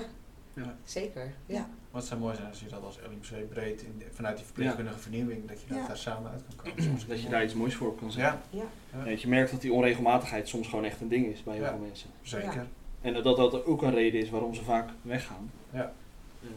Ja. 0.64 0.76
zeker. 0.84 1.32
Ja. 1.46 1.68
Wat 1.90 2.04
zou 2.06 2.20
mooi 2.20 2.34
zijn 2.36 2.48
als 2.48 2.60
je 2.60 2.68
dat 2.68 2.82
als 2.82 2.98
LMC 2.98 3.48
breed 3.48 3.82
in, 3.82 4.02
vanuit 4.10 4.36
die 4.36 4.44
verpleegkundige 4.44 4.98
vernieuwing, 4.98 5.48
dat 5.48 5.60
je 5.60 5.74
dat 5.74 5.86
daar 5.86 5.96
samen 5.96 6.30
uit 6.30 6.42
kan 6.56 6.64
komen. 6.64 6.82
Soms 6.82 7.06
Dat 7.06 7.22
je 7.22 7.28
daar 7.28 7.44
iets 7.44 7.54
moois 7.54 7.74
voor 7.74 7.88
op 7.88 7.98
kan 7.98 8.12
zetten. 8.12 8.40
Ja, 8.50 8.62
Ja. 8.92 9.04
Ja, 9.04 9.10
je 9.18 9.28
merkt 9.28 9.50
dat 9.50 9.60
die 9.60 9.72
onregelmatigheid 9.72 10.48
soms 10.48 10.68
gewoon 10.68 10.84
echt 10.84 11.00
een 11.00 11.08
ding 11.08 11.26
is 11.26 11.42
bij 11.42 11.54
heel 11.54 11.62
Ja. 11.64 11.70
veel 11.70 11.78
mensen. 11.78 12.10
zeker. 12.22 12.66
En 13.00 13.12
dat 13.22 13.36
dat 13.36 13.64
ook 13.64 13.82
een 13.82 13.94
reden 13.94 14.20
is 14.20 14.30
waarom 14.30 14.54
ze 14.54 14.64
vaak 14.64 14.90
weggaan. 15.02 15.50
Ja. 15.70 15.92
Eh, 16.42 16.48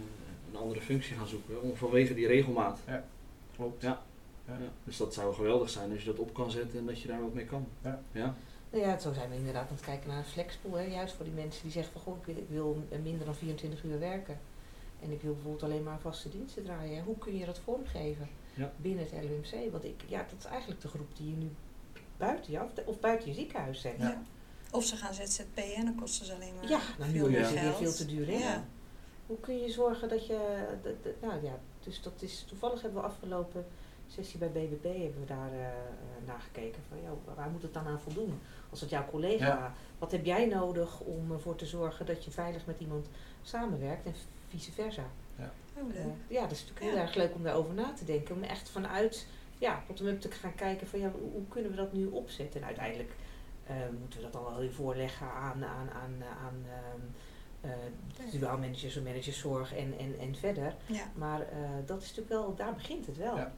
een 0.52 0.58
andere 0.60 0.82
functie 0.82 1.16
gaan 1.16 1.28
zoeken, 1.28 1.62
om, 1.62 1.76
vanwege 1.76 2.14
die 2.14 2.28
regelmaat. 2.28 2.80
Klopt. 3.56 3.82
Ja. 3.82 4.02
Ja. 4.48 4.54
Ja. 4.54 4.70
Dus 4.84 4.98
dat 4.98 5.14
zou 5.14 5.34
geweldig 5.34 5.70
zijn 5.70 5.92
als 5.92 6.00
je 6.00 6.06
dat 6.06 6.20
op 6.20 6.34
kan 6.34 6.52
zetten 6.52 6.80
en 6.80 6.86
dat 6.86 7.02
je 7.02 7.08
daar 7.08 7.22
wat 7.22 7.34
mee 7.34 7.46
kan. 7.46 7.68
Ja. 7.84 8.02
Ja. 8.12 8.36
Nou 8.72 8.84
ja, 8.84 9.00
zo 9.00 9.14
zijn 9.14 9.30
we 9.30 9.36
inderdaad 9.36 9.70
aan 9.70 9.76
het 9.76 9.86
kijken 9.86 10.10
naar 10.10 10.18
een 10.18 10.24
flexpool. 10.24 10.74
Hè? 10.74 10.84
Juist 10.84 11.14
voor 11.16 11.26
die 11.26 11.34
mensen 11.34 11.64
die 11.64 11.72
zeggen 11.72 11.92
van 11.94 12.02
goh, 12.02 12.18
ik 12.18 12.26
wil, 12.26 12.36
ik 12.38 12.50
wil 12.50 12.84
minder 13.04 13.26
dan 13.26 13.36
24 13.36 13.84
uur 13.84 14.00
werken. 14.00 14.40
En 15.02 15.12
ik 15.12 15.22
wil 15.22 15.34
bijvoorbeeld 15.34 15.64
alleen 15.64 15.84
maar 15.84 16.00
vaste 16.00 16.30
diensten 16.30 16.64
draaien. 16.64 16.96
Hè. 16.98 17.04
Hoe 17.04 17.18
kun 17.18 17.38
je 17.38 17.46
dat 17.46 17.60
vormgeven 17.60 18.28
Ja. 18.54 18.72
binnen 18.78 19.06
het 19.12 19.24
LUMC? 19.24 19.72
Want 19.72 19.84
ik, 19.84 20.04
ja, 20.08 20.18
dat 20.30 20.40
is 20.40 20.46
eigenlijk 20.46 20.82
de 20.82 20.88
groep 20.88 21.16
die 21.18 21.30
je 21.30 21.36
nu 21.36 21.50
buiten 22.18 22.52
je, 22.52 22.60
of 22.86 23.00
buiten 23.00 23.28
je 23.28 23.34
ziekenhuis 23.34 23.82
zet. 23.82 23.96
Ja. 23.98 24.22
Of 24.72 24.84
ze 24.84 24.96
gaan 24.96 25.14
ZZP'en 25.14 25.76
en 25.76 25.86
dan 25.86 25.96
kosten 25.96 26.26
ze 26.26 26.34
alleen 26.34 26.56
maar 26.56 26.70
Ja, 26.70 26.80
nou, 27.00 27.12
nu 27.12 27.18
veel 27.20 27.30
meer 27.30 27.46
geld. 27.46 27.78
veel 27.78 27.94
te 27.94 28.06
duur. 28.06 28.28
Hè? 28.28 28.34
Ja. 28.34 28.66
Hoe 29.26 29.40
kun 29.40 29.58
je 29.60 29.70
zorgen 29.70 30.10
dat 30.10 30.28
je. 30.28 30.66
Dat, 30.84 31.04
dat- 31.04 31.14
nou 31.22 31.44
ja, 31.44 31.60
dus 31.84 32.02
dat 32.02 32.14
is. 32.22 32.44
Toevallig 32.48 32.82
hebben 32.82 33.02
we 33.02 33.08
afgelopen 33.08 33.66
sessie 34.08 34.40
bij 34.40 34.50
BBB 34.52 34.84
hebben 34.84 35.20
we 35.20 35.26
daar 35.26 35.52
eh, 35.52 35.60
eh, 35.68 35.74
naar 36.26 36.40
gekeken. 36.40 36.82
Van, 36.90 36.98
ja, 37.02 37.34
waar 37.36 37.50
moet 37.50 37.62
het 37.62 37.74
dan 37.74 37.88
aan 37.88 38.00
voldoen? 38.00 38.40
Als 38.70 38.82
het 38.82 38.90
jouw 38.90 39.06
collega, 39.10 39.46
Ja. 39.46 39.74
wat 39.98 40.12
heb 40.12 40.26
jij 40.26 40.46
nodig 40.46 41.00
om 41.00 41.32
ervoor 41.32 41.56
te 41.56 41.66
zorgen 41.66 42.06
dat 42.06 42.24
je 42.26 42.32
veilig 42.32 42.66
met 42.66 42.80
iemand 42.80 43.08
samenwerkt 43.42 44.06
en 44.06 44.14
vice 44.48 44.72
versa? 44.72 45.04
Oh, 45.40 45.46
leuk. 45.94 45.96
Eh, 45.96 46.06
ja, 46.28 46.42
dat 46.42 46.52
is 46.52 46.60
natuurlijk 46.60 46.86
heel 46.86 46.96
Ja. 46.96 47.02
erg 47.02 47.16
leuk 47.16 47.36
om 47.36 47.44
daarover 47.44 47.74
na 47.74 47.94
te 47.94 48.06
denken. 48.06 48.36
Om 48.36 48.44
echt 48.44 48.70
vanuit, 48.70 49.28
ja, 49.58 49.84
bottom-up 49.88 50.22
te 50.22 50.32
gaan 50.32 50.56
kijken 50.56 50.88
van 50.88 51.00
ja, 51.00 51.12
hoe, 51.12 51.48
kunnen 51.50 51.72
we 51.72 51.78
dat 51.78 51.94
nu 51.94 52.06
opzetten? 52.06 52.60
En 52.62 52.66
uiteindelijk 52.68 53.12
eh, 53.68 53.76
moeten 54.00 54.20
we 54.20 54.24
dat 54.26 54.34
dan 54.34 54.44
wel 54.44 54.58
weer 54.60 54.74
voorleggen 54.74 55.32
aan, 55.32 55.66
aan, 55.66 55.90
aan, 55.92 56.24
aan 56.46 56.66
ehm, 56.66 57.72
eh, 57.72 58.32
duaal 58.40 58.58
managers 58.58 58.96
en 58.96 59.04
managerszorg 59.04 59.76
en, 59.76 59.98
en, 59.98 60.20
en 60.20 60.36
verder. 60.36 60.76
Ja. 60.86 61.04
Maar 61.16 61.42
eh, 61.42 61.70
dat 61.86 62.02
is 62.02 62.08
natuurlijk 62.08 62.30
wel, 62.30 62.56
daar 62.56 62.74
begint 62.74 63.06
het 63.06 63.18
wel. 63.18 63.38
Ja. 63.38 63.52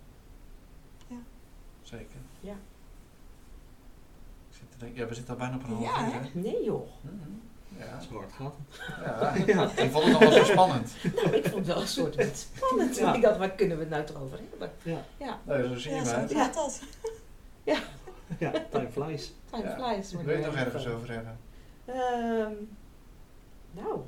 Zeker. 1.81 2.19
Ja. 2.39 2.55
Ja, 4.93 5.05
we 5.07 5.13
zitten 5.13 5.33
al 5.33 5.39
bijna 5.39 5.55
op 5.55 5.63
een 5.63 5.69
half 5.69 5.81
Ja, 5.83 6.05
uur. 6.05 6.11
hè? 6.13 6.19
hè? 6.19 6.29
Nee 6.33 6.63
joh. 6.63 6.87
Mhm. 7.01 7.15
Ja. 7.77 7.99
Zo 8.09 8.15
hard 8.17 8.31
gaat 8.33 8.53
het. 8.67 8.79
Ja. 9.05 9.53
Ja. 9.53 9.69
ik 9.83 9.91
vond 9.91 10.03
het 10.03 10.11
nog 10.13 10.19
wel 10.21 10.31
zo 10.31 10.43
spannend. 10.43 10.91
Nou, 11.15 11.27
ik 11.35 11.43
vond 11.43 11.55
het 11.55 11.65
wel 11.67 11.81
een 11.81 11.87
soort 11.87 12.15
van 12.15 12.25
spannend. 12.33 12.97
Ja. 12.97 13.13
Ik 13.13 13.21
dacht, 13.21 13.37
waar 13.37 13.51
kunnen 13.51 13.77
we 13.77 13.83
het 13.83 13.91
nou 13.91 14.03
toch 14.05 14.21
over 14.21 14.39
hebben? 14.49 14.71
Ja. 14.83 15.05
Ja, 15.17 15.39
Nee, 15.43 15.67
zo 15.67 15.75
zie 15.75 15.91
je 15.91 15.97
Ja, 15.97 16.03
maar. 16.03 16.27
zo 16.29 16.35
gaat 16.35 16.53
dat. 16.53 16.81
ja, 17.63 18.51
time 18.69 18.89
flies. 18.91 19.33
time 19.49 19.63
Ja. 19.63 19.75
flies. 19.93 20.11
Wil 20.11 20.21
je 20.29 20.31
het 20.31 20.45
nog 20.45 20.55
ergens 20.55 20.87
over 20.87 21.11
hebben? 21.11 21.37
Ehm, 21.85 22.51
nou, 23.71 23.99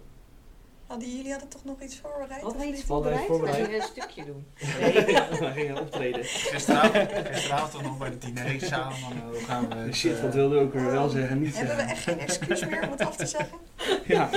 Hadden 0.88 1.16
jullie 1.16 1.32
hadden 1.32 1.50
toch 1.50 1.64
nog 1.66 1.82
iets 1.82 1.98
voorbereid? 1.98 2.42
hadden 2.42 2.50
of 2.52 2.58
we 2.58 2.68
iets 2.68 2.78
niet? 2.78 2.86
Voorbereid? 2.86 3.56
gingen 3.56 3.74
een 3.76 3.82
stukje 3.82 4.26
doen. 4.26 4.46
We 5.40 5.52
gingen 5.56 5.78
optreden. 5.80 6.24
Gisteravond, 6.26 7.10
gisteravond 7.32 7.72
toch 7.72 7.82
nog 7.82 7.98
bij 7.98 8.10
de 8.10 8.18
diner 8.18 8.60
samen. 8.62 8.96
eh, 8.98 9.24
Hoe 9.30 9.40
gaan 9.40 9.70
we 9.70 9.76
het, 9.76 9.96
Shit, 9.96 10.16
eh, 10.18 10.22
wat 10.22 10.34
wilde 10.34 10.56
ik 10.56 10.62
ook 10.62 10.74
weer 10.74 10.92
wel 10.92 11.10
zeggen, 11.10 11.42
niet 11.42 11.56
Hebben 11.58 11.76
we 11.76 11.82
zeggen. 11.82 11.96
echt 11.96 12.04
geen 12.04 12.20
excuus 12.20 12.66
meer 12.66 12.84
om 12.84 12.92
het 12.92 13.02
af 13.06 13.16
te 13.16 13.26
zeggen? 13.26 13.58
Ja. 14.06 14.30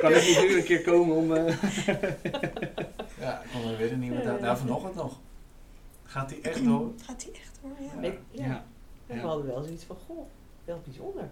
Kan 0.00 0.12
ik 0.12 0.26
niet 0.26 0.38
nu 0.48 0.56
een 0.58 0.64
keer 0.64 0.82
komen 0.82 1.16
om... 1.16 1.34
eh, 1.34 1.46
Ja, 3.20 3.42
ik 3.42 3.50
kon 3.52 3.70
er 3.70 3.76
weer 3.76 3.92
een 3.92 3.98
nieuwe 3.98 4.16
datum. 4.22 4.34
Eh. 4.36 4.42
Nou, 4.42 4.58
vanochtend 4.58 4.94
nog. 4.94 5.18
Gaat 6.04 6.28
die 6.28 6.40
echt 6.40 6.64
door? 6.64 6.90
Gaat 7.06 7.20
die 7.20 7.32
echt 7.32 7.58
hoor? 7.62 7.70
Ja. 7.80 7.86
Ja. 7.94 8.00
Nee, 8.00 8.18
ja. 8.30 8.44
Ja. 8.46 8.64
En 9.06 9.16
Ja. 9.16 9.22
we 9.22 9.28
hadden 9.28 9.46
wel 9.46 9.62
zoiets 9.62 9.84
van, 9.84 9.96
goh, 10.06 10.26
wel 10.64 10.80
bijzonder. 10.84 11.28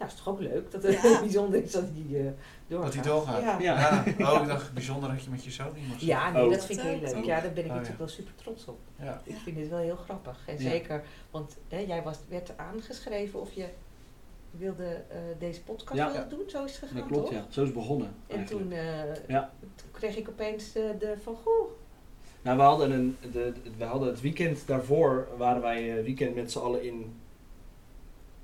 Nou, 0.00 0.12
is 0.12 0.18
toch 0.18 0.28
ook 0.28 0.40
leuk 0.40 0.70
dat 0.70 0.82
het 0.82 1.00
Ja. 1.02 1.20
bijzonder 1.20 1.62
is 1.62 1.72
dat 1.72 1.84
hij 1.94 2.20
eh 2.20 2.32
doorgaat. 2.66 2.92
Dat 2.92 3.04
hij 3.04 3.12
doorgaat? 3.12 3.40
Ja. 3.42 3.58
Ja. 3.60 4.04
Ja. 4.18 4.26
Oh, 4.34 4.40
ik 4.42 4.48
dacht 4.48 4.72
bijzonder 4.72 5.10
dat 5.12 5.24
je 5.24 5.30
met 5.30 5.44
je 5.44 5.50
zoon 5.50 5.72
niet 5.74 5.88
mocht. 5.88 6.00
Ja, 6.00 6.30
nee, 6.30 6.44
Oh. 6.44 6.50
dat 6.50 6.64
vind 6.64 6.78
ik 6.78 6.84
heel 6.84 7.00
leuk. 7.00 7.24
Ja, 7.24 7.40
daar 7.40 7.52
ben 7.52 7.64
ik 7.64 7.70
Oh, 7.70 7.76
natuurlijk 7.76 7.88
ja. 7.88 7.96
wel 7.98 8.08
super 8.08 8.34
trots 8.34 8.64
op. 8.66 8.78
Ja. 8.96 9.20
Ik 9.24 9.36
vind 9.36 9.56
dit 9.56 9.68
wel 9.68 9.78
heel 9.78 9.96
grappig. 9.96 10.42
En 10.46 10.54
Ja. 10.54 10.60
zeker, 10.60 11.02
want 11.30 11.56
hè, 11.68 11.78
jij 11.78 12.02
was, 12.02 12.18
werd 12.28 12.52
aangeschreven 12.56 13.40
of 13.40 13.52
je 13.52 13.66
wilde 14.50 14.84
eh, 15.08 15.18
deze 15.38 15.62
podcast 15.62 15.98
Ja. 15.98 16.12
wilde 16.12 16.28
doen. 16.36 16.42
Zo 16.50 16.64
is 16.64 16.70
het 16.70 16.78
gegaan, 16.80 16.96
Dat 16.96 17.06
klopt, 17.06 17.24
toch? 17.26 17.34
ja. 17.34 17.46
Zo 17.48 17.60
is 17.60 17.66
het 17.66 17.76
begonnen. 17.76 18.14
En 18.26 18.36
eigenlijk. 18.36 18.64
toen, 18.70 18.78
eh, 18.78 19.28
Ja. 19.28 19.50
toen 19.74 19.90
kreeg 19.92 20.16
ik 20.16 20.28
opeens 20.28 20.72
de, 20.72 20.94
de 20.98 21.14
van, 21.22 21.34
goh, 21.44 21.70
Nou, 22.42 22.56
we 22.56 22.62
hadden, 22.62 22.90
een, 22.90 23.16
de, 23.20 23.28
de- 23.32 23.70
we 23.78 23.84
hadden 23.84 24.08
het 24.08 24.20
weekend 24.20 24.66
daarvoor, 24.66 25.28
waren 25.36 25.62
wij 25.62 26.02
weekend 26.04 26.34
met 26.34 26.52
z'n 26.52 26.58
allen 26.58 26.82
in 26.82 27.14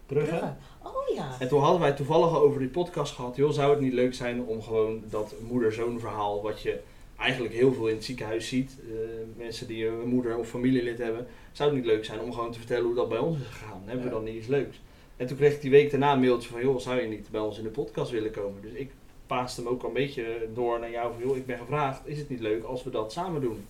Brugge. 0.07 0.29
Brugge. 0.29 0.53
Oh 0.95 1.15
ja. 1.15 1.37
En 1.39 1.49
toen 1.49 1.61
hadden 1.61 1.81
wij 1.81 1.93
toevallig 1.93 2.41
over 2.41 2.61
die 2.61 2.69
podcast 2.69 3.15
gehad. 3.15 3.37
Joh, 3.37 3.51
zou 3.51 3.71
het 3.71 3.81
niet 3.81 3.93
leuk 3.93 4.15
zijn 4.15 4.43
om 4.43 4.63
gewoon 4.63 5.03
dat 5.11 5.35
moeder-zoon 5.49 6.01
verhaal, 6.01 6.43
wat 6.43 6.63
je 6.63 6.81
eigenlijk 7.17 7.55
heel 7.55 7.73
veel 7.73 7.89
in 7.89 7.95
het 7.95 8.05
ziekenhuis 8.05 8.49
ziet, 8.49 8.77
eh, 8.81 8.97
mensen 9.37 9.67
die 9.67 9.87
een 9.87 10.09
moeder 10.09 10.37
of 10.37 10.49
familielid 10.49 10.99
hebben, 10.99 11.27
zou 11.53 11.69
het 11.71 11.79
niet 11.79 11.87
leuk 11.87 12.05
zijn 12.05 12.21
om 12.21 12.33
gewoon 12.33 12.53
te 12.53 12.59
vertellen 12.59 12.85
hoe 12.85 12.95
dat 12.95 13.09
bij 13.09 13.19
ons 13.19 13.41
is 13.41 13.47
gegaan? 13.47 13.83
Hebben 13.85 14.05
we 14.05 14.11
dan 14.11 14.25
niet 14.25 14.35
iets 14.35 14.47
leuks? 14.47 14.81
En 15.17 15.27
toen 15.27 15.37
kreeg 15.37 15.55
ik 15.55 15.61
die 15.61 15.71
week 15.71 15.91
daarna 15.91 16.13
een 16.13 16.21
mailtje 16.21 16.49
van, 16.49 16.61
joh, 16.61 16.79
zou 16.79 17.01
je 17.01 17.09
niet 17.09 17.31
bij 17.31 17.41
ons 17.41 17.59
in 17.59 17.65
de 17.65 17.71
podcast 17.71 18.11
willen 18.11 18.31
komen? 18.31 18.63
Dus 18.63 18.73
ik 18.73 18.91
paaste 19.27 19.61
hem 19.61 19.71
ook 19.71 19.83
al 19.83 19.89
een 19.89 19.95
beetje 19.95 20.49
door 20.55 20.81
naar 20.81 20.91
jou 20.91 21.13
van, 21.13 21.29
joh, 21.29 21.37
ik 21.37 21.47
ben 21.47 21.59
gevraagd, 21.59 22.01
is 22.05 22.19
het 22.19 22.29
niet 22.29 22.41
leuk 22.41 22.65
als 22.65 22.85
we 22.85 22.91
dat 22.91 23.13
samen 23.13 23.41
doen? 23.41 23.67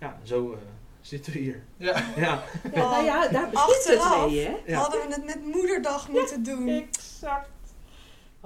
Ja, 0.00 0.20
zo 0.22 0.52
eh, 0.52 0.58
zitten 1.06 1.32
we 1.32 1.38
hier. 1.38 1.62
Ja. 1.76 2.02
Ja, 2.16 2.42
Ja, 2.72 2.90
nou 2.90 3.04
ja, 3.04 3.28
daar 3.28 3.50
begint 3.50 3.84
het 3.84 4.26
mee, 4.26 4.44
hè? 4.46 4.56
Ja. 4.66 4.78
Hadden 4.78 5.00
we 5.08 5.14
het 5.14 5.24
met 5.24 5.44
moederdag 5.54 6.08
moeten 6.08 6.42
doen. 6.42 6.68
Exact. 6.68 7.48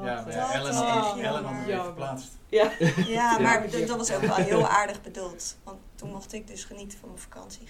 Ja, 0.03 0.25
Ellen, 0.27 0.75
had- 0.75 1.18
Ellen 1.18 1.44
had 1.44 1.64
weer 1.66 1.83
verplaatst. 1.83 2.29
Ja. 2.49 2.71
Ja, 3.07 3.38
maar 3.38 3.71
dat 3.71 3.97
was 3.97 4.12
ook 4.12 4.21
wel 4.21 4.35
heel 4.35 4.68
aardig 4.68 5.03
bedoeld. 5.03 5.57
Want 5.64 5.79
toen 5.94 6.11
mocht 6.11 6.33
ik 6.33 6.47
dus 6.47 6.64
genieten 6.64 6.99
van 6.99 7.09
mijn 7.09 7.21
vakantie. 7.21 7.68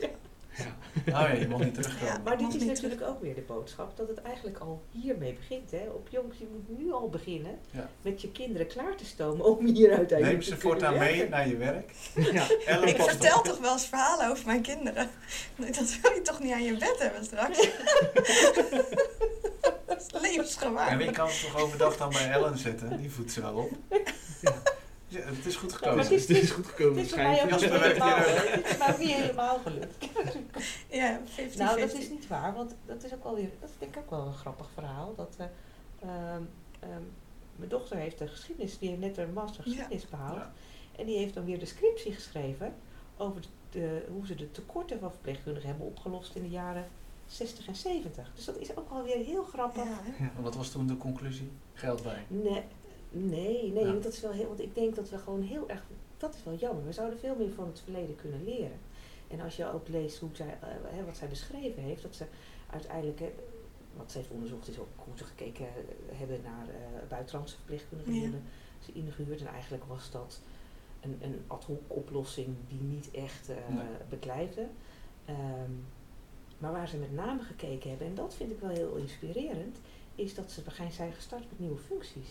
Oh 0.60 1.04
ja, 1.14 1.32
je 1.32 1.48
mag 1.48 1.60
niet 1.60 1.74
terugkomen. 1.74 2.14
Ja. 2.14 2.20
Maar 2.24 2.38
dit 2.38 2.54
is 2.54 2.64
natuurlijk 2.64 3.02
ook 3.02 3.20
weer 3.20 3.34
de 3.34 3.40
boodschap 3.40 3.96
dat 3.96 4.08
het 4.08 4.22
eigenlijk 4.22 4.58
al 4.58 4.82
hiermee 4.90 5.32
begint. 5.32 5.70
Hè? 5.70 5.88
Op 5.94 6.08
jongens, 6.10 6.38
je 6.38 6.46
moet 6.52 6.78
nu 6.78 6.92
al 6.92 7.08
beginnen 7.08 7.58
Ja. 7.70 7.90
met 8.02 8.20
je 8.20 8.30
kinderen 8.32 8.66
klaar 8.66 8.96
te 8.96 9.04
stomen 9.04 9.44
om 9.44 9.66
hier 9.66 9.88
uiteindelijk 9.96 10.38
Neem 10.38 10.48
te 10.48 10.54
ze 10.54 10.60
voortaan 10.60 10.98
mee 10.98 11.16
werken. 11.16 11.30
naar 11.30 11.48
je 11.48 11.56
werk. 11.56 11.92
ja. 12.32 12.46
Ellen 12.66 12.88
Ik 12.88 13.02
vertel 13.02 13.42
toch 13.42 13.58
wel 13.58 13.72
eens 13.72 13.86
verhalen 13.86 14.30
over 14.30 14.46
mijn 14.46 14.62
kinderen. 14.62 15.10
Dat 15.56 15.98
wil 16.02 16.12
je 16.12 16.22
toch 16.22 16.40
niet 16.40 16.52
aan 16.52 16.64
je 16.64 16.76
bed 16.76 16.96
hebben 16.98 17.24
straks? 17.24 17.58
dat 19.86 20.22
is 20.22 20.58
En 20.88 21.00
ik 21.00 21.12
kan 21.12 21.30
ze 21.30 21.46
toch 21.46 21.62
overdag 21.62 21.96
dan 21.96 22.08
bij 22.08 22.30
Ellen 22.30 22.58
zetten. 22.58 22.96
Die 23.00 23.10
voedt 23.10 23.32
ze 23.32 23.40
wel 23.40 23.54
op. 23.54 23.70
Ja. 25.08 25.20
Het 25.20 25.46
is 25.46 25.56
goed 25.56 25.70
Ja, 25.70 25.76
gekomen. 25.76 25.98
het 25.98 26.10
is- 26.10 26.28
Het 26.28 26.36
is 26.42 26.50
goed 26.50 26.66
gekomen 26.66 26.96
Het 26.96 27.06
is 27.06 27.12
voor 27.12 27.22
mij 27.22 27.42
ook. 27.42 27.50
Jasper 27.50 27.82
helemaal, 27.82 28.16
het 28.18 28.66
is 28.66 28.78
mij 28.78 28.90
ook 28.92 28.98
niet 28.98 29.12
helemaal 29.12 29.58
gelukt. 29.58 30.04
Ja, 30.90 31.20
50-50. 31.24 31.56
Nou, 31.58 31.80
dat 31.80 31.92
is 31.92 32.08
niet 32.10 32.26
waar, 32.26 32.54
want 32.54 32.74
dat 32.86 33.04
is 33.04 33.14
ook 33.14 33.22
wel 33.22 33.34
weer, 33.34 33.50
dat 33.60 33.70
vind 33.78 33.90
ik 33.96 34.02
ook 34.02 34.10
wel 34.10 34.26
een 34.26 34.34
grappig 34.34 34.68
verhaal. 34.74 35.14
Dat, 35.16 35.34
eh, 35.38 35.46
ehm, 36.00 36.42
ehm, 36.80 37.02
mijn 37.56 37.70
dochter 37.70 37.96
heeft 37.96 38.18
de 38.18 38.28
geschiedenis, 38.28 38.78
die 38.78 38.88
heeft 38.88 39.00
net 39.00 39.16
een 39.18 39.32
master 39.32 39.56
Ja. 39.64 39.70
geschiedenis 39.72 40.08
behaald. 40.08 40.36
Ja. 40.36 40.52
En 40.98 41.06
die 41.06 41.16
heeft 41.18 41.34
dan 41.34 41.44
weer 41.44 41.58
de 41.58 41.66
scriptie 41.66 42.12
geschreven 42.12 42.74
over 43.16 43.40
de, 43.70 44.06
hoe 44.12 44.26
ze 44.26 44.34
de 44.34 44.50
tekorten 44.50 45.00
van 45.00 45.10
verpleegkundigen 45.10 45.68
hebben 45.68 45.86
opgelost 45.86 46.34
in 46.34 46.42
de 46.42 46.48
jaren 46.48 46.86
60 47.26 47.66
en 47.66 47.76
70. 47.76 48.30
Dus 48.34 48.44
dat 48.44 48.56
is 48.58 48.76
ook 48.76 48.90
wel 48.90 49.02
weer 49.02 49.24
heel 49.24 49.42
grappig. 49.44 49.82
Ja, 50.18 50.30
wat 50.40 50.54
was 50.54 50.70
toen 50.70 50.86
de 50.86 50.96
conclusie? 50.96 51.50
Geld 51.74 52.02
bij. 52.02 52.24
Nee, 52.28 52.62
nee, 53.10 53.72
nee 53.72 53.84
Ja. 53.84 53.90
want 53.90 54.02
dat 54.02 54.12
is 54.12 54.20
wel 54.20 54.32
heel, 54.32 54.46
want 54.48 54.60
ik 54.60 54.74
denk 54.74 54.94
dat 54.94 55.10
we 55.10 55.18
gewoon 55.18 55.42
heel 55.42 55.68
erg, 55.68 55.82
dat 56.16 56.34
is 56.34 56.44
wel 56.44 56.54
jammer. 56.54 56.84
We 56.84 56.92
zouden 56.92 57.18
veel 57.18 57.34
meer 57.36 57.52
van 57.52 57.66
het 57.66 57.80
verleden 57.80 58.16
kunnen 58.16 58.44
leren. 58.44 58.78
En 59.28 59.40
als 59.40 59.56
je 59.56 59.72
ook 59.72 59.88
leest 59.88 60.18
hoe 60.18 60.30
zij, 60.32 60.58
eh, 60.60 60.68
hè, 60.84 61.04
wat 61.04 61.16
zij 61.16 61.28
beschreven 61.28 61.82
heeft, 61.82 62.02
dat 62.02 62.14
ze 62.14 62.24
uiteindelijk, 62.70 63.20
wat 63.96 64.10
ze 64.12 64.18
heeft 64.18 64.30
onderzocht 64.30 64.68
is 64.68 64.78
ook 64.78 64.88
hoe 64.96 65.16
ze 65.18 65.24
gekeken 65.24 65.66
eh, 65.66 65.72
hebben 66.18 66.40
naar 66.42 66.68
eh 66.68 67.08
buitenlandse 67.08 67.56
verpleegkundigen 67.56 68.12
die 68.12 68.22
Ja. 68.22 68.28
hebben 68.30 68.48
ze 68.84 68.92
ingehuurd. 68.92 69.40
En 69.40 69.46
eigenlijk 69.46 69.84
was 69.84 70.10
dat 70.10 70.40
een, 71.00 71.18
een 71.20 71.40
ad 71.46 71.64
hoc 71.64 71.80
oplossing 71.86 72.56
die 72.68 72.80
niet 72.80 73.10
echt 73.10 73.48
eh 73.48 73.56
Nee. 73.74 73.84
beklijfde. 74.08 74.66
Ehm, 75.24 75.70
maar 76.58 76.72
waar 76.72 76.88
ze 76.88 76.96
met 76.96 77.12
name 77.12 77.42
gekeken 77.42 77.88
hebben, 77.90 78.06
en 78.06 78.14
dat 78.14 78.34
vind 78.34 78.50
ik 78.50 78.60
wel 78.60 78.70
heel 78.70 78.94
inspirerend, 78.96 79.78
is 80.14 80.34
dat 80.34 80.50
ze 80.50 80.62
begin 80.62 80.92
zijn 80.92 81.12
gestart 81.12 81.44
met 81.50 81.58
nieuwe 81.58 81.78
functies. 81.78 82.28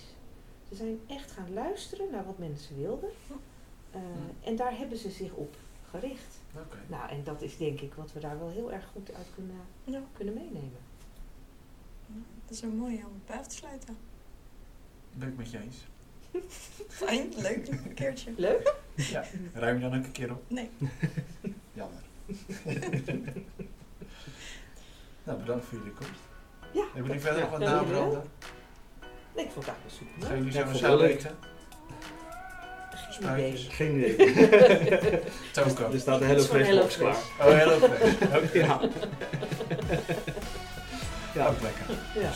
Ze 0.70 0.76
zijn 0.76 1.00
echt 1.08 1.32
gaan 1.32 1.54
luisteren 1.54 2.12
naar 2.12 2.26
wat 2.26 2.38
mensen 2.38 2.78
wilden. 2.78 3.10
Eh, 3.92 4.00
En 4.44 4.56
daar 4.56 4.78
hebben 4.78 4.98
ze 4.98 5.10
zich 5.10 5.32
op 5.34 5.56
gericht. 5.90 6.36
Oké. 6.56 6.78
Nou, 6.88 7.10
en 7.10 7.24
dat 7.24 7.42
is 7.42 7.58
denk 7.58 7.82
ik 7.82 7.94
wat 7.94 8.14
we 8.14 8.20
daar 8.20 8.40
wel 8.40 8.50
heel 8.50 8.72
erg 8.72 8.86
goed 8.94 9.14
uit 9.14 9.28
kunnen, 9.36 9.56
Ja. 9.84 10.02
kunnen 10.14 10.34
meenemen. 10.34 10.86
Dat 12.46 12.56
is 12.56 12.62
een 12.62 12.76
mooie 12.78 12.98
om 13.06 13.22
bij 13.26 13.38
af 13.38 13.48
te 13.48 13.56
sluiten. 13.56 13.98
Ben 15.14 15.28
ik 15.28 15.38
met 15.38 15.52
je 15.52 15.60
eens. 15.60 15.78
Fijn, 16.88 17.34
leuk, 17.36 17.68
een 17.86 17.94
keertje. 17.94 18.34
Leuk? 18.38 18.76
Ja. 18.96 19.24
Ruim 19.54 19.76
je 19.76 19.90
dan 19.90 19.98
ook 20.00 20.06
een 20.06 20.12
keer 20.12 20.32
op? 20.32 20.44
Nee. 20.48 20.70
Jammer. 21.74 22.02
nou, 25.24 25.40
bedankt 25.40 25.66
voor 25.66 25.78
jullie 25.78 25.94
komst. 25.94 26.20
Ja. 26.74 26.84
Hebben 26.86 27.06
jullie 27.06 27.20
verder 27.22 27.42
nog 27.42 27.50
wat 27.52 27.60
nabranden? 27.60 28.24
Nee, 29.38 29.46
ik 29.46 29.52
vond 29.52 29.66
het 29.66 29.76
eigenlijk 29.76 29.84
wel 29.84 29.90
super. 29.90 30.28
Gaan 30.28 30.38
jullie 30.38 30.54
Ja, 30.54 30.66
vond 30.66 30.78
zelf 30.78 31.02
eten? 31.02 31.38
Geen 33.10 33.34
idee. 33.34 33.58
Geen 33.58 33.98
idee. 33.98 35.20
Toko. 35.52 35.92
Er 35.92 36.00
staat 36.00 36.22
een 36.22 36.38
Iets 36.38 36.46
van 36.46 36.60
Hello 36.60 36.88
Fresh 36.88 36.98
box 36.98 36.98
HelloFresh. 36.98 37.36
klaar. 37.38 37.48
Oh, 37.50 37.56
hello 37.58 37.78
fresh. 37.78 38.14
Oké. 38.44 38.58
Ja. 38.58 38.80
Ja, 41.34 41.48
Ook 41.48 41.62
lekker. 41.62 41.86
Ja. 42.22 42.32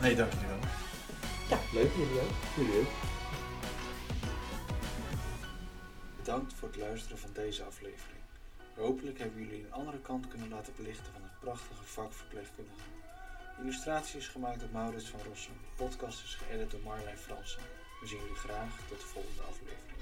Nee, 0.00 0.14
dank 0.16 0.32
jullie 0.32 0.46
wel. 0.48 1.58
leuk. 1.72 1.90
Jullie 1.96 2.20
ook. 2.20 2.30
Jullie 2.56 2.80
ook. 2.80 2.86
Bedankt 6.16 6.52
voor 6.58 6.68
het 6.68 6.76
luisteren 6.76 7.18
van 7.18 7.30
deze 7.32 7.62
aflevering. 7.62 8.18
Hopelijk 8.76 9.18
hebben 9.18 9.40
jullie 9.42 9.64
een 9.64 9.72
andere 9.72 9.98
kant 9.98 10.28
kunnen 10.28 10.48
laten 10.48 10.72
belichten 10.76 11.12
van 11.12 11.22
het 11.22 11.40
prachtige 11.40 11.84
vak 11.84 12.12
verpleegkundige. 12.12 12.80
Illustratie 13.62 14.18
is 14.18 14.28
gemaakt 14.28 14.60
door 14.60 14.68
Maurits 14.72 15.08
van 15.08 15.20
Rossum. 15.28 15.54
Podcast 15.76 16.22
is 16.24 16.34
geëdit 16.34 16.70
door 16.70 16.80
Marlijn 16.84 17.18
Fransen. 17.18 17.62
We 18.00 18.06
zien 18.06 18.18
jullie 18.18 18.34
graag 18.34 18.78
tot 18.88 19.00
de 19.00 19.06
volgende 19.06 19.42
aflevering. 19.42 19.97